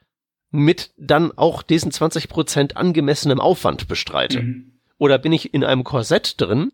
mit 0.49 0.91
dann 0.97 1.37
auch 1.37 1.61
diesen 1.61 1.91
20 1.91 2.29
Prozent 2.29 2.77
angemessenem 2.77 3.41
Aufwand 3.41 3.87
bestreite? 3.87 4.41
Mhm. 4.41 4.79
Oder 4.97 5.17
bin 5.17 5.33
ich 5.33 5.53
in 5.53 5.63
einem 5.63 5.83
Korsett 5.83 6.39
drin, 6.39 6.71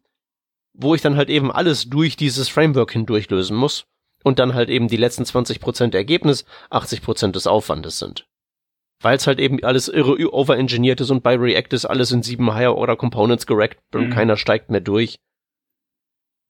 wo 0.74 0.94
ich 0.94 1.02
dann 1.02 1.18
halt 1.18 1.30
eben 1.30 1.52
alles 1.52 1.90
durch 1.90 2.16
dieses 2.16 2.50
Framework 2.50 2.92
hindurch 2.92 3.30
lösen 3.30 3.58
muss 3.58 3.86
und 4.24 4.40
dann 4.40 4.54
halt 4.54 4.70
eben 4.70 4.88
die 4.88 4.98
letzten 4.98 5.26
20 5.26 5.60
Prozent 5.60 5.96
Ergebnis 5.96 6.46
80 6.70 7.02
Prozent 7.02 7.36
des 7.36 7.48
Aufwandes 7.48 7.98
sind? 8.00 8.28
Weil 9.04 9.18
es 9.18 9.28
halt 9.28 9.40
eben 9.40 9.64
alles 9.64 9.90
irre 9.90 10.18
overengineert 10.34 11.02
ist 11.02 11.12
und 11.12 11.24
bei 11.24 11.36
React 11.36 11.74
ist 11.74 11.86
alles 11.86 12.12
in 12.12 12.24
sieben 12.24 12.54
Higher 12.54 12.76
Order 12.76 12.96
Components 12.96 13.46
gerackt 13.46 13.78
und 13.94 14.08
mhm. 14.08 14.10
keiner 14.12 14.38
steigt 14.38 14.70
mehr 14.70 14.82
durch. 14.82 15.20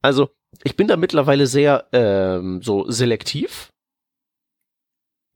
Also, 0.02 0.30
ich 0.64 0.76
bin 0.76 0.88
da 0.88 0.96
mittlerweile 0.96 1.48
sehr 1.48 1.88
ähm, 1.94 2.62
so 2.62 2.90
selektiv. 2.90 3.70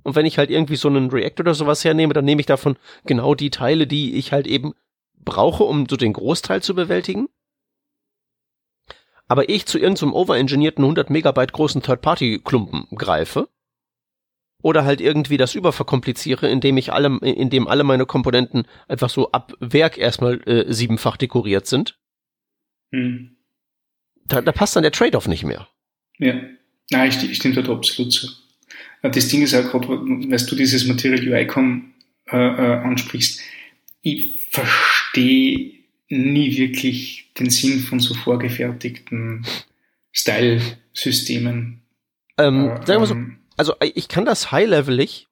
Und 0.03 0.15
wenn 0.15 0.25
ich 0.25 0.37
halt 0.37 0.51
irgendwie 0.51 0.75
so 0.75 0.87
einen 0.87 1.09
React 1.09 1.39
oder 1.39 1.53
sowas 1.53 1.83
hernehme, 1.83 2.13
dann 2.13 2.23
nehme 2.23 2.39
ich 2.39 2.45
davon 2.45 2.77
genau 3.05 3.33
die 3.33 3.49
Teile, 3.49 3.87
die 3.87 4.15
ich 4.15 4.31
halt 4.31 4.45
eben 4.45 4.73
brauche, 5.17 5.63
um 5.63 5.87
so 5.89 5.97
den 5.97 6.13
Großteil 6.13 6.61
zu 6.61 6.75
bewältigen. 6.75 7.27
Aber 9.27 9.49
ich 9.49 9.65
zu 9.65 9.79
irgendeinem 9.79 10.11
so 10.11 10.15
overengineerten 10.15 10.83
100 10.83 11.09
Megabyte 11.09 11.51
großen 11.51 11.81
Third-Party-Klumpen 11.81 12.87
greife, 12.95 13.49
oder 14.67 14.83
halt 14.83 14.99
irgendwie 14.99 15.37
das 15.37 15.55
überverkompliziere, 15.55 16.49
indem 16.49 16.75
ich 16.75 16.91
alle, 16.91 17.17
indem 17.21 17.69
alle 17.69 17.85
meine 17.85 18.05
Komponenten 18.05 18.67
einfach 18.89 19.09
so 19.09 19.31
ab 19.31 19.53
Werk 19.61 19.97
erstmal 19.97 20.41
äh, 20.45 20.73
siebenfach 20.73 21.15
dekoriert 21.15 21.67
sind. 21.67 21.97
Hm. 22.91 23.37
Da, 24.25 24.41
da 24.41 24.51
passt 24.51 24.75
dann 24.75 24.83
der 24.83 24.91
Trade-off 24.91 25.29
nicht 25.29 25.45
mehr. 25.45 25.69
Ja, 26.17 26.33
nein, 26.91 27.09
ich, 27.09 27.31
ich 27.31 27.37
stimme 27.37 27.55
dort 27.55 27.69
absolut 27.69 28.11
zu. 28.11 28.27
Das 29.03 29.29
Ding 29.29 29.41
ist 29.41 29.55
auch 29.55 29.71
gerade, 29.71 29.87
weißt 29.87 30.51
du 30.51 30.57
dieses 30.57 30.85
Material 30.85 31.25
UI-Com 31.25 31.93
äh, 32.29 32.35
äh, 32.35 32.79
ansprichst, 32.79 33.39
ich 34.01 34.41
verstehe 34.49 35.75
nie 36.09 36.57
wirklich 36.57 37.31
den 37.39 37.49
Sinn 37.49 37.79
von 37.79 38.01
so 38.01 38.13
vorgefertigten 38.13 39.45
Style-Systemen. 40.11 41.83
Ähm, 42.37 42.69
äh, 42.69 42.85
sagen 42.85 43.01
wir 43.01 43.05
so, 43.05 43.13
ähm, 43.13 43.37
also 43.57 43.73
äh, 43.79 43.91
ich 43.95 44.07
kann 44.07 44.25
das 44.25 44.51
high-levelig 44.51 45.27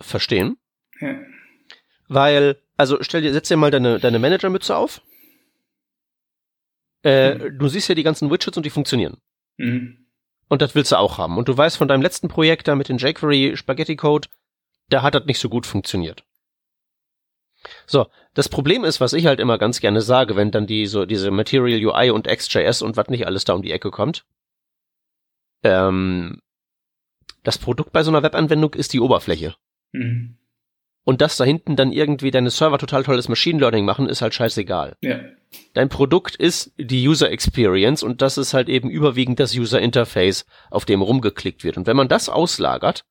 verstehen. 0.00 0.58
Ja. 1.00 1.18
Weil, 2.08 2.58
also 2.76 2.98
stell 3.02 3.22
dir, 3.22 3.32
setz 3.32 3.48
dir 3.48 3.56
mal 3.56 3.70
deine, 3.70 3.98
deine 3.98 4.18
Managermütze 4.18 4.76
auf. 4.76 5.00
Äh, 7.04 7.34
mhm. 7.34 7.58
Du 7.58 7.68
siehst 7.68 7.88
ja 7.88 7.94
die 7.94 8.02
ganzen 8.02 8.30
Widgets 8.30 8.56
und 8.56 8.66
die 8.66 8.70
funktionieren. 8.70 9.16
Mhm. 9.56 10.06
Und 10.48 10.60
das 10.60 10.74
willst 10.74 10.92
du 10.92 10.96
auch 10.96 11.16
haben. 11.16 11.38
Und 11.38 11.48
du 11.48 11.56
weißt 11.56 11.78
von 11.78 11.88
deinem 11.88 12.02
letzten 12.02 12.28
Projekt 12.28 12.68
da 12.68 12.74
mit 12.74 12.88
den 12.88 12.98
jQuery 12.98 13.56
Spaghetti 13.56 13.96
Code, 13.96 14.28
da 14.90 15.02
hat 15.02 15.14
das 15.14 15.24
nicht 15.24 15.38
so 15.38 15.48
gut 15.48 15.66
funktioniert. 15.66 16.24
So, 17.86 18.06
das 18.34 18.48
Problem 18.48 18.84
ist, 18.84 19.00
was 19.00 19.12
ich 19.12 19.26
halt 19.26 19.40
immer 19.40 19.56
ganz 19.56 19.80
gerne 19.80 20.02
sage, 20.02 20.36
wenn 20.36 20.50
dann 20.50 20.66
die 20.66 20.86
so 20.86 21.06
diese 21.06 21.30
Material 21.30 21.84
UI 21.84 22.10
und 22.10 22.26
XJS 22.26 22.82
und 22.82 22.96
was 22.96 23.08
nicht 23.08 23.26
alles 23.26 23.44
da 23.44 23.54
um 23.54 23.62
die 23.62 23.72
Ecke 23.72 23.90
kommt. 23.90 24.24
Ähm, 25.62 26.40
das 27.42 27.58
Produkt 27.58 27.92
bei 27.92 28.02
so 28.02 28.10
einer 28.10 28.22
Webanwendung 28.22 28.74
ist 28.74 28.92
die 28.92 29.00
Oberfläche. 29.00 29.54
Mhm. 29.92 30.36
Und 31.04 31.20
dass 31.20 31.36
da 31.36 31.44
hinten 31.44 31.74
dann 31.74 31.92
irgendwie 31.92 32.30
deine 32.30 32.50
Server 32.50 32.78
total 32.78 33.02
tolles 33.02 33.28
Machine 33.28 33.58
Learning 33.58 33.84
machen, 33.84 34.08
ist 34.08 34.22
halt 34.22 34.34
scheißegal. 34.34 34.96
Ja. 35.00 35.20
Dein 35.74 35.88
Produkt 35.88 36.36
ist 36.36 36.72
die 36.78 37.06
User 37.06 37.30
Experience 37.30 38.04
und 38.04 38.22
das 38.22 38.38
ist 38.38 38.54
halt 38.54 38.68
eben 38.68 38.88
überwiegend 38.88 39.40
das 39.40 39.54
User 39.54 39.80
Interface, 39.80 40.46
auf 40.70 40.84
dem 40.84 41.02
rumgeklickt 41.02 41.64
wird. 41.64 41.76
Und 41.76 41.86
wenn 41.88 41.96
man 41.96 42.08
das 42.08 42.28
auslagert 42.28 43.04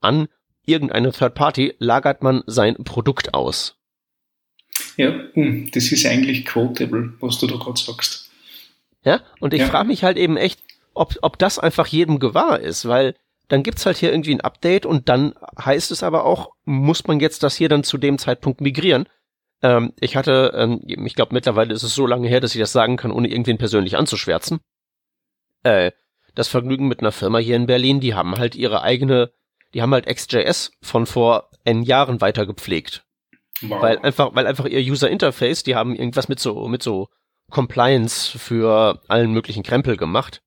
an 0.00 0.28
irgendeine 0.66 1.12
Third 1.12 1.34
Party, 1.34 1.74
lagert 1.78 2.22
man 2.22 2.42
sein 2.46 2.76
Produkt 2.84 3.32
aus. 3.32 3.78
Ja, 4.96 5.18
das 5.34 5.92
ist 5.92 6.04
eigentlich 6.04 6.44
quotable, 6.44 7.14
was 7.20 7.38
du 7.38 7.46
da 7.46 7.56
gerade 7.56 7.80
sagst. 7.80 8.30
Ja, 9.02 9.22
und 9.40 9.54
ich 9.54 9.60
ja. 9.60 9.66
frage 9.66 9.88
mich 9.88 10.04
halt 10.04 10.18
eben 10.18 10.36
echt, 10.36 10.60
ob, 10.92 11.16
ob 11.22 11.38
das 11.38 11.58
einfach 11.58 11.86
jedem 11.86 12.18
gewahr 12.18 12.60
ist, 12.60 12.86
weil 12.86 13.14
dann 13.50 13.64
gibt's 13.64 13.84
halt 13.84 13.96
hier 13.96 14.12
irgendwie 14.12 14.32
ein 14.32 14.40
Update 14.40 14.86
und 14.86 15.08
dann 15.08 15.34
heißt 15.62 15.90
es 15.90 16.04
aber 16.04 16.24
auch, 16.24 16.52
muss 16.64 17.06
man 17.08 17.18
jetzt 17.18 17.42
das 17.42 17.56
hier 17.56 17.68
dann 17.68 17.82
zu 17.82 17.98
dem 17.98 18.16
Zeitpunkt 18.16 18.60
migrieren. 18.60 19.08
Ähm, 19.60 19.92
ich 19.98 20.14
hatte, 20.14 20.52
ähm, 20.54 20.80
ich 20.84 21.14
glaube 21.16 21.34
mittlerweile 21.34 21.74
ist 21.74 21.82
es 21.82 21.94
so 21.94 22.06
lange 22.06 22.28
her, 22.28 22.40
dass 22.40 22.54
ich 22.54 22.60
das 22.60 22.70
sagen 22.70 22.96
kann, 22.96 23.10
ohne 23.10 23.28
irgendwen 23.28 23.58
persönlich 23.58 23.96
anzuschwärzen. 23.96 24.60
Äh, 25.64 25.90
das 26.36 26.46
Vergnügen 26.46 26.86
mit 26.86 27.00
einer 27.00 27.10
Firma 27.10 27.38
hier 27.38 27.56
in 27.56 27.66
Berlin, 27.66 27.98
die 27.98 28.14
haben 28.14 28.38
halt 28.38 28.54
ihre 28.54 28.82
eigene, 28.82 29.32
die 29.74 29.82
haben 29.82 29.92
halt 29.92 30.06
XJS 30.06 30.70
von 30.80 31.06
vor 31.06 31.50
N 31.64 31.82
Jahren 31.82 32.20
weiter 32.20 32.46
gepflegt. 32.46 33.04
Wow. 33.62 33.82
Weil 33.82 33.98
einfach, 33.98 34.32
weil 34.32 34.46
einfach 34.46 34.66
ihr 34.66 34.80
User 34.80 35.10
Interface, 35.10 35.64
die 35.64 35.74
haben 35.74 35.96
irgendwas 35.96 36.28
mit 36.28 36.38
so, 36.38 36.68
mit 36.68 36.84
so 36.84 37.08
Compliance 37.50 38.38
für 38.38 39.02
allen 39.08 39.32
möglichen 39.32 39.64
Krempel 39.64 39.96
gemacht. 39.96 40.40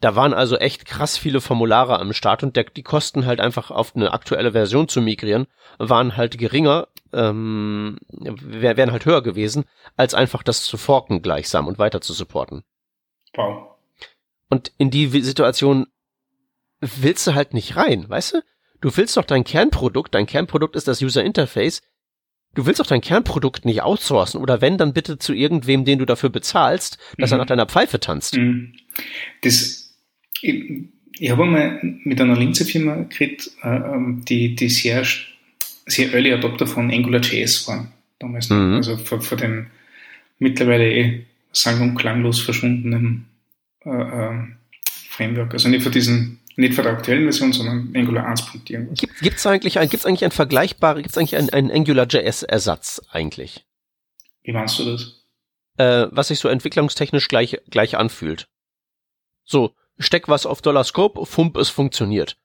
Da 0.00 0.16
waren 0.16 0.32
also 0.32 0.56
echt 0.56 0.86
krass 0.86 1.18
viele 1.18 1.40
Formulare 1.40 1.98
am 1.98 2.12
Start 2.14 2.42
und 2.42 2.56
der, 2.56 2.64
die 2.64 2.82
Kosten 2.82 3.26
halt 3.26 3.40
einfach 3.40 3.70
auf 3.70 3.94
eine 3.94 4.12
aktuelle 4.12 4.52
Version 4.52 4.88
zu 4.88 5.02
migrieren 5.02 5.46
waren 5.78 6.16
halt 6.16 6.38
geringer, 6.38 6.88
ähm, 7.12 7.98
wären 8.10 8.92
halt 8.92 9.06
höher 9.06 9.22
gewesen, 9.22 9.64
als 9.96 10.14
einfach 10.14 10.42
das 10.42 10.62
zu 10.64 10.76
forken 10.76 11.22
gleichsam 11.22 11.66
und 11.66 11.78
weiter 11.78 12.00
zu 12.00 12.12
supporten. 12.12 12.64
Wow. 13.34 13.76
Und 14.48 14.72
in 14.78 14.90
die 14.90 15.06
Situation 15.22 15.86
willst 16.80 17.26
du 17.26 17.34
halt 17.34 17.54
nicht 17.54 17.76
rein, 17.76 18.08
weißt 18.08 18.34
du? 18.34 18.42
Du 18.80 18.96
willst 18.96 19.16
doch 19.16 19.24
dein 19.24 19.44
Kernprodukt, 19.44 20.14
dein 20.14 20.26
Kernprodukt 20.26 20.74
ist 20.76 20.88
das 20.88 21.02
User 21.02 21.22
Interface, 21.22 21.82
du 22.54 22.66
willst 22.66 22.80
doch 22.80 22.86
dein 22.86 23.02
Kernprodukt 23.02 23.64
nicht 23.64 23.82
outsourcen 23.82 24.40
oder 24.40 24.60
wenn, 24.60 24.78
dann 24.78 24.92
bitte 24.94 25.18
zu 25.18 25.32
irgendwem, 25.32 25.84
den 25.84 25.98
du 25.98 26.06
dafür 26.06 26.30
bezahlst, 26.30 26.98
dass 27.18 27.30
mhm. 27.30 27.34
er 27.34 27.38
nach 27.38 27.46
deiner 27.46 27.66
Pfeife 27.66 28.00
tanzt. 28.00 28.36
Mhm. 28.36 28.74
Das, 29.42 29.89
ich, 30.42 30.84
ich 31.18 31.30
habe 31.30 31.44
einmal 31.44 31.80
mit 32.04 32.20
einer 32.20 32.36
Linzer 32.36 32.64
Firma 32.64 33.06
geredet, 33.08 33.50
äh, 33.62 33.68
ähm, 33.68 34.24
die, 34.26 34.54
die 34.54 34.68
sehr, 34.68 35.04
sehr 35.86 36.12
Early 36.12 36.32
Adopter 36.32 36.66
von 36.66 36.90
AngularJS 36.90 37.68
waren. 37.68 37.92
Damals 38.18 38.50
mhm. 38.50 38.74
Also 38.74 38.96
vor, 38.96 39.20
vor 39.20 39.38
dem 39.38 39.66
mittlerweile 40.38 40.90
eh 40.90 41.26
sang- 41.52 41.80
und 41.80 41.94
klanglos 41.96 42.40
verschwundenen 42.40 43.26
äh, 43.84 43.90
äh, 43.90 44.44
Framework. 45.08 45.52
Also 45.52 45.68
nicht 45.68 45.82
für 45.82 45.90
diesen 45.90 46.40
nicht 46.56 46.74
von 46.74 46.84
der 46.84 46.92
aktuellen 46.92 47.24
Version, 47.24 47.52
sondern 47.52 47.92
Angular 47.94 48.26
1. 48.26 48.52
Gibt 48.64 49.38
es 49.38 49.46
eigentlich 49.46 49.78
ein, 49.78 49.88
gibt's 49.88 50.04
eigentlich 50.04 50.24
ein 50.24 50.30
vergleichbarer, 50.30 50.96
gibt 50.96 51.10
es 51.10 51.18
eigentlich 51.18 51.36
einen, 51.36 51.50
einen 51.50 51.70
AngularJS-Ersatz 51.70 53.02
eigentlich? 53.10 53.64
Wie 54.42 54.52
meinst 54.52 54.78
du 54.78 54.84
das? 54.84 55.24
Äh, 55.78 56.08
was 56.10 56.28
sich 56.28 56.38
so 56.38 56.48
entwicklungstechnisch 56.48 57.28
gleich, 57.28 57.58
gleich 57.70 57.96
anfühlt. 57.96 58.48
So, 59.44 59.74
steck 60.00 60.28
was 60.28 60.46
auf 60.46 60.62
Dollar 60.62 60.84
Scope, 60.84 61.24
Fump, 61.26 61.56
es 61.56 61.68
funktioniert. 61.68 62.36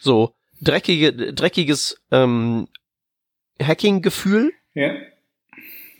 So, 0.00 0.34
dreckige, 0.60 1.34
dreckiges 1.34 2.00
ähm, 2.10 2.68
Hacking-Gefühl. 3.60 4.52
Ja. 4.74 4.94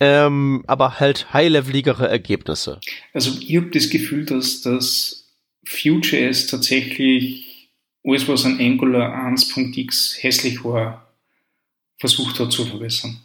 Ähm, 0.01 0.64
aber 0.66 0.99
halt 0.99 1.32
high-leveligere 1.32 2.09
Ergebnisse. 2.09 2.80
Also 3.12 3.38
ich 3.40 3.57
habe 3.57 3.70
das 3.70 3.90
Gefühl, 3.90 4.24
dass 4.24 4.62
das 4.62 5.34
Vue.js 5.64 6.47
tatsächlich 6.49 7.70
alles, 8.05 8.28
was 8.28 8.45
an 8.45 8.59
Angular 8.59 9.14
1.x 9.28 10.18
hässlich 10.20 10.64
war, 10.64 11.14
versucht 11.99 12.38
hat 12.40 12.53
zu 12.53 12.64
verbessern. 12.64 13.18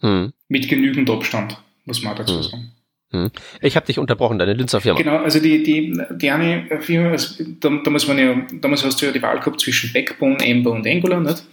Hm. 0.00 0.32
Mit 0.48 0.68
genügend 0.68 1.10
Abstand, 1.10 1.62
muss 1.84 2.02
man 2.02 2.16
dazu 2.16 2.36
hm. 2.36 2.42
sagen. 2.42 2.72
Hm. 3.12 3.30
Ich 3.60 3.74
habe 3.76 3.86
dich 3.86 3.98
unterbrochen, 3.98 4.38
deine 4.38 4.54
Linzer 4.54 4.80
Firma. 4.80 5.00
Genau, 5.00 5.16
also 5.16 5.40
die, 5.40 5.62
die, 5.62 6.00
die 6.12 6.30
eine 6.30 6.80
Firma, 6.80 7.10
also 7.10 7.42
da, 7.58 7.68
damals, 7.82 8.06
waren 8.06 8.18
ja, 8.18 8.46
damals 8.60 8.84
hast 8.84 9.02
du 9.02 9.06
ja 9.06 9.12
die 9.12 9.22
Wahl 9.22 9.40
gehabt 9.40 9.60
zwischen 9.60 9.92
Backbone, 9.92 10.38
Ember 10.38 10.70
und 10.70 10.86
Angular, 10.86 11.20
nicht? 11.20 11.44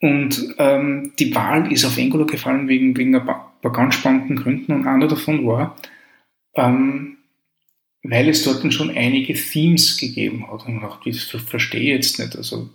Und 0.00 0.54
ähm, 0.58 1.12
die 1.18 1.34
Wahl 1.34 1.72
ist 1.72 1.84
auf 1.84 1.98
Angular 1.98 2.26
gefallen 2.26 2.68
wegen, 2.68 2.96
wegen 2.96 3.14
ein 3.14 3.24
paar, 3.24 3.52
paar 3.62 3.72
ganz 3.72 3.94
spannenden 3.94 4.36
Gründen 4.36 4.72
und 4.72 4.86
einer 4.86 5.08
davon 5.08 5.46
war, 5.46 5.76
ähm, 6.54 7.16
weil 8.02 8.28
es 8.28 8.44
dort 8.44 8.72
schon 8.72 8.90
einige 8.90 9.34
Themes 9.34 9.96
gegeben 9.96 10.50
hat. 10.50 10.66
Und 10.66 10.80
dachte, 10.80 11.10
das 11.10 11.24
verstehe 11.24 11.80
ich 11.80 11.88
jetzt 11.88 12.18
nicht. 12.18 12.36
Also, 12.36 12.70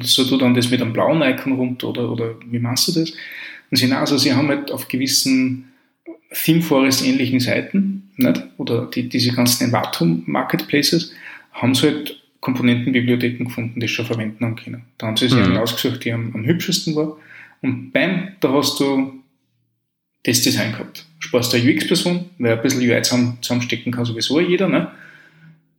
so 0.00 0.24
du 0.24 0.36
dann 0.36 0.54
das 0.54 0.70
mit 0.70 0.80
einem 0.80 0.92
blauen 0.92 1.22
Icon 1.22 1.54
runter 1.54 1.88
oder, 1.88 2.10
oder 2.10 2.34
wie 2.46 2.60
machst 2.60 2.88
du 2.88 3.00
das? 3.00 3.12
Und 3.70 3.76
sie, 3.76 3.92
also 3.92 4.16
sie 4.16 4.32
haben 4.32 4.48
halt 4.48 4.70
auf 4.70 4.88
gewissen 4.88 5.67
Theme 6.30 6.62
Forest 6.62 7.06
ähnlichen 7.06 7.40
Seiten, 7.40 8.10
nicht? 8.16 8.42
oder 8.58 8.86
die, 8.86 9.08
diese 9.08 9.32
ganzen 9.32 9.64
Envato 9.64 10.04
Marketplaces, 10.04 11.12
haben 11.52 11.74
sie 11.74 11.88
halt 11.88 12.22
Komponentenbibliotheken 12.40 13.44
gefunden, 13.44 13.80
die 13.80 13.88
schon 13.88 14.06
verwenden 14.06 14.44
haben 14.44 14.56
können. 14.56 14.82
Da 14.98 15.08
haben 15.08 15.16
sie 15.16 15.28
sich 15.28 15.38
mhm. 15.38 15.56
ausgesucht, 15.56 16.04
die 16.04 16.12
am, 16.12 16.32
am 16.34 16.44
hübschesten 16.44 16.94
war. 16.94 17.16
Und 17.62 17.90
beim, 17.92 18.28
da 18.40 18.52
hast 18.52 18.78
du 18.78 19.12
das 20.22 20.42
Design 20.42 20.72
gehabt. 20.72 21.04
Sparst 21.18 21.54
eine 21.54 21.68
UX-Person, 21.68 22.26
weil 22.38 22.52
ein 22.52 22.62
bisschen 22.62 22.80
UI 22.80 23.02
zusammenstecken 23.02 23.92
kann 23.92 24.04
sowieso 24.04 24.40
jeder, 24.40 24.68
ne? 24.68 24.90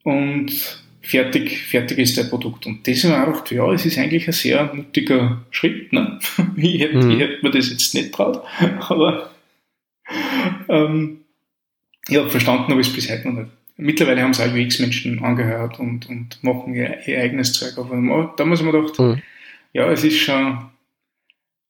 Und 0.03 0.51
fertig, 1.01 1.63
fertig 1.63 1.97
ist 1.99 2.17
der 2.17 2.23
Produkt. 2.25 2.65
Und 2.65 2.85
das 2.87 2.97
ist 2.97 3.03
mir 3.05 3.25
gedacht, 3.25 3.51
ja, 3.51 3.71
es 3.71 3.85
ist 3.85 3.97
eigentlich 3.97 4.27
ein 4.27 4.33
sehr 4.33 4.73
mutiger 4.73 5.43
Schritt, 5.51 5.93
ne? 5.93 6.19
Ich 6.57 6.81
hätte, 6.81 6.97
mhm. 6.97 7.11
ich 7.11 7.19
hätte 7.19 7.39
mir 7.41 7.51
das 7.51 7.69
jetzt 7.69 7.93
nicht 7.93 8.13
traut, 8.13 8.43
aber 8.79 9.31
ähm, 10.69 11.21
ich 12.07 12.17
habe 12.17 12.29
verstanden, 12.29 12.71
aber 12.71 12.81
es 12.81 12.93
bis 12.93 13.09
heute 13.09 13.27
noch 13.29 13.39
nicht. 13.39 13.51
Mittlerweile 13.77 14.21
haben 14.21 14.31
es 14.31 14.41
auch 14.41 14.53
UX-Menschen 14.53 15.23
angehört 15.23 15.79
und, 15.79 16.09
und 16.09 16.43
machen 16.43 16.73
ihr, 16.73 17.07
ihr, 17.07 17.21
eigenes 17.21 17.53
Zeug. 17.53 17.77
Aber 17.77 18.33
da 18.35 18.45
muss 18.45 18.61
man 18.61 18.73
gedacht, 18.73 18.99
mhm. 18.99 19.21
ja, 19.71 19.89
es 19.89 20.03
ist 20.03 20.19
schon, 20.19 20.69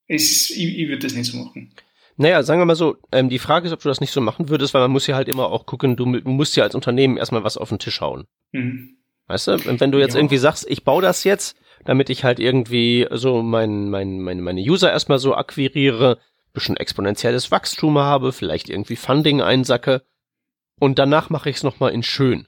es, 0.07 0.49
ich, 0.49 0.79
ich 0.79 0.87
würde 0.87 1.03
das 1.03 1.13
nicht 1.13 1.31
so 1.31 1.37
machen. 1.37 1.71
Naja, 2.17 2.41
sagen 2.43 2.59
wir 2.59 2.65
mal 2.65 2.75
so, 2.75 2.97
ähm, 3.11 3.29
die 3.29 3.39
Frage 3.39 3.67
ist, 3.67 3.73
ob 3.73 3.81
du 3.81 3.89
das 3.89 4.01
nicht 4.01 4.11
so 4.11 4.21
machen 4.21 4.49
würdest, 4.49 4.73
weil 4.73 4.81
man 4.81 4.91
muss 4.91 5.07
ja 5.07 5.15
halt 5.15 5.29
immer 5.29 5.51
auch 5.51 5.65
gucken, 5.65 5.95
du, 5.95 6.19
du 6.19 6.29
musst 6.29 6.55
ja 6.57 6.63
als 6.63 6.75
Unternehmen 6.75 7.15
erstmal 7.15 7.43
was 7.43 7.57
auf 7.57 7.69
den 7.69 7.79
Tisch 7.79 8.01
hauen. 8.01 8.25
Mhm. 8.51 8.97
Weißt 9.27 9.47
du, 9.47 9.51
und 9.53 9.79
wenn 9.79 9.91
du 9.91 9.99
jetzt 9.99 10.15
ja. 10.15 10.19
irgendwie 10.19 10.37
sagst, 10.37 10.65
ich 10.67 10.83
baue 10.83 11.03
das 11.03 11.23
jetzt, 11.23 11.55
damit 11.85 12.09
ich 12.09 12.23
halt 12.23 12.39
irgendwie 12.39 13.07
so 13.11 13.43
mein, 13.43 13.89
mein, 13.89 14.19
meine, 14.19 14.41
meine 14.41 14.59
User 14.59 14.91
erstmal 14.91 15.19
so 15.19 15.35
akquiriere, 15.35 16.17
bisschen 16.59 16.77
exponentielles 16.77 17.51
Wachstum 17.51 17.97
habe, 17.97 18.31
vielleicht 18.31 18.69
irgendwie 18.69 18.95
Funding 18.95 19.41
einsacke 19.41 20.03
und 20.79 20.99
danach 20.99 21.29
mache 21.29 21.49
ich 21.49 21.57
es 21.57 21.63
nochmal 21.63 21.91
in 21.91 22.03
schön. 22.03 22.47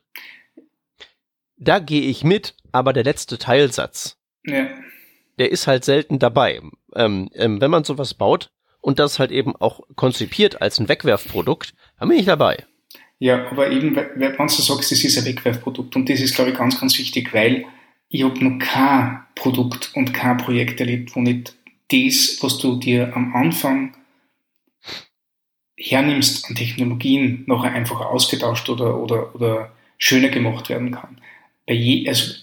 Da 1.57 1.80
gehe 1.80 2.01
ich 2.01 2.24
mit, 2.24 2.55
aber 2.72 2.93
der 2.93 3.03
letzte 3.03 3.38
Teilsatz, 3.38 4.18
ja. 4.45 4.68
der 5.38 5.51
ist 5.51 5.68
halt 5.68 5.86
selten 5.86 6.20
dabei. 6.20 6.62
Ähm, 6.95 7.30
ähm, 7.34 7.62
wenn 7.62 7.72
man 7.72 7.84
sowas 7.84 8.14
baut, 8.14 8.51
und 8.82 8.99
das 8.99 9.20
halt 9.20 9.32
eben 9.32 9.55
auch 9.55 9.82
konzipiert 9.95 10.62
als 10.62 10.80
ein 10.80 10.89
Wegwerfprodukt, 10.89 11.74
dann 11.99 12.09
bin 12.09 12.18
ich 12.18 12.26
dabei. 12.26 12.66
Ja, 13.20 13.49
aber 13.51 13.70
eben, 13.70 13.95
wenn 13.95 14.36
du 14.36 14.47
sagst, 14.47 14.91
das 14.91 15.03
ist 15.03 15.18
ein 15.18 15.26
Wegwerfprodukt 15.26 15.95
und 15.95 16.09
das 16.09 16.20
ist, 16.20 16.36
glaube 16.36 16.51
ich, 16.51 16.57
ganz, 16.57 16.80
ganz 16.80 16.97
wichtig, 16.97 17.34
weil 17.34 17.66
ich 18.09 18.24
habe 18.24 18.43
noch 18.43 18.59
kein 18.59 19.22
Produkt 19.36 19.91
und 19.93 20.14
kein 20.14 20.38
Projekt 20.38 20.80
erlebt, 20.80 21.16
wo 21.16 21.22
nicht 21.22 21.55
das, 21.91 22.38
was 22.41 22.57
du 22.57 22.78
dir 22.78 23.16
am 23.16 23.36
Anfang 23.36 23.95
hernimmst 25.82 26.47
an 26.47 26.55
Technologien, 26.55 27.43
nachher 27.47 27.73
einfach 27.73 28.01
ausgetauscht 28.01 28.69
oder, 28.69 28.97
oder, 28.97 29.34
oder 29.36 29.71
schöner 29.97 30.29
gemacht 30.29 30.69
werden 30.69 30.91
kann. 30.91 31.17
Bei 31.67 31.73
je, 31.73 32.07
also, 32.07 32.34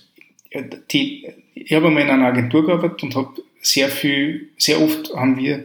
die, 0.90 1.28
ich 1.54 1.72
habe 1.72 1.88
einmal 1.88 2.04
in 2.04 2.10
einer 2.10 2.26
Agentur 2.26 2.66
gearbeitet 2.66 3.02
und 3.02 3.14
habe 3.16 3.42
sehr 3.60 3.88
viel, 3.88 4.48
sehr 4.56 4.80
oft 4.80 5.14
haben 5.14 5.36
wir 5.36 5.64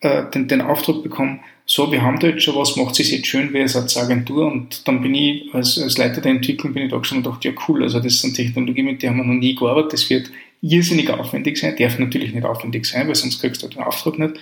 äh, 0.00 0.30
den, 0.30 0.48
den 0.48 0.60
Auftrag 0.60 1.02
bekommen, 1.02 1.40
so, 1.66 1.90
wir 1.90 2.02
haben 2.02 2.18
da 2.20 2.26
jetzt 2.26 2.42
schon 2.42 2.56
was, 2.56 2.76
macht 2.76 3.00
es 3.00 3.10
jetzt 3.10 3.26
schön, 3.26 3.48
wer 3.52 3.64
ist 3.64 3.74
als 3.74 3.96
Agentur 3.96 4.52
und 4.52 4.86
dann 4.86 5.00
bin 5.00 5.14
ich 5.14 5.54
als, 5.54 5.80
als 5.80 5.96
Leiter 5.96 6.20
der 6.20 6.32
Entwicklung 6.32 6.74
bin 6.74 6.84
ich 6.84 6.90
da 6.90 6.98
gestanden 6.98 7.26
und 7.26 7.32
dachte, 7.32 7.48
ja 7.48 7.54
cool, 7.66 7.82
also 7.82 8.00
das 8.00 8.14
ist 8.14 8.24
eine 8.24 8.34
Technologie, 8.34 8.82
mit 8.82 9.02
der 9.02 9.10
haben 9.10 9.16
wir 9.16 9.24
noch 9.24 9.34
nie 9.34 9.54
gearbeitet, 9.54 9.94
das 9.94 10.10
wird 10.10 10.30
irrsinnig 10.60 11.08
aufwendig 11.08 11.56
sein, 11.56 11.74
darf 11.78 11.98
natürlich 11.98 12.34
nicht 12.34 12.44
aufwendig 12.44 12.84
sein, 12.84 13.08
weil 13.08 13.14
sonst 13.14 13.40
kriegst 13.40 13.62
du 13.62 13.68
den 13.68 13.82
Auftrag 13.82 14.18
nicht. 14.18 14.34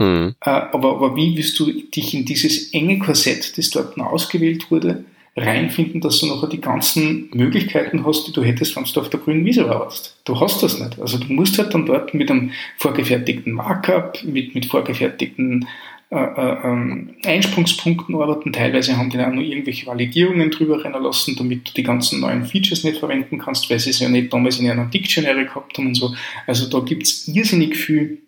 Mhm. 0.00 0.34
Aber, 0.40 0.96
aber 0.96 1.14
wie 1.14 1.36
willst 1.36 1.58
du 1.60 1.70
dich 1.70 2.14
in 2.14 2.24
dieses 2.24 2.72
enge 2.72 2.98
Korsett, 2.98 3.56
das 3.56 3.70
dort 3.70 3.98
ausgewählt 4.00 4.70
wurde, 4.70 5.04
reinfinden, 5.36 6.00
dass 6.00 6.18
du 6.20 6.26
nachher 6.26 6.48
die 6.48 6.60
ganzen 6.60 7.28
Möglichkeiten 7.32 8.04
hast, 8.04 8.26
die 8.26 8.32
du 8.32 8.42
hättest, 8.42 8.76
wenn 8.76 8.84
du 8.84 9.00
auf 9.00 9.10
der 9.10 9.20
grünen 9.20 9.44
Wiese 9.44 9.68
warst. 9.68 10.16
Du 10.24 10.40
hast 10.40 10.62
das 10.62 10.80
nicht. 10.80 10.98
Also 11.00 11.18
du 11.18 11.32
musst 11.32 11.58
halt 11.58 11.72
dann 11.72 11.86
dort 11.86 12.14
mit 12.14 12.30
einem 12.30 12.50
vorgefertigten 12.78 13.52
Markup, 13.52 14.22
mit, 14.24 14.54
mit 14.54 14.66
vorgefertigten 14.66 15.68
äh, 16.10 16.16
äh, 16.16 16.56
ähm, 16.64 17.10
Einsprungspunkten 17.24 18.16
arbeiten. 18.16 18.52
Teilweise 18.52 18.96
haben 18.96 19.10
die 19.10 19.18
dann 19.18 19.30
auch 19.30 19.34
nur 19.34 19.44
irgendwelche 19.44 19.86
Validierungen 19.86 20.50
drüber 20.50 20.82
rennen 20.82 21.02
lassen, 21.02 21.36
damit 21.36 21.68
du 21.68 21.72
die 21.74 21.84
ganzen 21.84 22.20
neuen 22.20 22.44
Features 22.44 22.82
nicht 22.82 22.98
verwenden 22.98 23.38
kannst, 23.38 23.70
weil 23.70 23.78
sie 23.78 23.90
es 23.90 24.00
ja 24.00 24.08
nicht 24.08 24.32
damals 24.32 24.58
in 24.58 24.68
einer 24.68 24.86
Dictionary 24.86 25.44
gehabt 25.44 25.78
haben 25.78 25.86
und 25.86 25.94
so. 25.94 26.12
Also 26.46 26.68
da 26.68 26.84
gibt's 26.84 27.28
irrsinnig 27.28 27.76
viel 27.76 28.18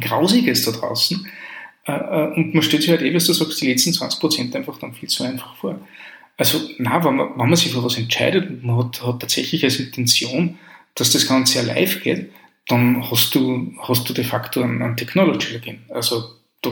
Grausiges 0.00 0.64
da 0.64 0.72
draußen. 0.72 1.26
Äh, 1.86 1.92
äh, 1.92 2.34
und 2.34 2.54
man 2.54 2.62
stellt 2.62 2.82
sich 2.82 2.90
halt 2.90 3.02
eh, 3.02 3.14
was 3.14 3.26
du 3.26 3.32
sagst, 3.32 3.60
die 3.60 3.68
letzten 3.68 3.90
20% 3.90 4.54
einfach 4.54 4.78
dann 4.78 4.94
viel 4.94 5.08
zu 5.08 5.24
einfach 5.24 5.54
vor. 5.56 5.80
Also, 6.36 6.60
na, 6.78 7.04
wenn 7.04 7.16
man, 7.16 7.30
wenn 7.30 7.48
man 7.48 7.56
sich 7.56 7.72
für 7.72 7.84
was 7.84 7.96
entscheidet 7.96 8.48
und 8.48 8.64
man 8.64 8.78
hat, 8.78 9.02
hat 9.02 9.20
tatsächlich 9.20 9.64
als 9.64 9.78
Intention, 9.78 10.58
dass 10.94 11.10
das 11.10 11.28
Ganze 11.28 11.58
ja 11.58 11.64
live 11.64 12.02
geht, 12.02 12.30
dann 12.66 13.08
hast 13.10 13.34
du, 13.34 13.72
hast 13.78 14.08
du 14.08 14.14
de 14.14 14.24
facto 14.24 14.62
einen 14.62 14.96
Technology 14.96 15.52
Login. 15.52 15.82
Also, 15.90 16.24
da 16.62 16.70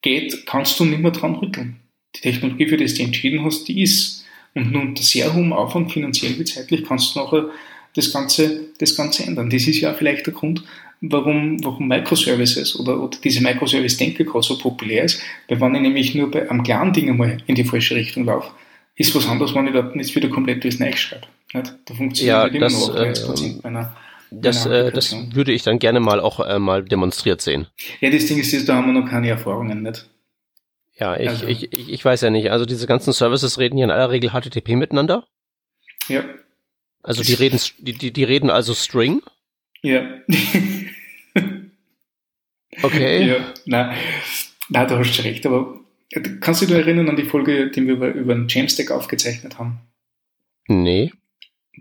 geht, 0.00 0.46
kannst 0.46 0.78
du 0.78 0.84
nicht 0.84 1.00
mehr 1.00 1.10
dran 1.10 1.34
rütteln. 1.34 1.80
Die 2.16 2.20
Technologie, 2.20 2.68
für 2.68 2.76
die 2.76 2.86
du 2.86 3.02
entschieden 3.02 3.44
hast, 3.44 3.66
die 3.66 3.82
ist. 3.82 4.24
Und 4.54 4.70
nur 4.70 4.82
unter 4.82 5.02
sehr 5.02 5.34
hohem 5.34 5.52
Aufwand, 5.52 5.92
finanziell 5.92 6.38
wie 6.38 6.44
zeitlich, 6.44 6.84
kannst 6.84 7.14
du 7.14 7.20
nachher 7.20 7.50
das 7.94 8.12
Ganze, 8.12 8.68
das 8.78 8.96
Ganze 8.96 9.24
ändern. 9.24 9.50
Das 9.50 9.66
ist 9.66 9.80
ja 9.80 9.92
vielleicht 9.94 10.26
der 10.26 10.34
Grund, 10.34 10.62
warum, 11.10 11.62
warum 11.64 11.88
Microservices 11.88 12.78
oder, 12.78 13.00
oder 13.00 13.18
diese 13.22 13.42
Microservice-Denke 13.42 14.24
gerade 14.24 14.44
so 14.44 14.58
populär 14.58 15.04
ist, 15.04 15.22
weil 15.48 15.60
wenn 15.60 15.74
ich 15.74 15.80
nämlich 15.82 16.14
nur 16.14 16.30
bei 16.30 16.48
einem 16.48 16.62
kleinen 16.62 16.92
Ding 16.92 17.08
einmal 17.08 17.38
in 17.46 17.54
die 17.54 17.64
falsche 17.64 17.94
Richtung 17.94 18.24
laufe, 18.24 18.50
ist 18.96 19.14
was 19.14 19.28
anderes, 19.28 19.54
wenn 19.54 19.66
ich 19.66 19.72
dort 19.72 19.96
nicht 19.96 20.14
wieder 20.14 20.28
komplett 20.28 20.62
durchs 20.62 20.78
Neue 20.78 20.96
schreibe. 20.96 21.26
Nicht? 21.52 21.74
Da 21.84 21.94
funktioniert 21.94 22.54
ja, 22.54 22.58
das, 22.60 22.88
immer 22.88 22.94
noch 22.94 23.00
30% 23.00 23.44
äh, 23.44 23.60
meiner 23.62 23.96
das, 24.30 24.66
äh, 24.66 24.90
das 24.90 25.14
würde 25.32 25.52
ich 25.52 25.62
dann 25.62 25.78
gerne 25.78 26.00
mal 26.00 26.20
auch 26.20 26.40
äh, 26.40 26.58
mal 26.58 26.82
demonstriert 26.84 27.40
sehen. 27.40 27.66
Ja, 28.00 28.10
das 28.10 28.26
Ding 28.26 28.38
ist, 28.38 28.68
da 28.68 28.76
haben 28.76 28.92
wir 28.92 29.00
noch 29.00 29.08
keine 29.08 29.28
Erfahrungen, 29.28 29.82
nicht? 29.82 30.08
Ja, 30.96 31.16
ich, 31.16 31.28
also. 31.28 31.46
ich, 31.46 31.72
ich, 31.72 31.92
ich 31.92 32.04
weiß 32.04 32.20
ja 32.22 32.30
nicht. 32.30 32.50
Also 32.50 32.66
diese 32.66 32.86
ganzen 32.86 33.12
Services 33.12 33.58
reden 33.58 33.76
hier 33.76 33.84
in 33.84 33.90
aller 33.90 34.10
Regel 34.10 34.30
HTTP 34.30 34.70
miteinander. 34.76 35.26
Ja. 36.08 36.24
Also 37.02 37.22
die 37.22 37.34
reden, 37.34 37.60
die, 37.78 37.92
die, 37.92 38.12
die 38.12 38.24
reden 38.24 38.50
also 38.50 38.74
String. 38.74 39.22
Ja. 39.82 40.02
okay. 42.82 43.28
Ja, 43.28 43.54
nein, 43.66 43.96
nein, 44.68 44.88
du 44.88 44.98
hast 44.98 45.24
recht, 45.24 45.46
aber 45.46 45.80
kannst 46.40 46.62
du 46.62 46.66
dich 46.66 46.76
erinnern 46.76 47.08
an 47.08 47.16
die 47.16 47.24
Folge, 47.24 47.70
die 47.70 47.86
wir 47.86 47.94
über, 47.94 48.12
über 48.12 48.34
den 48.34 48.48
Jamstack 48.48 48.90
aufgezeichnet 48.90 49.58
haben? 49.58 49.80
Nee. 50.68 51.12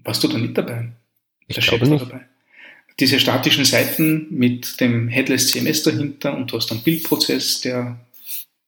Warst 0.04 0.24
du 0.24 0.28
da 0.28 0.38
nicht 0.38 0.58
dabei? 0.58 0.89
Ich 1.48 1.56
Der 1.56 1.64
glaube 1.64 1.88
nicht. 1.88 2.06
Dabei. 2.10 2.26
Diese 3.00 3.20
statischen 3.20 3.66
Seiten 3.66 4.28
mit 4.30 4.80
dem 4.80 5.08
Headless 5.08 5.52
CMS 5.52 5.84
dahinter 5.84 6.36
und 6.36 6.52
du 6.52 6.58
hast 6.58 6.72
einen 6.72 6.84
Bildprozess, 6.84 7.62
der 7.62 8.00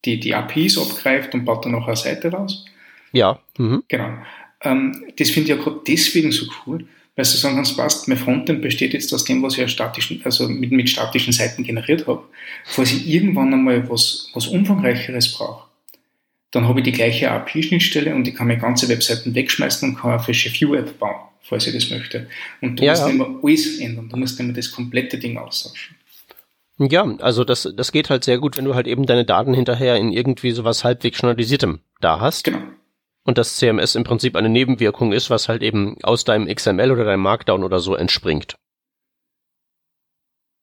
die, 0.03 0.19
die 0.19 0.33
APIs 0.33 0.77
abgreift 0.77 1.33
und 1.33 1.45
baut 1.45 1.65
dann 1.65 1.73
noch 1.73 1.87
eine 1.87 1.95
Seite 1.95 2.31
raus. 2.31 2.65
Ja. 3.11 3.39
Mhm. 3.57 3.83
Genau. 3.87 4.17
Ähm, 4.61 5.05
das 5.17 5.29
finde 5.29 5.51
ich 5.51 5.57
ja 5.57 5.63
gerade 5.63 5.81
deswegen 5.87 6.31
so 6.31 6.45
cool, 6.65 6.87
weil 7.15 7.23
du 7.23 7.31
sagen 7.31 7.55
kannst, 7.55 7.77
passt, 7.77 8.07
mein 8.07 8.17
Frontend 8.17 8.61
besteht 8.61 8.93
jetzt 8.93 9.13
aus 9.13 9.23
dem, 9.23 9.41
was 9.41 9.57
ich 9.57 9.71
statischen, 9.71 10.21
also 10.25 10.49
mit, 10.49 10.71
mit 10.71 10.89
statischen 10.89 11.31
Seiten 11.31 11.63
generiert 11.63 12.07
habe. 12.07 12.23
Falls 12.65 12.91
ich 12.91 13.07
irgendwann 13.07 13.53
einmal 13.53 13.89
was, 13.89 14.29
was 14.33 14.47
umfangreicheres 14.47 15.33
brauche, 15.33 15.67
dann 16.51 16.67
habe 16.67 16.79
ich 16.79 16.85
die 16.85 16.91
gleiche 16.91 17.31
API-Schnittstelle 17.31 18.13
und 18.13 18.27
ich 18.27 18.35
kann 18.35 18.47
meine 18.47 18.59
ganze 18.59 18.89
Webseiten 18.89 19.33
wegschmeißen 19.33 19.89
und 19.89 19.95
kann 19.95 20.11
eine 20.11 20.19
frische 20.19 20.53
View-App 20.53 20.99
bauen, 20.99 21.15
falls 21.41 21.67
ich 21.67 21.73
das 21.73 21.89
möchte. 21.89 22.27
Und 22.61 22.79
du 22.79 22.83
ja, 22.83 22.91
musst 22.91 23.03
ja. 23.03 23.09
immer 23.09 23.39
alles 23.41 23.79
ändern, 23.79 24.09
du 24.09 24.17
musst 24.17 24.39
immer 24.39 24.53
das 24.53 24.71
komplette 24.71 25.17
Ding 25.17 25.37
austauschen. 25.37 25.95
Ja, 26.77 27.03
also 27.19 27.45
das, 27.45 27.71
das 27.77 27.93
geht 27.93 28.09
halt 28.09 28.25
sehr 28.25 28.37
gut, 28.37 28.57
wenn 28.57 28.65
du 28.65 28.75
halt 28.75 28.87
eben 28.87 29.05
deine 29.05 29.23
Daten 29.23 29.53
hinterher 29.53 29.95
in 29.95 30.11
irgendwie 30.11 30.51
sowas 30.51 30.83
halbwegs 30.83 31.17
standardisiertem 31.19 31.79
da 32.01 32.19
hast. 32.19 32.43
Genau 32.43 32.59
und 33.25 33.37
das 33.37 33.57
CMS 33.57 33.95
im 33.95 34.03
Prinzip 34.03 34.35
eine 34.35 34.49
Nebenwirkung 34.49 35.11
ist, 35.11 35.29
was 35.29 35.49
halt 35.49 35.61
eben 35.63 35.97
aus 36.03 36.23
deinem 36.23 36.47
XML 36.47 36.91
oder 36.91 37.03
deinem 37.03 37.23
Markdown 37.23 37.63
oder 37.63 37.79
so 37.79 37.95
entspringt. 37.95 38.55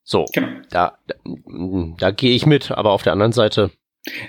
So, 0.05 0.27
genau. 0.33 0.49
da, 0.71 0.99
da, 1.07 1.15
da 1.99 2.11
gehe 2.11 2.35
ich 2.35 2.47
mit, 2.47 2.71
aber 2.71 2.91
auf 2.91 3.03
der 3.03 3.13
anderen 3.13 3.33
Seite. 3.33 3.71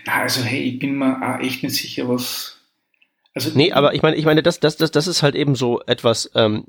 Also 0.08 0.42
hey, 0.44 0.62
ich 0.62 0.80
bin 0.80 0.98
mir 0.98 1.18
auch 1.18 1.40
echt 1.40 1.64
nicht 1.64 1.76
sicher, 1.76 2.08
was. 2.10 2.60
Also, 3.34 3.52
nee, 3.56 3.72
aber 3.72 3.96
ich 3.96 4.02
meine, 4.04 4.16
ich 4.16 4.26
meine, 4.26 4.44
das, 4.44 4.60
das, 4.60 4.78
das, 4.78 4.92
das 4.92 5.08
ist 5.08 5.24
halt 5.24 5.34
eben 5.36 5.56
so 5.56 5.82
etwas, 5.82 6.30
ähm, 6.36 6.66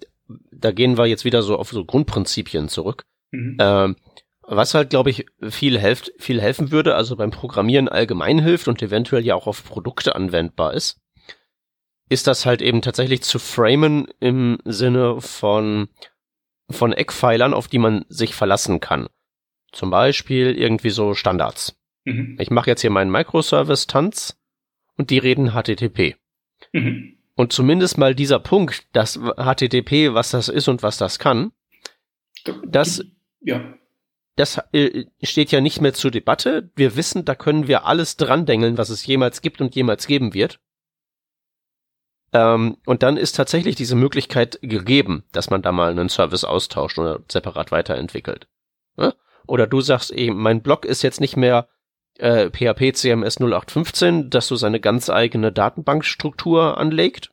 da 0.51 0.73
gehen 0.73 0.97
wir 0.97 1.07
jetzt 1.07 1.27
wieder 1.27 1.43
so 1.43 1.59
auf 1.59 1.71
so 1.71 1.85
Grundprinzipien 1.85 2.69
zurück. 2.69 3.05
Mhm. 3.31 3.57
Ähm, 3.61 3.97
was 4.43 4.75
halt, 4.75 4.91
glaube 4.91 5.11
ich, 5.11 5.27
viel, 5.49 5.79
helft, 5.79 6.13
viel 6.19 6.41
helfen 6.41 6.71
würde, 6.71 6.95
also 6.95 7.17
beim 7.17 7.31
Programmieren 7.31 7.89
allgemein 7.89 8.43
hilft 8.43 8.69
und 8.69 8.83
eventuell 8.83 9.25
ja 9.25 9.35
auch 9.35 9.47
auf 9.47 9.65
Produkte 9.65 10.15
anwendbar 10.15 10.75
ist, 10.75 11.01
ist 12.09 12.27
das 12.27 12.47
halt 12.47 12.63
eben 12.63 12.83
tatsächlich 12.83 13.23
zu 13.23 13.39
framen 13.39 14.07
im 14.21 14.59
Sinne 14.65 15.21
von, 15.21 15.89
von 16.71 16.93
Eckpfeilern, 16.93 17.55
auf 17.55 17.69
die 17.69 17.79
man 17.79 18.05
sich 18.09 18.35
verlassen 18.35 18.81
kann. 18.81 19.09
Zum 19.73 19.91
Beispiel 19.91 20.57
irgendwie 20.57 20.91
so 20.91 21.15
Standards. 21.15 21.77
Mhm. 22.05 22.37
Ich 22.39 22.51
mache 22.51 22.71
jetzt 22.71 22.83
hier 22.83 22.91
meinen 22.91 23.11
Microservice-Tanz 23.11 24.39
und 24.97 25.11
die 25.11 25.19
reden 25.19 25.53
HTTP. 25.53 26.17
Mhm. 26.73 27.19
Und 27.37 27.53
zumindest 27.53 27.99
mal 27.99 28.15
dieser 28.15 28.39
Punkt, 28.39 28.87
das 28.93 29.19
HTTP, 29.19 30.15
was 30.15 30.31
das 30.31 30.49
ist 30.49 30.69
und 30.69 30.83
was 30.83 30.99
das 30.99 31.19
kann, 31.19 31.53
das, 32.65 33.05
ja. 33.41 33.75
das 34.37 34.61
äh, 34.73 35.07
steht 35.23 35.51
ja 35.51 35.61
nicht 35.61 35.81
mehr 35.81 35.95
zur 35.95 36.11
Debatte. 36.11 36.71
Wir 36.77 36.95
wissen, 36.95 37.25
da 37.25 37.35
können 37.35 37.67
wir 37.67 37.87
alles 37.87 38.17
dran 38.17 38.47
dengeln, 38.47 38.79
was 38.79 38.91
es 38.91 39.05
jemals 39.05 39.43
gibt 39.43 39.61
und 39.61 39.75
jemals 39.75 40.07
geben 40.07 40.35
wird. 40.35 40.61
Ähm, 42.35 42.77
und 42.85 43.03
dann 43.05 43.17
ist 43.17 43.37
tatsächlich 43.37 43.77
diese 43.77 43.95
Möglichkeit 43.95 44.59
gegeben, 44.61 45.25
dass 45.33 45.51
man 45.51 45.63
da 45.63 45.73
mal 45.73 45.91
einen 45.91 46.09
Service 46.09 46.45
austauscht 46.45 46.99
oder 46.99 47.21
separat 47.31 47.71
weiterentwickelt. 47.71 48.49
Ne? 48.97 49.15
Oder 49.47 49.67
du 49.69 49.81
sagst 49.81 50.11
eben, 50.11 50.43
mein 50.43 50.61
Blog 50.61 50.85
ist 50.85 51.03
jetzt 51.03 51.21
nicht 51.21 51.37
mehr 51.37 51.69
äh, 52.19 52.51
PHP 52.51 52.95
CMS 52.97 53.39
0815, 53.39 54.31
dass 54.31 54.49
du 54.49 54.57
seine 54.57 54.81
ganz 54.81 55.09
eigene 55.09 55.53
Datenbankstruktur 55.53 56.77
anlegt, 56.77 57.31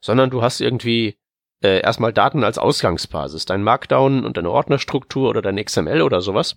sondern 0.00 0.28
du 0.28 0.42
hast 0.42 0.60
irgendwie 0.60 1.18
äh, 1.62 1.80
erstmal 1.80 2.12
Daten 2.12 2.44
als 2.44 2.58
Ausgangsbasis, 2.58 3.46
dein 3.46 3.62
Markdown 3.62 4.26
und 4.26 4.36
deine 4.36 4.50
Ordnerstruktur 4.50 5.30
oder 5.30 5.40
dein 5.40 5.62
XML 5.62 6.02
oder 6.02 6.20
sowas. 6.20 6.56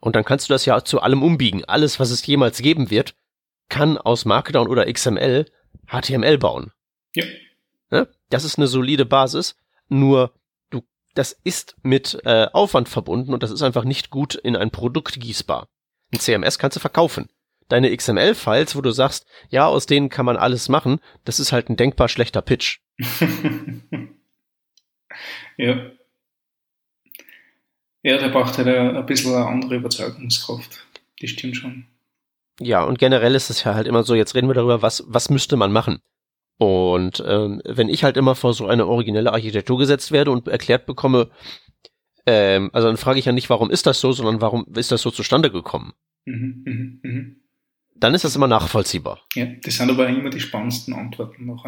Und 0.00 0.16
dann 0.16 0.24
kannst 0.24 0.48
du 0.48 0.54
das 0.54 0.64
ja 0.64 0.82
zu 0.84 1.00
allem 1.00 1.22
umbiegen. 1.22 1.66
Alles, 1.66 2.00
was 2.00 2.10
es 2.10 2.24
jemals 2.24 2.62
geben 2.62 2.90
wird, 2.90 3.14
kann 3.68 3.98
aus 3.98 4.24
Markdown 4.24 4.68
oder 4.68 4.90
XML 4.90 5.44
HTML 5.86 6.38
bauen. 6.38 6.72
Ja. 7.14 7.24
Ne? 7.90 8.08
Das 8.28 8.44
ist 8.44 8.58
eine 8.58 8.66
solide 8.68 9.04
Basis, 9.04 9.56
nur 9.88 10.32
du, 10.70 10.82
das 11.14 11.36
ist 11.44 11.76
mit 11.82 12.20
äh, 12.24 12.46
Aufwand 12.52 12.88
verbunden 12.88 13.34
und 13.34 13.42
das 13.42 13.50
ist 13.50 13.62
einfach 13.62 13.84
nicht 13.84 14.10
gut 14.10 14.34
in 14.34 14.56
ein 14.56 14.70
Produkt 14.70 15.20
gießbar. 15.20 15.68
Ein 16.12 16.20
CMS 16.20 16.58
kannst 16.58 16.76
du 16.76 16.80
verkaufen. 16.80 17.28
Deine 17.68 17.96
XML-Files, 17.96 18.74
wo 18.74 18.80
du 18.80 18.90
sagst, 18.90 19.26
ja, 19.48 19.66
aus 19.66 19.86
denen 19.86 20.08
kann 20.08 20.26
man 20.26 20.36
alles 20.36 20.68
machen, 20.68 21.00
das 21.24 21.38
ist 21.38 21.52
halt 21.52 21.68
ein 21.68 21.76
denkbar 21.76 22.08
schlechter 22.08 22.42
Pitch. 22.42 22.80
ja. 25.56 25.90
Ja, 28.02 28.16
der 28.16 28.30
braucht 28.30 28.58
halt 28.58 28.66
ein 28.66 29.06
bisschen 29.06 29.34
eine 29.34 29.46
andere 29.46 29.76
Überzeugungskraft. 29.76 30.84
Die 31.20 31.28
stimmt 31.28 31.56
schon. 31.56 31.86
Ja, 32.60 32.84
und 32.84 32.98
generell 32.98 33.34
ist 33.34 33.50
es 33.50 33.64
ja 33.64 33.74
halt 33.74 33.86
immer 33.86 34.02
so, 34.02 34.14
jetzt 34.14 34.34
reden 34.34 34.48
wir 34.48 34.54
darüber, 34.54 34.82
was, 34.82 35.02
was 35.06 35.30
müsste 35.30 35.56
man 35.56 35.72
machen. 35.72 36.00
Und 36.58 37.24
ähm, 37.26 37.62
wenn 37.64 37.88
ich 37.88 38.04
halt 38.04 38.18
immer 38.18 38.34
vor 38.34 38.52
so 38.52 38.66
eine 38.66 38.86
originelle 38.86 39.32
Architektur 39.32 39.78
gesetzt 39.78 40.12
werde 40.12 40.30
und 40.30 40.46
erklärt 40.46 40.84
bekomme, 40.84 41.30
ähm, 42.26 42.68
also 42.74 42.86
dann 42.86 42.98
frage 42.98 43.18
ich 43.18 43.24
ja 43.24 43.32
nicht, 43.32 43.48
warum 43.48 43.70
ist 43.70 43.86
das 43.86 43.98
so, 44.00 44.12
sondern 44.12 44.42
warum 44.42 44.66
ist 44.74 44.92
das 44.92 45.00
so 45.00 45.10
zustande 45.10 45.50
gekommen? 45.50 45.94
Mhm, 46.26 46.64
mh, 46.66 47.10
mh. 47.10 47.22
Dann 47.96 48.14
ist 48.14 48.24
das 48.24 48.36
immer 48.36 48.46
nachvollziehbar. 48.46 49.20
Ja, 49.34 49.46
das 49.62 49.76
sind 49.76 49.90
aber 49.90 50.06
immer 50.06 50.28
die 50.28 50.40
spannendsten 50.40 50.92
Antworten 50.92 51.46
noch. 51.46 51.64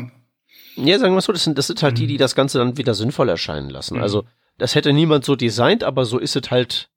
Ja, 0.76 0.98
sagen 0.98 1.14
wir 1.14 1.20
so, 1.22 1.32
das 1.32 1.44
sind, 1.44 1.56
das 1.56 1.68
sind 1.68 1.82
halt 1.82 1.94
mhm. 1.94 2.00
die, 2.00 2.06
die 2.08 2.16
das 2.18 2.34
Ganze 2.34 2.58
dann 2.58 2.76
wieder 2.76 2.92
sinnvoll 2.92 3.30
erscheinen 3.30 3.70
lassen. 3.70 3.96
Mhm. 3.96 4.02
Also 4.02 4.24
das 4.58 4.74
hätte 4.74 4.92
niemand 4.92 5.24
so 5.24 5.36
designt, 5.36 5.84
aber 5.84 6.04
so 6.04 6.18
ist 6.18 6.36
es 6.36 6.50
halt 6.50 6.90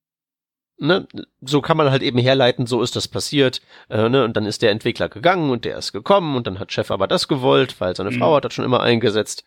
ne, 0.77 1.07
so 1.41 1.61
kann 1.61 1.77
man 1.77 1.91
halt 1.91 2.01
eben 2.01 2.19
herleiten, 2.19 2.67
so 2.67 2.81
ist 2.81 2.95
das 2.95 3.07
passiert, 3.07 3.61
äh, 3.89 4.09
ne, 4.09 4.23
und 4.23 4.35
dann 4.35 4.45
ist 4.45 4.61
der 4.61 4.71
Entwickler 4.71 5.09
gegangen 5.09 5.49
und 5.49 5.65
der 5.65 5.77
ist 5.77 5.91
gekommen 5.91 6.35
und 6.35 6.47
dann 6.47 6.59
hat 6.59 6.71
Chef 6.71 6.91
aber 6.91 7.07
das 7.07 7.27
gewollt, 7.27 7.79
weil 7.79 7.95
seine 7.95 8.11
mhm. 8.11 8.19
Frau 8.19 8.35
hat 8.35 8.45
das 8.45 8.53
schon 8.53 8.65
immer 8.65 8.81
eingesetzt. 8.81 9.45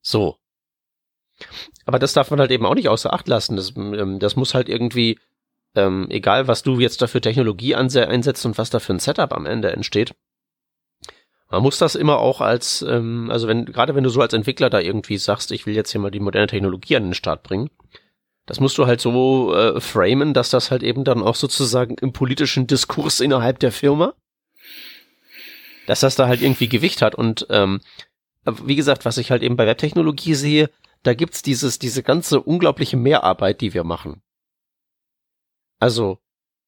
So. 0.00 0.36
Aber 1.84 1.98
das 1.98 2.12
darf 2.12 2.30
man 2.30 2.40
halt 2.40 2.50
eben 2.50 2.66
auch 2.66 2.74
nicht 2.74 2.88
außer 2.88 3.12
Acht 3.12 3.28
lassen. 3.28 3.56
Das, 3.56 3.74
ähm, 3.76 4.18
das 4.18 4.36
muss 4.36 4.54
halt 4.54 4.68
irgendwie, 4.68 5.18
ähm, 5.74 6.06
egal 6.10 6.46
was 6.46 6.62
du 6.62 6.78
jetzt 6.78 7.02
dafür 7.02 7.20
Technologie 7.20 7.74
einsetzt 7.74 8.46
und 8.46 8.58
was 8.58 8.70
da 8.70 8.78
für 8.78 8.94
ein 8.94 9.00
Setup 9.00 9.32
am 9.32 9.46
Ende 9.46 9.72
entsteht, 9.72 10.14
man 11.50 11.62
muss 11.62 11.78
das 11.78 11.94
immer 11.94 12.18
auch 12.18 12.40
als, 12.40 12.82
ähm, 12.82 13.30
also 13.30 13.46
wenn, 13.46 13.66
gerade 13.66 13.94
wenn 13.94 14.04
du 14.04 14.10
so 14.10 14.20
als 14.20 14.32
Entwickler 14.32 14.70
da 14.70 14.80
irgendwie 14.80 15.18
sagst, 15.18 15.52
ich 15.52 15.66
will 15.66 15.74
jetzt 15.74 15.92
hier 15.92 16.00
mal 16.00 16.10
die 16.10 16.20
moderne 16.20 16.46
Technologie 16.46 16.96
an 16.96 17.04
den 17.04 17.14
Start 17.14 17.42
bringen, 17.42 17.70
das 18.46 18.60
musst 18.60 18.76
du 18.76 18.86
halt 18.86 19.00
so 19.00 19.54
äh, 19.54 19.80
framen, 19.80 20.34
dass 20.34 20.50
das 20.50 20.70
halt 20.70 20.82
eben 20.82 21.04
dann 21.04 21.22
auch 21.22 21.34
sozusagen 21.34 21.96
im 22.00 22.12
politischen 22.12 22.66
Diskurs 22.66 23.20
innerhalb 23.20 23.58
der 23.58 23.72
Firma, 23.72 24.14
dass 25.86 26.00
das 26.00 26.16
da 26.16 26.28
halt 26.28 26.42
irgendwie 26.42 26.68
Gewicht 26.68 27.00
hat. 27.00 27.14
Und 27.14 27.46
ähm, 27.50 27.80
wie 28.44 28.76
gesagt, 28.76 29.04
was 29.04 29.16
ich 29.16 29.30
halt 29.30 29.42
eben 29.42 29.56
bei 29.56 29.66
Webtechnologie 29.66 30.34
sehe, 30.34 30.70
da 31.02 31.14
gibt's 31.14 31.42
dieses, 31.42 31.78
diese 31.78 32.02
ganze 32.02 32.40
unglaubliche 32.40 32.96
Mehrarbeit, 32.96 33.60
die 33.60 33.72
wir 33.72 33.84
machen. 33.84 34.22
Also, 35.78 36.18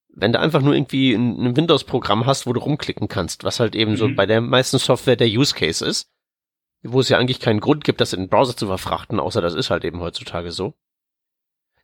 wenn 0.09 0.33
du 0.33 0.41
einfach 0.41 0.63
nur 0.63 0.75
irgendwie 0.75 1.13
ein, 1.13 1.39
ein 1.43 1.57
Windows-Programm 1.57 2.25
hast, 2.25 2.47
wo 2.47 2.53
du 2.55 2.61
rumklicken 2.61 3.09
kannst, 3.09 3.45
was 3.45 3.61
halt 3.61 3.75
eben 3.75 3.93
mhm. 3.93 3.97
so 3.97 4.15
bei 4.15 4.25
der 4.25 4.41
meisten 4.41 4.79
Software 4.79 5.17
der 5.17 5.29
Use 5.29 5.55
Case 5.55 5.85
ist, 5.85 6.11
wo 6.83 7.01
es 7.01 7.11
ja 7.11 7.19
eigentlich 7.19 7.41
keinen 7.41 7.61
Grund 7.61 7.85
gibt, 7.85 8.01
das 8.01 8.15
in 8.15 8.21
den 8.21 8.29
Browser 8.29 8.57
zu 8.57 8.67
verfrachten, 8.67 9.21
außer 9.21 9.43
das 9.43 9.55
ist 9.55 9.71
halt 9.71 9.85
eben 9.85 10.01
heutzutage 10.01 10.53
so. 10.53 10.75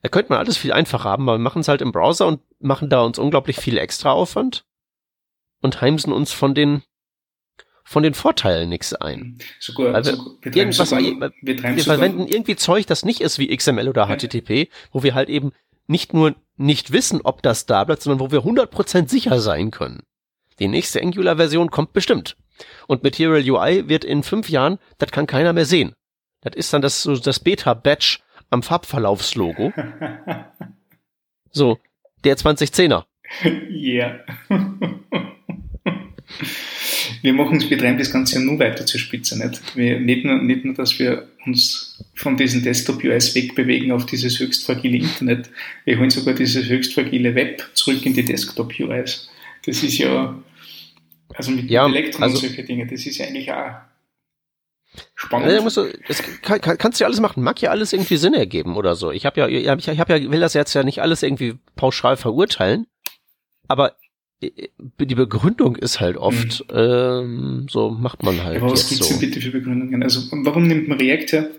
Da 0.03 0.09
könnte 0.09 0.33
man 0.33 0.41
alles 0.41 0.57
viel 0.57 0.73
einfacher 0.73 1.09
haben, 1.09 1.29
aber 1.29 1.39
wir 1.39 1.43
machen 1.43 1.61
es 1.61 1.69
halt 1.69 1.81
im 1.81 1.93
Browser 1.93 2.27
und 2.27 2.41
machen 2.59 2.89
da 2.89 3.03
uns 3.03 3.19
unglaublich 3.19 3.57
viel 3.57 3.79
extra 3.79 4.11
Aufwand 4.11 4.65
und 5.61 5.81
heimsen 5.81 6.13
uns 6.13 6.33
von 6.33 6.55
den 6.55 6.83
von 7.85 8.03
den 8.03 8.15
Vorteilen 8.15 8.69
nichts 8.69 8.95
ein. 8.95 9.39
Sogar, 9.61 9.93
weil 9.93 10.05
wir, 10.05 10.15
so, 10.15 10.37
wir, 10.41 10.57
irgendwas, 10.57 10.91
sogar, 10.91 11.05
wir, 11.05 11.33
wir 11.43 11.85
verwenden 11.85 12.27
irgendwie 12.27 12.57
Zeug, 12.57 12.87
das 12.87 13.05
nicht 13.05 13.21
ist 13.21 13.39
wie 13.39 13.55
XML 13.55 13.89
oder 13.89 14.07
HTTP, 14.07 14.69
wo 14.93 15.03
wir 15.03 15.15
halt 15.15 15.29
eben 15.29 15.53
nicht 15.87 16.15
nur 16.15 16.35
nicht 16.57 16.93
wissen, 16.93 17.21
ob 17.23 17.43
das 17.43 17.67
da 17.67 17.85
bleibt, 17.85 18.03
sondern 18.03 18.21
wo 18.21 18.31
wir 18.31 18.41
100% 18.41 19.09
sicher 19.09 19.41
sein 19.41 19.71
können. 19.71 20.03
Die 20.59 20.69
nächste 20.69 21.03
Angular-Version 21.03 21.71
kommt 21.71 21.93
bestimmt. 21.93 22.37
Und 22.87 23.03
Material 23.03 23.43
UI 23.43 23.89
wird 23.89 24.05
in 24.05 24.23
fünf 24.23 24.49
Jahren, 24.49 24.79
das 24.99 25.11
kann 25.11 25.27
keiner 25.27 25.53
mehr 25.53 25.67
sehen. 25.67 25.95
Das 26.41 26.55
ist 26.55 26.73
dann 26.73 26.83
das, 26.83 27.03
so 27.03 27.17
das 27.17 27.41
Beta-Batch 27.41 28.21
am 28.53 28.63
Farbverlaufslogo. 28.63 29.73
so, 31.51 31.79
der 32.25 32.37
2010er. 32.37 33.05
Yeah. 33.71 34.21
wir 37.23 37.33
machen 37.33 37.57
es, 37.57 37.71
wir 37.71 37.79
treiben 37.79 37.99
das 37.99 38.13
Ganze 38.13 38.35
ja 38.37 38.41
nur 38.43 38.59
weiter 38.59 38.85
zur 38.85 39.01
Spitze, 39.01 39.39
nicht? 39.39 39.77
Wir, 39.77 39.99
nicht, 39.99 40.25
nur, 40.25 40.43
nicht 40.43 40.65
nur, 40.65 40.75
dass 40.75 40.99
wir 40.99 41.29
uns 41.47 42.05
von 42.15 42.37
diesen 42.37 42.63
Desktop-UIs 42.63 43.35
wegbewegen 43.35 43.91
auf 43.91 44.05
dieses 44.07 44.39
höchst 44.39 44.67
fragile 44.67 44.99
Internet, 44.99 45.51
wir 45.85 45.99
holen 45.99 46.11
sogar 46.11 46.35
dieses 46.35 46.69
höchst 46.69 46.93
fragile 46.93 47.35
Web 47.35 47.67
zurück 47.75 48.05
in 48.05 48.13
die 48.13 48.25
Desktop-UIs. 48.25 49.31
Das 49.65 49.83
ist 49.83 49.97
ja, 49.99 50.37
also 51.35 51.51
mit 51.53 51.71
ja, 51.71 51.87
Elektron 51.87 52.25
also, 52.25 52.37
und 52.37 52.43
solche 52.43 52.65
Dinge, 52.65 52.87
das 52.87 53.07
ist 53.07 53.17
ja 53.17 53.27
eigentlich 53.27 53.51
auch 53.51 53.77
spannend. 55.15 55.53
Ja, 55.53 55.61
musst 55.61 55.77
du, 55.77 55.87
das 56.09 56.23
kann, 56.43 56.61
kann, 56.61 56.79
kannst 56.79 57.01
du 57.01 57.03
ja 57.05 57.07
alles 57.07 57.21
machen, 57.21 57.43
mag 57.43 57.61
ja 57.61 57.71
alles 57.71 57.93
irgendwie 57.93 58.17
Sinn 58.17 58.35
ergeben 58.35 58.77
oder 58.77 58.95
so. 58.95 59.11
Ich 59.11 59.27
habe 59.27 59.41
ja, 59.41 59.49
ich 59.49 59.69
habe 59.99 60.19
ja, 60.19 60.31
will 60.31 60.41
das 60.41 60.55
jetzt 60.55 60.75
ja 60.75 60.83
nicht 60.83 61.01
alles 61.01 61.23
irgendwie 61.23 61.59
pauschal 61.77 62.17
verurteilen, 62.17 62.87
aber 63.69 63.97
äh, 64.43 64.69
die 65.01 65.15
Begründung 65.15 65.77
ist 65.77 66.01
halt 66.01 66.17
oft, 66.17 66.65
mhm. 66.71 66.77
ähm, 66.77 67.67
so 67.71 67.91
macht 67.91 68.23
man 68.23 68.43
halt. 68.43 68.61
Aber 68.61 68.73
was 68.73 68.89
gibt 68.89 69.01
es 69.01 69.09
so. 69.09 69.15
denn 69.15 69.21
bitte 69.21 69.41
für 69.41 69.51
Begründungen? 69.51 70.03
Also 70.03 70.21
warum 70.45 70.67
nimmt 70.67 70.89
man 70.89 70.99
React 70.99 71.33
her? 71.33 71.51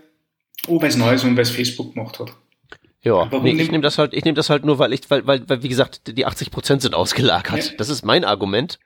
Oh, 0.66 0.80
weil 0.80 0.88
es 0.88 0.96
neu 0.96 1.12
ist 1.14 1.24
und 1.24 1.36
weil 1.36 1.42
es 1.42 1.50
Facebook 1.50 1.94
gemacht 1.94 2.18
hat. 2.18 2.32
Ja, 3.02 3.28
nee, 3.42 3.50
ich 3.60 3.70
nehme 3.70 3.82
das 3.82 3.98
halt, 3.98 4.14
ich 4.14 4.24
nehme 4.24 4.34
das 4.34 4.48
halt 4.48 4.64
nur, 4.64 4.78
weil 4.78 4.94
ich, 4.94 5.10
weil, 5.10 5.26
weil, 5.26 5.46
weil 5.46 5.62
wie 5.62 5.68
gesagt, 5.68 6.16
die 6.16 6.24
80 6.24 6.50
Prozent 6.50 6.80
sind 6.80 6.94
ausgelagert. 6.94 7.70
Ja. 7.70 7.76
Das 7.76 7.90
ist 7.90 8.02
mein 8.02 8.24
Argument. 8.24 8.78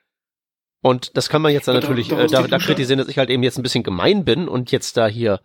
Und 0.81 1.17
das 1.17 1.29
kann 1.29 1.43
man 1.43 1.53
jetzt 1.53 1.67
dann 1.67 1.75
ja, 1.75 1.81
natürlich 1.81 2.09
da, 2.09 2.21
äh, 2.21 2.27
da, 2.29 2.47
da 2.47 2.59
kritisieren, 2.59 2.99
dass 2.99 3.09
ich 3.09 3.19
halt 3.19 3.31
eben 3.31 3.43
jetzt 3.43 3.59
ein 3.59 3.63
bisschen 3.63 3.83
gemein 3.83 4.25
bin 4.25 4.49
und 4.49 4.71
jetzt 4.71 4.97
da 4.97 5.09
hier 5.09 5.41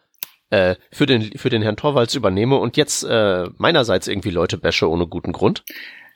äh, 0.50 0.76
für 0.92 1.06
den 1.06 1.38
für 1.38 1.50
den 1.50 1.62
Herrn 1.62 1.76
Torvalds 1.76 2.14
übernehme 2.14 2.58
und 2.58 2.78
jetzt 2.78 3.04
äh, 3.04 3.46
meinerseits 3.58 4.08
irgendwie 4.08 4.30
Leute 4.30 4.58
bashe 4.58 4.90
ohne 4.90 5.08
guten 5.08 5.32
Grund. 5.32 5.64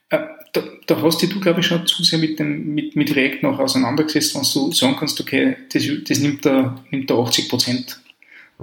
Äh, 0.10 0.20
da, 0.54 0.62
da 0.86 1.02
hast 1.02 1.22
du, 1.22 1.40
glaube 1.40 1.60
ich, 1.60 1.66
schon 1.66 1.86
zu 1.86 2.04
sehr 2.04 2.20
mit, 2.20 2.40
dem, 2.40 2.74
mit, 2.74 2.96
mit 2.96 3.16
React 3.16 3.40
noch 3.42 3.60
auseinandergesetzt, 3.60 4.36
wenn 4.36 4.44
du 4.44 4.72
sagen 4.72 4.96
kannst, 4.98 5.20
okay, 5.20 5.58
das, 5.74 5.84
das 6.08 6.20
nimmt 6.20 6.46
da, 6.46 6.82
nimmt 6.92 7.10
da 7.10 7.16
80 7.16 7.50
Prozent 7.50 8.00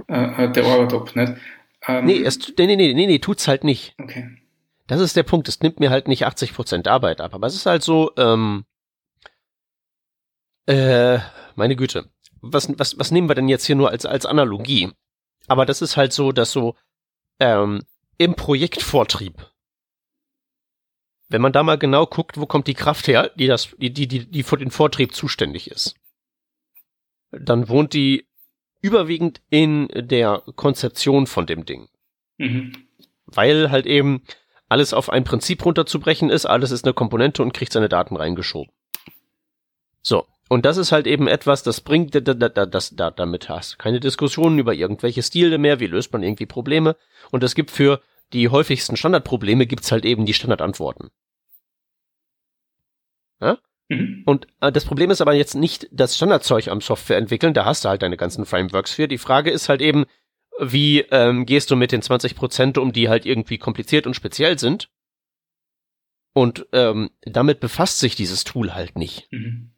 äh, 0.07 0.49
der 0.49 0.65
Arbeit 0.65 0.93
ab. 0.93 1.15
Nicht? 1.15 1.33
Ähm, 1.87 2.05
nee, 2.05 2.21
es, 2.23 2.39
nee, 2.57 2.65
nee, 2.65 2.75
nee, 2.75 2.93
nee, 2.93 3.07
nee, 3.07 3.19
tut's 3.19 3.47
halt 3.47 3.63
nicht. 3.63 3.93
Okay. 4.01 4.29
Das 4.87 5.01
ist 5.01 5.15
der 5.15 5.23
Punkt. 5.23 5.47
Es 5.47 5.61
nimmt 5.61 5.79
mir 5.79 5.89
halt 5.89 6.07
nicht 6.07 6.25
80 6.25 6.53
Prozent 6.53 6.87
Arbeit 6.87 7.21
ab. 7.21 7.33
Aber 7.33 7.47
es 7.47 7.55
ist 7.55 7.65
halt 7.65 7.83
so, 7.83 8.11
ähm, 8.17 8.65
äh, 10.67 11.19
meine 11.55 11.75
Güte. 11.75 12.09
Was, 12.41 12.69
was, 12.77 12.97
was 12.99 13.11
nehmen 13.11 13.29
wir 13.29 13.35
denn 13.35 13.49
jetzt 13.49 13.65
hier 13.65 13.75
nur 13.75 13.89
als, 13.89 14.05
als 14.05 14.25
Analogie? 14.25 14.91
Aber 15.47 15.65
das 15.65 15.81
ist 15.81 15.97
halt 15.97 16.13
so, 16.13 16.31
dass 16.31 16.51
so, 16.51 16.75
ähm, 17.39 17.83
im 18.17 18.35
Projektvortrieb 18.35 19.45
wenn 21.29 21.41
man 21.41 21.51
da 21.51 21.63
mal 21.63 21.77
genau 21.77 22.05
guckt, 22.05 22.39
wo 22.39 22.45
kommt 22.45 22.67
die 22.67 22.73
Kraft 22.73 23.07
her, 23.07 23.31
die 23.35 23.47
das, 23.47 23.75
die, 23.77 23.91
die, 23.91 24.07
die, 24.07 24.25
die 24.25 24.43
für 24.43 24.57
den 24.57 24.71
Vortrieb 24.71 25.13
zuständig 25.15 25.69
ist, 25.71 25.95
dann 27.31 27.67
wohnt 27.67 27.93
die 27.93 28.27
überwiegend 28.81 29.41
in 29.49 29.87
der 29.93 30.43
Konzeption 30.55 31.25
von 31.25 31.47
dem 31.47 31.65
Ding. 31.65 31.89
Mhm. 32.37 32.73
Weil 33.25 33.71
halt 33.71 33.87
eben 33.87 34.23
alles 34.69 34.93
auf 34.93 35.09
ein 35.09 35.23
Prinzip 35.23 35.65
runterzubrechen 35.65 36.29
ist, 36.29 36.45
alles 36.45 36.71
ist 36.71 36.85
eine 36.85 36.93
Komponente 36.93 37.41
und 37.41 37.53
kriegt 37.53 37.73
seine 37.73 37.89
Daten 37.89 38.15
reingeschoben. 38.15 38.71
So. 40.01 40.27
Und 40.47 40.65
das 40.65 40.77
ist 40.77 40.91
halt 40.91 41.07
eben 41.07 41.27
etwas, 41.27 41.63
das 41.63 41.81
bringt, 41.81 42.13
da, 42.13 42.19
da, 42.19 42.33
da, 42.33 42.65
das, 42.65 42.95
da, 42.95 43.09
damit 43.09 43.49
hast 43.49 43.79
keine 43.79 43.99
Diskussionen 43.99 44.59
über 44.59 44.73
irgendwelche 44.73 45.23
Stile 45.23 45.57
mehr, 45.57 45.79
wie 45.79 45.87
löst 45.87 46.13
man 46.13 46.21
irgendwie 46.21 46.45
Probleme. 46.45 46.95
Und 47.31 47.43
es 47.43 47.55
gibt 47.55 47.71
für 47.71 48.01
die 48.33 48.49
häufigsten 48.49 48.95
Standardprobleme 48.95 49.65
gibt's 49.65 49.91
halt 49.91 50.05
eben 50.05 50.25
die 50.25 50.33
Standardantworten. 50.33 51.09
Ja? 53.41 53.57
Mhm. 53.89 54.23
Und 54.25 54.47
äh, 54.61 54.71
das 54.71 54.85
Problem 54.85 55.09
ist 55.09 55.21
aber 55.21 55.33
jetzt 55.33 55.55
nicht 55.55 55.87
das 55.91 56.15
Standardzeug 56.15 56.67
am 56.67 56.81
Software 56.81 57.17
entwickeln, 57.17 57.53
da 57.53 57.65
hast 57.65 57.85
du 57.85 57.89
halt 57.89 58.01
deine 58.01 58.17
ganzen 58.17 58.45
Frameworks 58.45 58.93
für. 58.93 59.07
Die 59.07 59.17
Frage 59.17 59.51
ist 59.51 59.69
halt 59.69 59.81
eben, 59.81 60.05
wie 60.59 61.01
ähm, 61.11 61.45
gehst 61.45 61.71
du 61.71 61.75
mit 61.75 61.91
den 61.91 62.01
20 62.01 62.35
Prozent 62.35 62.77
um, 62.77 62.93
die 62.93 63.09
halt 63.09 63.25
irgendwie 63.25 63.57
kompliziert 63.57 64.07
und 64.07 64.15
speziell 64.15 64.57
sind? 64.57 64.89
Und 66.33 66.67
ähm, 66.71 67.11
damit 67.21 67.59
befasst 67.59 67.99
sich 67.99 68.15
dieses 68.15 68.43
Tool 68.43 68.73
halt 68.73 68.97
nicht. 68.97 69.27
Mhm. 69.31 69.71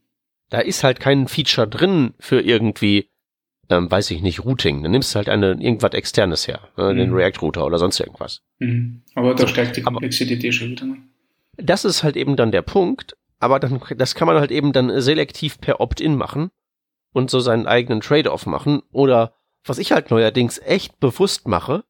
Da 0.49 0.59
ist 0.59 0.83
halt 0.83 0.99
kein 0.99 1.27
Feature 1.27 1.67
drin 1.67 2.13
für 2.19 2.41
irgendwie 2.41 3.09
ähm, 3.69 3.91
weiß 3.91 4.11
ich 4.11 4.21
nicht, 4.21 4.45
Routing. 4.45 4.83
Dann 4.83 4.91
nimmst 4.91 5.13
du 5.13 5.17
halt 5.17 5.29
eine, 5.29 5.51
irgendwas 5.51 5.93
externes 5.93 6.47
her, 6.47 6.61
äh, 6.77 6.93
mhm. 6.93 6.97
den 6.97 7.13
React-Router 7.13 7.65
oder 7.65 7.77
sonst 7.77 7.99
irgendwas. 7.99 8.41
Mhm. 8.59 9.01
Aber 9.15 9.35
da 9.35 9.47
steigt 9.47 9.77
die 9.77 9.81
Komplexität 9.81 10.53
schon 10.53 10.71
wieder. 10.71 10.85
Ne? 10.85 10.97
Das 11.57 11.85
ist 11.85 12.03
halt 12.03 12.15
eben 12.15 12.35
dann 12.35 12.51
der 12.51 12.61
Punkt, 12.61 13.17
aber 13.39 13.59
dann, 13.59 13.81
das 13.97 14.15
kann 14.15 14.27
man 14.27 14.39
halt 14.39 14.51
eben 14.51 14.73
dann 14.73 15.01
selektiv 15.01 15.59
per 15.59 15.81
Opt-in 15.81 16.15
machen 16.15 16.49
und 17.13 17.29
so 17.29 17.39
seinen 17.39 17.67
eigenen 17.67 18.01
Trade-off 18.01 18.45
machen. 18.45 18.81
Oder 18.91 19.33
was 19.65 19.79
ich 19.79 19.91
halt 19.91 20.11
neuerdings 20.11 20.59
echt 20.59 20.99
bewusst 20.99 21.47
mache, 21.47 21.83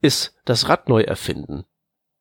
ist 0.00 0.36
das 0.44 0.68
Rad 0.68 0.88
neu 0.88 1.02
erfinden. 1.02 1.64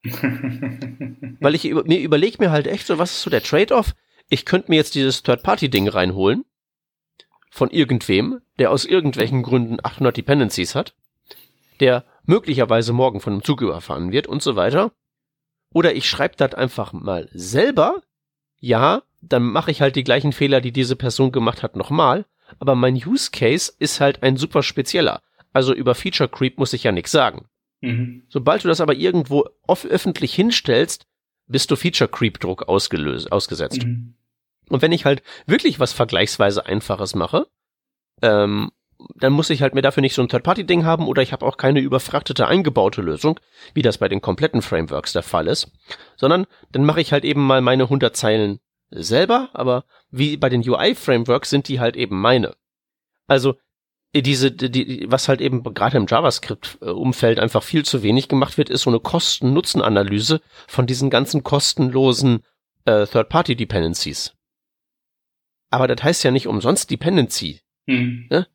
Weil 1.39 1.55
ich 1.55 1.63
mir 1.65 1.99
überlege 1.99 2.37
mir 2.39 2.51
halt 2.51 2.67
echt 2.67 2.87
so, 2.87 2.97
was 2.97 3.11
ist 3.11 3.21
so 3.21 3.29
der 3.29 3.43
Trade-off? 3.43 3.93
Ich 4.29 4.45
könnte 4.45 4.71
mir 4.71 4.77
jetzt 4.77 4.95
dieses 4.95 5.23
Third-Party-Ding 5.23 5.87
reinholen 5.87 6.45
von 7.49 7.69
irgendwem, 7.69 8.41
der 8.57 8.71
aus 8.71 8.85
irgendwelchen 8.85 9.43
Gründen 9.43 9.77
800 9.83 10.17
Dependencies 10.17 10.75
hat, 10.75 10.95
der 11.79 12.05
möglicherweise 12.25 12.93
morgen 12.93 13.19
von 13.19 13.33
einem 13.33 13.43
Zug 13.43 13.61
überfahren 13.61 14.11
wird 14.11 14.27
und 14.27 14.41
so 14.41 14.55
weiter. 14.55 14.91
Oder 15.73 15.95
ich 15.95 16.07
schreibe 16.07 16.35
das 16.37 16.53
einfach 16.53 16.93
mal 16.93 17.29
selber. 17.33 18.01
Ja, 18.59 19.03
dann 19.21 19.43
mache 19.43 19.71
ich 19.71 19.81
halt 19.81 19.95
die 19.95 20.03
gleichen 20.03 20.31
Fehler, 20.31 20.61
die 20.61 20.71
diese 20.71 20.95
Person 20.95 21.31
gemacht 21.31 21.63
hat, 21.63 21.75
nochmal. 21.75 22.25
Aber 22.59 22.75
mein 22.75 22.95
Use 22.95 23.31
Case 23.31 23.71
ist 23.79 23.99
halt 23.99 24.23
ein 24.23 24.37
super 24.37 24.63
spezieller. 24.63 25.21
Also 25.51 25.73
über 25.73 25.95
Feature 25.95 26.29
Creep 26.29 26.57
muss 26.57 26.73
ich 26.73 26.83
ja 26.83 26.91
nichts 26.91 27.11
sagen. 27.11 27.47
Mhm. 27.81 28.23
Sobald 28.29 28.63
du 28.63 28.67
das 28.67 28.81
aber 28.81 28.95
irgendwo 28.95 29.45
öffentlich 29.67 30.33
hinstellst, 30.33 31.05
bist 31.47 31.71
du 31.71 31.75
Feature 31.75 32.09
Creep 32.09 32.39
Druck 32.39 32.67
ausgelöst, 32.67 33.31
ausgesetzt. 33.31 33.83
Mhm. 33.83 34.15
Und 34.69 34.81
wenn 34.81 34.91
ich 34.91 35.05
halt 35.05 35.21
wirklich 35.45 35.79
was 35.79 35.93
vergleichsweise 35.93 36.65
Einfaches 36.65 37.15
mache, 37.15 37.47
ähm, 38.21 38.71
dann 39.15 39.33
muss 39.33 39.49
ich 39.49 39.61
halt 39.61 39.75
mir 39.75 39.81
dafür 39.81 40.01
nicht 40.01 40.13
so 40.13 40.21
ein 40.21 40.29
Third-Party-Ding 40.29 40.85
haben 40.85 41.07
oder 41.07 41.21
ich 41.21 41.33
habe 41.33 41.45
auch 41.45 41.57
keine 41.57 41.79
überfrachtete 41.79 42.47
eingebaute 42.47 43.01
Lösung, 43.01 43.39
wie 43.73 43.81
das 43.81 43.97
bei 43.97 44.07
den 44.07 44.21
kompletten 44.21 44.61
Frameworks 44.61 45.13
der 45.13 45.23
Fall 45.23 45.47
ist, 45.47 45.71
sondern 46.15 46.45
dann 46.71 46.85
mache 46.85 47.01
ich 47.01 47.11
halt 47.11 47.25
eben 47.25 47.45
mal 47.45 47.61
meine 47.61 47.83
100 47.83 48.15
Zeilen 48.15 48.59
selber, 48.91 49.49
aber 49.53 49.85
wie 50.11 50.37
bei 50.37 50.49
den 50.49 50.67
UI-Frameworks 50.67 51.49
sind 51.49 51.67
die 51.67 51.79
halt 51.79 51.95
eben 51.97 52.19
meine. 52.19 52.55
Also 53.27 53.55
diese, 54.21 54.51
die, 54.51 55.05
was 55.09 55.27
halt 55.27 55.41
eben 55.41 55.63
gerade 55.63 55.97
im 55.97 56.05
JavaScript-Umfeld 56.07 57.39
einfach 57.39 57.63
viel 57.63 57.83
zu 57.83 58.03
wenig 58.03 58.27
gemacht 58.27 58.57
wird, 58.57 58.69
ist 58.69 58.83
so 58.83 58.91
eine 58.91 58.99
Kosten-Nutzen-Analyse 58.99 60.41
von 60.67 60.85
diesen 60.85 61.09
ganzen 61.09 61.43
kostenlosen 61.43 62.43
äh, 62.85 63.07
Third-Party-Dependencies. 63.07 64.33
Aber 65.71 65.87
das 65.87 66.03
heißt 66.03 66.23
ja 66.23 66.29
nicht 66.29 66.47
umsonst 66.47 66.91
Dependency. 66.91 67.61
Hm. 67.87 68.27
Ne? 68.29 68.47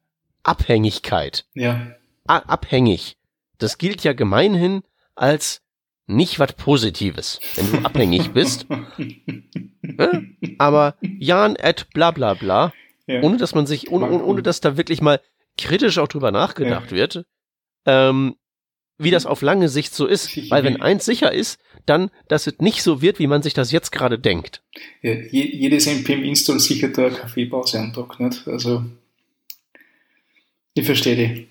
Abhängigkeit. 0.44 1.46
Ja. 1.54 1.94
A 2.28 2.38
abhängig. 2.38 3.16
Das 3.58 3.78
gilt 3.78 4.04
ja 4.04 4.12
gemeinhin 4.12 4.82
als 5.16 5.62
nicht 6.06 6.38
was 6.38 6.52
Positives, 6.52 7.40
wenn 7.56 7.72
du 7.72 7.78
abhängig 7.84 8.30
bist. 8.32 8.66
ne? 8.70 10.36
Aber 10.58 10.94
Jan 11.02 11.56
at 11.60 11.88
bla 11.90 12.12
bla 12.12 12.34
bla, 12.34 12.72
ja. 13.08 13.22
ohne 13.22 13.36
dass 13.36 13.54
man 13.54 13.66
sich, 13.66 13.90
ohne, 13.90 14.06
ohne, 14.08 14.24
ohne 14.24 14.42
dass 14.42 14.60
da 14.60 14.76
wirklich 14.76 15.02
mal 15.02 15.20
kritisch 15.58 15.98
auch 15.98 16.08
drüber 16.08 16.30
nachgedacht 16.30 16.92
ja. 16.92 16.96
wird, 16.96 17.24
ähm, 17.84 18.36
wie 18.96 19.10
das 19.10 19.26
auf 19.26 19.42
lange 19.42 19.68
Sicht 19.68 19.94
so 19.94 20.06
ist. 20.06 20.36
Weil 20.50 20.64
wenn 20.64 20.80
eins 20.80 21.04
sicher 21.04 21.32
ist, 21.32 21.60
dann, 21.86 22.10
dass 22.28 22.46
es 22.46 22.58
nicht 22.58 22.82
so 22.82 23.02
wird, 23.02 23.18
wie 23.18 23.26
man 23.26 23.42
sich 23.42 23.54
das 23.54 23.70
jetzt 23.72 23.92
gerade 23.92 24.18
denkt. 24.18 24.62
Ja, 25.02 25.12
jedes 25.12 25.86
NPM-Install 25.86 26.60
sichert 26.60 26.96
da 26.96 27.10
Kaffeepause 27.10 27.92
Tag, 27.94 28.20
nicht? 28.20 28.46
Also, 28.48 28.84
ich 30.74 30.86
verstehe 30.86 31.16
die. 31.16 31.48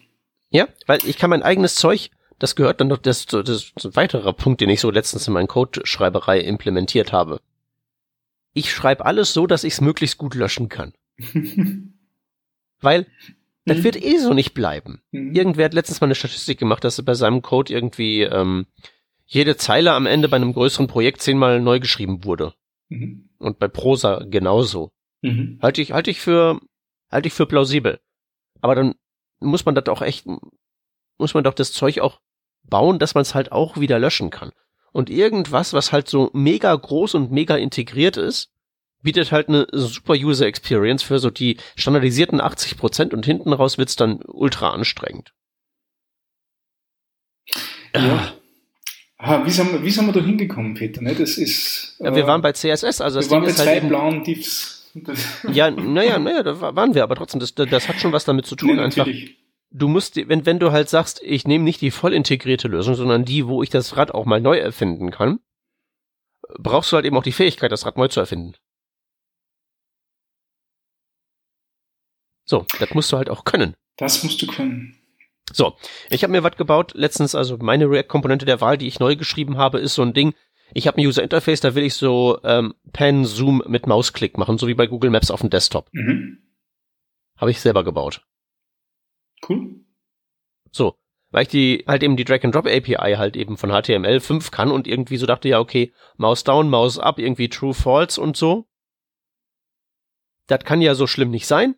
Ja, 0.49 0.67
weil 0.85 0.99
ich 1.05 1.17
kann 1.17 1.29
mein 1.29 1.43
eigenes 1.43 1.75
Zeug, 1.75 2.09
das 2.39 2.55
gehört 2.55 2.79
dann 2.79 2.87
noch, 2.87 2.99
das, 2.99 3.25
das 3.25 3.49
ist 3.49 3.85
ein 3.85 3.95
weiterer 3.95 4.33
Punkt, 4.33 4.61
den 4.61 4.69
ich 4.69 4.79
so 4.79 4.91
letztens 4.91 5.27
in 5.27 5.33
meinen 5.33 5.47
Codeschreiberei 5.47 6.39
implementiert 6.39 7.11
habe. 7.11 7.41
Ich 8.53 8.71
schreibe 8.71 9.05
alles 9.05 9.33
so, 9.33 9.47
dass 9.47 9.63
ich 9.63 9.73
es 9.73 9.81
möglichst 9.81 10.17
gut 10.17 10.35
löschen 10.35 10.69
kann. 10.69 10.93
weil 12.81 13.07
das 13.67 13.79
mhm. 13.79 13.83
wird 13.83 14.03
eh 14.03 14.17
so 14.17 14.33
nicht 14.33 14.53
bleiben. 14.53 15.01
Mhm. 15.11 15.35
Irgendwer 15.35 15.65
hat 15.65 15.73
letztens 15.73 16.01
mal 16.01 16.07
eine 16.07 16.15
Statistik 16.15 16.57
gemacht, 16.57 16.83
dass 16.83 16.97
er 16.97 17.05
bei 17.05 17.13
seinem 17.13 17.41
Code 17.41 17.73
irgendwie 17.73 18.21
ähm, 18.21 18.65
jede 19.25 19.57
Zeile 19.57 19.91
am 19.93 20.05
Ende 20.05 20.29
bei 20.29 20.37
einem 20.37 20.53
größeren 20.53 20.87
Projekt 20.87 21.21
zehnmal 21.21 21.59
neu 21.59 21.79
geschrieben 21.79 22.23
wurde. 22.23 22.53
Mhm. 22.89 23.29
Und 23.37 23.59
bei 23.59 23.67
Prosa 23.67 24.23
genauso. 24.25 24.91
Mhm. 25.21 25.59
Halte 25.61 25.81
ich, 25.81 25.91
halte 25.91 26.09
ich 26.09 26.21
für, 26.21 26.59
halte 27.11 27.27
ich 27.27 27.33
für 27.33 27.45
plausibel. 27.45 27.99
Aber 28.61 28.73
dann 28.73 28.95
muss 29.39 29.65
man 29.65 29.75
das 29.75 29.87
auch 29.87 30.01
echt, 30.01 30.25
muss 31.17 31.33
man 31.33 31.43
doch 31.43 31.53
das 31.53 31.73
Zeug 31.73 31.99
auch 31.99 32.19
bauen, 32.63 32.99
dass 32.99 33.15
man 33.15 33.21
es 33.21 33.35
halt 33.35 33.51
auch 33.51 33.77
wieder 33.77 33.99
löschen 33.99 34.29
kann. 34.29 34.51
Und 34.93 35.09
irgendwas, 35.09 35.73
was 35.73 35.91
halt 35.91 36.07
so 36.07 36.31
mega 36.33 36.73
groß 36.73 37.15
und 37.15 37.31
mega 37.31 37.57
integriert 37.57 38.17
ist, 38.17 38.49
bietet 39.07 39.31
halt 39.31 39.47
eine 39.47 39.67
super 39.71 40.15
User 40.15 40.47
Experience 40.47 41.01
für 41.01 41.17
so 41.19 41.29
die 41.29 41.55
standardisierten 41.77 42.41
80 42.41 42.75
Prozent 42.75 43.13
und 43.13 43.25
hinten 43.25 43.53
raus 43.53 43.77
wird's 43.77 43.95
dann 43.95 44.19
ultra 44.27 44.71
anstrengend. 44.71 45.31
Ja. 47.95 48.33
Ah, 49.17 49.45
wie, 49.45 49.49
sind 49.49 49.71
wir, 49.71 49.81
wie 49.81 49.91
sind 49.91 50.07
wir 50.07 50.11
da 50.11 50.19
hingekommen, 50.19 50.73
Peter? 50.73 51.01
Ne? 51.01 51.15
Das 51.15 51.37
ist, 51.37 51.95
ja, 51.99 52.13
wir 52.13 52.25
äh, 52.25 52.27
waren 52.27 52.41
bei 52.41 52.51
CSS, 52.51 52.99
also 52.99 53.19
das 53.19 53.29
wir 53.29 53.37
Ding 53.39 53.43
waren 53.43 53.43
bei 53.43 53.51
zwei 53.51 53.79
halt 53.79 53.87
blauen 53.87 54.23
Diffs. 54.25 54.91
ja, 55.53 55.71
naja, 55.71 56.19
naja, 56.19 56.43
da 56.43 56.59
waren 56.75 56.93
wir, 56.93 57.03
aber 57.03 57.15
trotzdem, 57.15 57.39
das, 57.39 57.55
das 57.55 57.87
hat 57.87 58.01
schon 58.01 58.11
was 58.11 58.25
damit 58.25 58.45
zu 58.45 58.57
tun, 58.57 58.75
nee, 58.75 58.81
einfach. 58.81 59.07
Du 59.71 59.87
musst, 59.87 60.17
wenn, 60.17 60.45
wenn 60.45 60.59
du 60.59 60.73
halt 60.73 60.89
sagst, 60.89 61.21
ich 61.23 61.47
nehme 61.47 61.63
nicht 61.63 61.79
die 61.79 61.91
voll 61.91 62.13
integrierte 62.13 62.67
Lösung, 62.67 62.95
sondern 62.95 63.23
die, 63.23 63.47
wo 63.47 63.63
ich 63.63 63.69
das 63.69 63.95
Rad 63.95 64.11
auch 64.13 64.25
mal 64.25 64.41
neu 64.41 64.57
erfinden 64.57 65.11
kann, 65.11 65.39
brauchst 66.59 66.91
du 66.91 66.97
halt 66.97 67.05
eben 67.05 67.15
auch 67.15 67.23
die 67.23 67.31
Fähigkeit, 67.31 67.71
das 67.71 67.85
Rad 67.85 67.97
neu 67.97 68.09
zu 68.09 68.19
erfinden. 68.19 68.55
So, 72.47 72.65
das 72.79 72.93
musst 72.93 73.11
du 73.11 73.17
halt 73.17 73.29
auch 73.29 73.43
können. 73.43 73.75
Das 73.97 74.23
musst 74.23 74.41
du 74.41 74.47
können. 74.47 74.97
So, 75.53 75.75
ich 76.09 76.23
habe 76.23 76.31
mir 76.31 76.43
was 76.43 76.57
gebaut 76.57 76.93
letztens, 76.95 77.35
also 77.35 77.57
meine 77.57 77.89
React-Komponente 77.89 78.45
der 78.45 78.61
Wahl, 78.61 78.77
die 78.77 78.87
ich 78.87 78.99
neu 78.99 79.15
geschrieben 79.15 79.57
habe, 79.57 79.79
ist 79.79 79.95
so 79.95 80.01
ein 80.01 80.13
Ding. 80.13 80.33
Ich 80.73 80.87
habe 80.87 80.97
ein 80.97 81.05
User 81.05 81.23
Interface, 81.23 81.61
da 81.61 81.75
will 81.75 81.83
ich 81.83 81.93
so 81.93 82.39
ähm, 82.43 82.73
Pen 82.91 83.25
Zoom 83.25 83.63
mit 83.67 83.87
Mausklick 83.87 84.37
machen, 84.37 84.57
so 84.57 84.67
wie 84.67 84.73
bei 84.73 84.87
Google 84.87 85.09
Maps 85.09 85.31
auf 85.31 85.41
dem 85.41 85.49
Desktop. 85.49 85.87
Mhm. 85.93 86.39
Habe 87.37 87.51
ich 87.51 87.61
selber 87.61 87.83
gebaut. 87.83 88.25
Cool. 89.47 89.85
So, 90.71 90.97
weil 91.31 91.43
ich 91.43 91.49
die 91.49 91.85
halt 91.87 92.03
eben 92.03 92.17
die 92.17 92.25
Drag 92.25 92.43
and 92.43 92.53
Drop 92.53 92.65
API 92.65 93.15
halt 93.17 93.37
eben 93.37 93.57
von 93.57 93.71
HTML5 93.71 94.51
kann 94.51 94.71
und 94.71 94.87
irgendwie 94.87 95.17
so 95.17 95.25
dachte 95.25 95.47
ja, 95.47 95.59
okay, 95.59 95.93
Maus 96.17 96.43
down, 96.43 96.69
Maus 96.69 96.97
up, 96.97 97.19
irgendwie 97.19 97.49
true 97.49 97.73
false 97.73 98.19
und 98.19 98.35
so. 98.35 98.67
Das 100.47 100.63
kann 100.63 100.81
ja 100.81 100.95
so 100.95 101.07
schlimm 101.07 101.29
nicht 101.29 101.47
sein. 101.47 101.75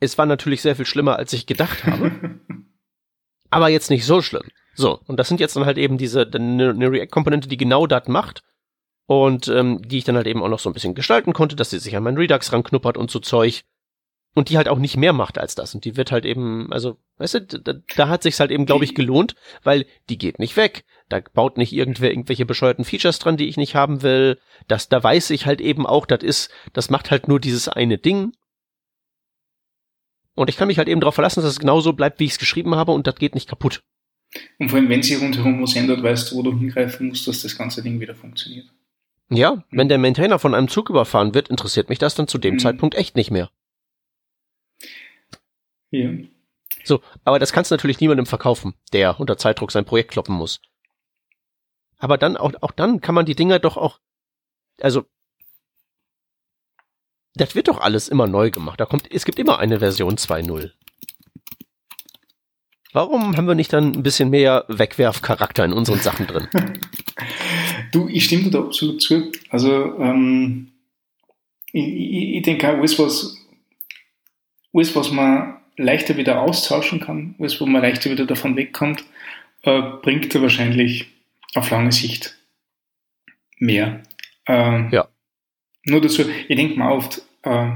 Es 0.00 0.18
war 0.18 0.26
natürlich 0.26 0.62
sehr 0.62 0.76
viel 0.76 0.86
schlimmer, 0.86 1.16
als 1.16 1.32
ich 1.32 1.46
gedacht 1.46 1.84
habe. 1.84 2.40
aber 3.50 3.68
jetzt 3.68 3.90
nicht 3.90 4.06
so 4.06 4.22
schlimm. 4.22 4.48
So, 4.74 5.00
und 5.06 5.18
das 5.18 5.28
sind 5.28 5.40
jetzt 5.40 5.56
dann 5.56 5.66
halt 5.66 5.76
eben 5.76 5.98
diese, 5.98 6.28
eine, 6.32 6.90
React-Komponente, 6.90 7.48
die 7.48 7.56
genau 7.56 7.86
das 7.86 8.08
macht. 8.08 8.42
Und 9.06 9.48
ähm, 9.48 9.82
die 9.82 9.98
ich 9.98 10.04
dann 10.04 10.16
halt 10.16 10.28
eben 10.28 10.42
auch 10.42 10.48
noch 10.48 10.60
so 10.60 10.70
ein 10.70 10.72
bisschen 10.72 10.94
gestalten 10.94 11.32
konnte, 11.32 11.56
dass 11.56 11.70
sie 11.70 11.80
sich 11.80 11.96
an 11.96 12.04
meinen 12.04 12.16
Redux 12.16 12.52
ranknuppert 12.52 12.96
und 12.96 13.10
so 13.10 13.18
Zeug. 13.18 13.64
Und 14.36 14.48
die 14.48 14.56
halt 14.56 14.68
auch 14.68 14.78
nicht 14.78 14.96
mehr 14.96 15.12
macht 15.12 15.38
als 15.38 15.56
das. 15.56 15.74
Und 15.74 15.84
die 15.84 15.96
wird 15.96 16.12
halt 16.12 16.24
eben, 16.24 16.72
also, 16.72 16.98
weißt 17.18 17.34
du, 17.34 17.40
da, 17.40 17.72
da 17.96 18.08
hat 18.08 18.22
sich's 18.22 18.38
halt 18.38 18.52
eben, 18.52 18.64
glaube 18.64 18.84
ich, 18.84 18.94
gelohnt, 18.94 19.34
weil 19.64 19.86
die 20.08 20.18
geht 20.18 20.38
nicht 20.38 20.56
weg, 20.56 20.84
da 21.08 21.18
baut 21.34 21.58
nicht 21.58 21.72
irgendwer 21.72 22.10
irgendwelche 22.10 22.46
bescheuerten 22.46 22.84
Features 22.84 23.18
dran, 23.18 23.36
die 23.36 23.48
ich 23.48 23.56
nicht 23.56 23.74
haben 23.74 24.02
will, 24.02 24.38
das, 24.68 24.88
da 24.88 25.02
weiß 25.02 25.30
ich 25.30 25.46
halt 25.46 25.60
eben 25.60 25.84
auch, 25.84 26.06
das 26.06 26.22
ist, 26.22 26.52
das 26.72 26.90
macht 26.90 27.10
halt 27.10 27.26
nur 27.26 27.40
dieses 27.40 27.68
eine 27.68 27.98
Ding 27.98 28.32
und 30.40 30.48
ich 30.48 30.56
kann 30.56 30.68
mich 30.68 30.78
halt 30.78 30.88
eben 30.88 31.00
darauf 31.00 31.14
verlassen, 31.14 31.42
dass 31.42 31.50
es 31.50 31.58
genauso 31.58 31.92
bleibt, 31.92 32.18
wie 32.18 32.24
ich 32.24 32.32
es 32.32 32.38
geschrieben 32.38 32.74
habe 32.74 32.92
und 32.92 33.06
das 33.06 33.16
geht 33.16 33.34
nicht 33.34 33.48
kaputt. 33.48 33.82
Und 34.58 34.70
vor 34.70 34.78
allem, 34.78 34.88
wenn 34.88 35.02
sich 35.02 35.20
rundherum 35.20 35.62
was 35.62 35.76
ändert, 35.76 36.02
weißt 36.02 36.30
du, 36.30 36.36
wo 36.36 36.42
du 36.42 36.56
hingreifen 36.56 37.08
musst, 37.08 37.28
dass 37.28 37.42
das 37.42 37.58
ganze 37.58 37.82
Ding 37.82 38.00
wieder 38.00 38.14
funktioniert. 38.14 38.66
Ja, 39.28 39.56
mhm. 39.56 39.62
wenn 39.70 39.88
der 39.88 39.98
Maintainer 39.98 40.38
von 40.38 40.54
einem 40.54 40.68
Zug 40.68 40.88
überfahren 40.88 41.34
wird, 41.34 41.48
interessiert 41.48 41.90
mich 41.90 41.98
das 41.98 42.14
dann 42.14 42.26
zu 42.26 42.38
dem 42.38 42.54
mhm. 42.54 42.58
Zeitpunkt 42.58 42.94
echt 42.94 43.16
nicht 43.16 43.30
mehr. 43.30 43.50
Ja. 45.90 46.10
So, 46.84 47.02
aber 47.24 47.38
das 47.38 47.52
kannst 47.52 47.70
du 47.70 47.74
natürlich 47.74 48.00
niemandem 48.00 48.26
verkaufen, 48.26 48.74
der 48.94 49.20
unter 49.20 49.36
Zeitdruck 49.36 49.70
sein 49.72 49.84
Projekt 49.84 50.12
kloppen 50.12 50.34
muss. 50.34 50.62
Aber 51.98 52.16
dann, 52.16 52.38
auch, 52.38 52.52
auch 52.62 52.72
dann 52.72 53.02
kann 53.02 53.14
man 53.14 53.26
die 53.26 53.34
Dinger 53.34 53.58
doch 53.58 53.76
auch, 53.76 54.00
also 54.80 55.04
das 57.34 57.54
wird 57.54 57.68
doch 57.68 57.80
alles 57.80 58.08
immer 58.08 58.26
neu 58.26 58.50
gemacht. 58.50 58.80
Da 58.80 58.86
kommt, 58.86 59.10
es 59.12 59.24
gibt 59.24 59.38
immer 59.38 59.58
eine 59.58 59.78
Version 59.78 60.16
2.0. 60.16 60.70
Warum 62.92 63.36
haben 63.36 63.46
wir 63.46 63.54
nicht 63.54 63.72
dann 63.72 63.92
ein 63.92 64.02
bisschen 64.02 64.30
mehr 64.30 64.64
Wegwerfcharakter 64.68 65.64
in 65.64 65.72
unseren 65.72 66.00
Sachen 66.00 66.26
drin? 66.26 66.48
du, 67.92 68.08
ich 68.08 68.24
stimme 68.24 68.44
dir 68.44 68.50
da 68.50 68.60
absolut 68.60 69.00
zu. 69.00 69.30
Also, 69.48 69.96
ähm, 69.98 70.72
ich, 71.72 71.86
ich, 71.86 72.36
ich 72.36 72.42
denke 72.42 72.68
auch, 72.68 72.78
alles 72.78 72.98
was, 72.98 73.36
alles, 74.74 74.96
was 74.96 75.12
man 75.12 75.60
leichter 75.76 76.16
wieder 76.16 76.42
austauschen 76.42 76.98
kann, 76.98 77.36
alles, 77.38 77.60
wo 77.60 77.66
man 77.66 77.82
leichter 77.82 78.10
wieder 78.10 78.26
davon 78.26 78.56
wegkommt, 78.56 79.04
äh, 79.62 79.82
bringt 80.02 80.34
er 80.34 80.42
wahrscheinlich 80.42 81.06
auf 81.54 81.70
lange 81.70 81.92
Sicht 81.92 82.36
mehr. 83.58 84.02
Ähm, 84.46 84.88
ja. 84.90 85.06
Nur 85.90 86.00
dazu, 86.00 86.24
ich 86.48 86.56
denke 86.56 86.78
mal 86.78 86.92
oft, 86.92 87.22
äh, 87.42 87.72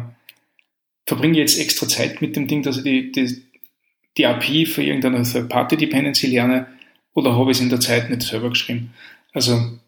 verbringe 1.07 1.39
jetzt 1.39 1.59
extra 1.59 1.89
Zeit 1.89 2.23
mit 2.23 2.37
dem 2.37 2.47
Ding, 2.47 2.63
dass 2.63 2.79
ich 2.79 2.85
die, 2.85 3.13
die, 3.13 3.43
die 4.17 4.27
API 4.27 4.67
für 4.67 4.83
irgendeine 4.83 5.23
Third-Party-Dependency 5.23 6.29
lerne 6.29 6.67
oder 7.13 7.37
habe 7.37 7.51
ich 7.51 7.59
es 7.59 7.63
in 7.63 7.71
der 7.71 7.81
Zeit 7.81 8.11
nicht 8.11 8.23
selber 8.23 8.51
geschrieben. 8.51 8.95
Also, 9.33 9.79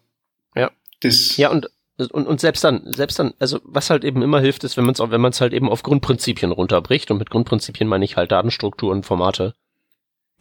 ja. 0.55 0.71
Das. 1.01 1.37
Ja, 1.37 1.49
und, 1.49 1.69
und, 1.97 2.27
und 2.27 2.39
selbst 2.39 2.63
dann, 2.63 2.93
selbst 2.93 3.19
dann, 3.19 3.33
also 3.39 3.59
was 3.63 3.89
halt 3.89 4.03
eben 4.03 4.21
immer 4.21 4.39
hilft, 4.39 4.63
ist, 4.63 4.77
wenn 4.77 4.85
man 4.85 4.93
es 4.93 4.99
wenn 4.99 5.21
man 5.21 5.31
es 5.31 5.41
halt 5.41 5.53
eben 5.53 5.69
auf 5.69 5.83
Grundprinzipien 5.83 6.51
runterbricht 6.51 7.09
und 7.11 7.17
mit 7.17 7.29
Grundprinzipien 7.29 7.87
meine 7.87 8.05
ich 8.05 8.17
halt 8.17 8.31
Datenstrukturen, 8.31 9.03
Formate. 9.03 9.55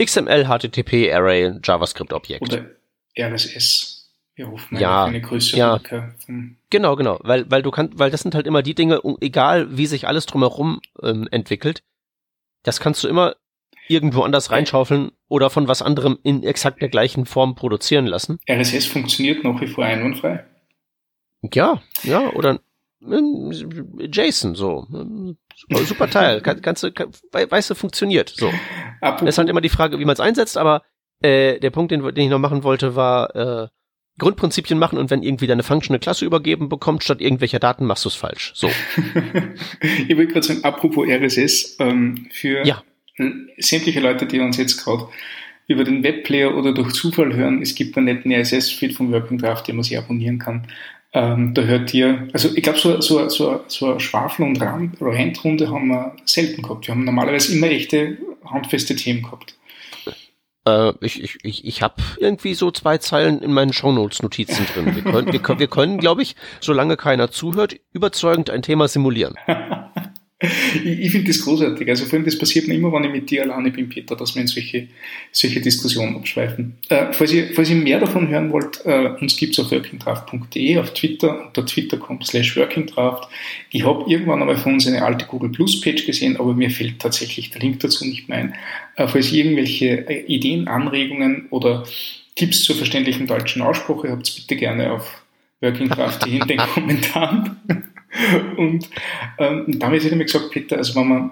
XML, 0.02 0.44
HTTP, 0.46 1.12
Array, 1.12 1.58
JavaScript 1.62 2.12
Objekt. 2.12 2.42
Oder 2.42 2.66
RSS. 3.18 3.95
Wir 4.36 4.46
rufen 4.46 4.76
ja, 4.78 5.06
eine 5.06 5.22
größere 5.22 5.58
ja. 5.58 5.80
Hm. 6.26 6.58
Genau, 6.68 6.94
genau, 6.94 7.18
weil, 7.22 7.50
weil 7.50 7.62
du 7.62 7.70
kannst, 7.70 7.98
weil 7.98 8.10
das 8.10 8.20
sind 8.20 8.34
halt 8.34 8.46
immer 8.46 8.62
die 8.62 8.74
Dinge, 8.74 9.00
egal 9.22 9.78
wie 9.78 9.86
sich 9.86 10.06
alles 10.06 10.26
drumherum 10.26 10.80
ähm, 11.02 11.26
entwickelt, 11.30 11.82
das 12.62 12.78
kannst 12.78 13.02
du 13.02 13.08
immer 13.08 13.36
irgendwo 13.88 14.22
anders 14.22 14.50
reinschaufeln 14.50 15.12
oder 15.28 15.48
von 15.48 15.68
was 15.68 15.80
anderem 15.80 16.18
in 16.22 16.42
exakt 16.42 16.82
der 16.82 16.90
gleichen 16.90 17.24
Form 17.24 17.54
produzieren 17.54 18.06
lassen. 18.06 18.38
RSS 18.50 18.84
funktioniert 18.84 19.42
nach 19.42 19.58
wie 19.60 19.68
vor 19.68 19.84
einwandfrei. 19.84 20.44
Ja, 21.54 21.80
ja, 22.02 22.30
oder 22.30 22.60
JSON, 23.00 24.54
so. 24.54 24.86
Super 25.70 26.10
Teil, 26.10 26.42
kannst 26.42 26.82
du, 26.82 26.90
weißt 26.90 27.70
du, 27.70 27.74
funktioniert, 27.74 28.28
so. 28.28 28.52
Apropos. 29.00 29.26
Das 29.26 29.34
ist 29.34 29.38
halt 29.38 29.48
immer 29.48 29.60
die 29.62 29.70
Frage, 29.70 29.98
wie 29.98 30.04
man 30.04 30.14
es 30.14 30.20
einsetzt, 30.20 30.58
aber 30.58 30.82
äh, 31.22 31.58
der 31.58 31.70
Punkt, 31.70 31.90
den, 31.92 32.02
den 32.02 32.24
ich 32.24 32.30
noch 32.30 32.38
machen 32.38 32.64
wollte, 32.64 32.96
war, 32.96 33.34
äh, 33.36 33.68
Grundprinzipien 34.18 34.78
machen 34.78 34.98
und 34.98 35.10
wenn 35.10 35.22
irgendwie 35.22 35.46
deine 35.46 35.62
Function 35.62 35.94
eine 35.94 36.00
Klasse 36.00 36.24
übergeben 36.24 36.68
bekommt, 36.68 37.04
statt 37.04 37.20
irgendwelcher 37.20 37.58
Daten, 37.58 37.84
machst 37.84 38.04
du 38.04 38.08
es 38.08 38.14
falsch. 38.14 38.52
So. 38.54 38.68
ich 40.08 40.16
wollte 40.16 40.32
gerade 40.32 40.46
sagen, 40.46 40.64
apropos 40.64 41.06
RSS, 41.06 41.76
ähm, 41.80 42.26
für 42.30 42.64
ja. 42.66 42.82
sämtliche 43.58 44.00
Leute, 44.00 44.26
die 44.26 44.40
uns 44.40 44.56
jetzt 44.56 44.82
gerade 44.82 45.08
über 45.68 45.84
den 45.84 46.02
Webplayer 46.02 46.56
oder 46.56 46.72
durch 46.72 46.92
Zufall 46.94 47.34
hören, 47.34 47.60
es 47.60 47.74
gibt 47.74 47.96
einen 47.96 48.06
netten 48.06 48.32
RSS-Feed 48.32 48.94
vom 48.94 49.12
Working 49.12 49.38
Draft, 49.38 49.68
den 49.68 49.76
man 49.76 49.82
sich 49.82 49.98
abonnieren 49.98 50.38
kann. 50.38 50.66
Ähm, 51.12 51.54
da 51.54 51.62
hört 51.62 51.92
ihr, 51.92 52.28
also 52.32 52.50
ich 52.54 52.62
glaube, 52.62 52.78
so, 52.78 53.00
so, 53.00 53.28
so, 53.28 53.64
so 53.68 53.90
eine 53.90 54.00
Schwafel- 54.00 54.44
und 54.44 54.60
Randrunde 54.60 55.70
haben 55.70 55.88
wir 55.88 56.14
selten 56.24 56.62
gehabt. 56.62 56.86
Wir 56.86 56.94
haben 56.94 57.04
normalerweise 57.04 57.54
immer 57.54 57.68
echte 57.68 58.18
handfeste 58.44 58.96
Themen 58.96 59.22
gehabt. 59.22 59.56
Äh, 60.66 60.92
ich 61.00 61.22
ich, 61.22 61.38
ich, 61.42 61.64
ich 61.64 61.82
habe 61.82 61.94
irgendwie 62.18 62.54
so 62.54 62.70
zwei 62.70 62.98
Zeilen 62.98 63.40
in 63.40 63.52
meinen 63.52 63.72
Shownotes-Notizen 63.72 64.66
drin. 64.66 64.94
Wir 64.94 65.02
können, 65.02 65.32
wir 65.32 65.40
können, 65.40 65.60
wir 65.60 65.68
können 65.68 65.98
glaube 65.98 66.22
ich, 66.22 66.36
solange 66.60 66.96
keiner 66.96 67.30
zuhört, 67.30 67.76
überzeugend 67.92 68.50
ein 68.50 68.62
Thema 68.62 68.88
simulieren. 68.88 69.36
ich, 70.38 70.84
ich 70.84 71.10
finde 71.10 71.28
das 71.28 71.40
großartig. 71.40 71.88
Also 71.88 72.04
vor 72.04 72.14
allem, 72.14 72.26
das 72.26 72.38
passiert 72.38 72.68
mir 72.68 72.74
immer, 72.74 72.92
wenn 72.92 73.04
ich 73.04 73.10
mit 73.10 73.30
dir 73.30 73.42
alleine 73.42 73.70
bin, 73.70 73.88
Peter, 73.88 74.14
dass 74.16 74.34
wir 74.34 74.42
in 74.42 74.48
solche, 74.48 74.88
solche 75.32 75.62
Diskussionen 75.62 76.14
abschweifen. 76.16 76.76
Äh, 76.90 77.06
falls, 77.12 77.32
ihr, 77.32 77.54
falls 77.54 77.70
ihr 77.70 77.76
mehr 77.76 77.98
davon 77.98 78.28
hören 78.28 78.52
wollt, 78.52 78.84
äh, 78.84 79.12
uns 79.18 79.36
gibt's 79.36 79.58
auf 79.58 79.70
workingdraft.de, 79.70 80.76
auf 80.76 80.92
Twitter, 80.92 81.46
unter 81.46 81.64
twitter.com 81.64 82.20
slash 82.22 82.54
workingdraft. 82.54 83.30
Ich 83.70 83.86
habe 83.86 84.04
irgendwann 84.10 84.42
einmal 84.42 84.58
von 84.58 84.74
uns 84.74 84.86
eine 84.86 85.02
alte 85.02 85.24
Google 85.24 85.50
Plus 85.50 85.80
Page 85.80 86.04
gesehen, 86.04 86.36
aber 86.36 86.52
mir 86.52 86.70
fällt 86.70 86.98
tatsächlich 86.98 87.50
der 87.50 87.62
Link 87.62 87.80
dazu 87.80 88.04
nicht 88.04 88.28
mehr 88.28 88.38
ein. 88.38 88.54
Äh, 88.96 89.08
falls 89.08 89.32
ihr 89.32 89.42
irgendwelche 89.42 90.06
äh, 90.06 90.26
Ideen, 90.26 90.68
Anregungen 90.68 91.46
oder 91.48 91.86
Tipps 92.34 92.62
zur 92.62 92.76
verständlichen 92.76 93.26
deutschen 93.26 93.62
Aussprache 93.62 94.10
habt, 94.10 94.36
bitte 94.36 94.56
gerne 94.56 94.92
auf 94.92 95.22
workingdraft.de 95.62 96.40
in 96.40 96.46
den 96.46 96.58
Kommentaren. 96.74 97.56
Und 98.56 98.88
ähm, 99.38 99.78
damit 99.78 100.00
hätte 100.00 100.14
ich 100.14 100.18
mir 100.18 100.24
gesagt, 100.24 100.50
Peter, 100.50 100.76
also 100.76 100.94
wenn 100.94 101.08
wir, 101.08 101.30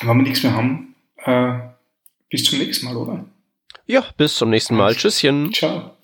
wenn 0.00 0.16
wir 0.16 0.22
nichts 0.22 0.42
mehr 0.42 0.54
haben, 0.54 0.94
äh, 1.24 1.58
bis 2.30 2.44
zum 2.44 2.58
nächsten 2.58 2.86
Mal, 2.86 2.96
oder? 2.96 3.24
Ja, 3.86 4.04
bis 4.16 4.34
zum 4.34 4.50
nächsten 4.50 4.76
Mal. 4.76 4.94
Tschüsschen. 4.94 5.52
Ciao. 5.52 5.95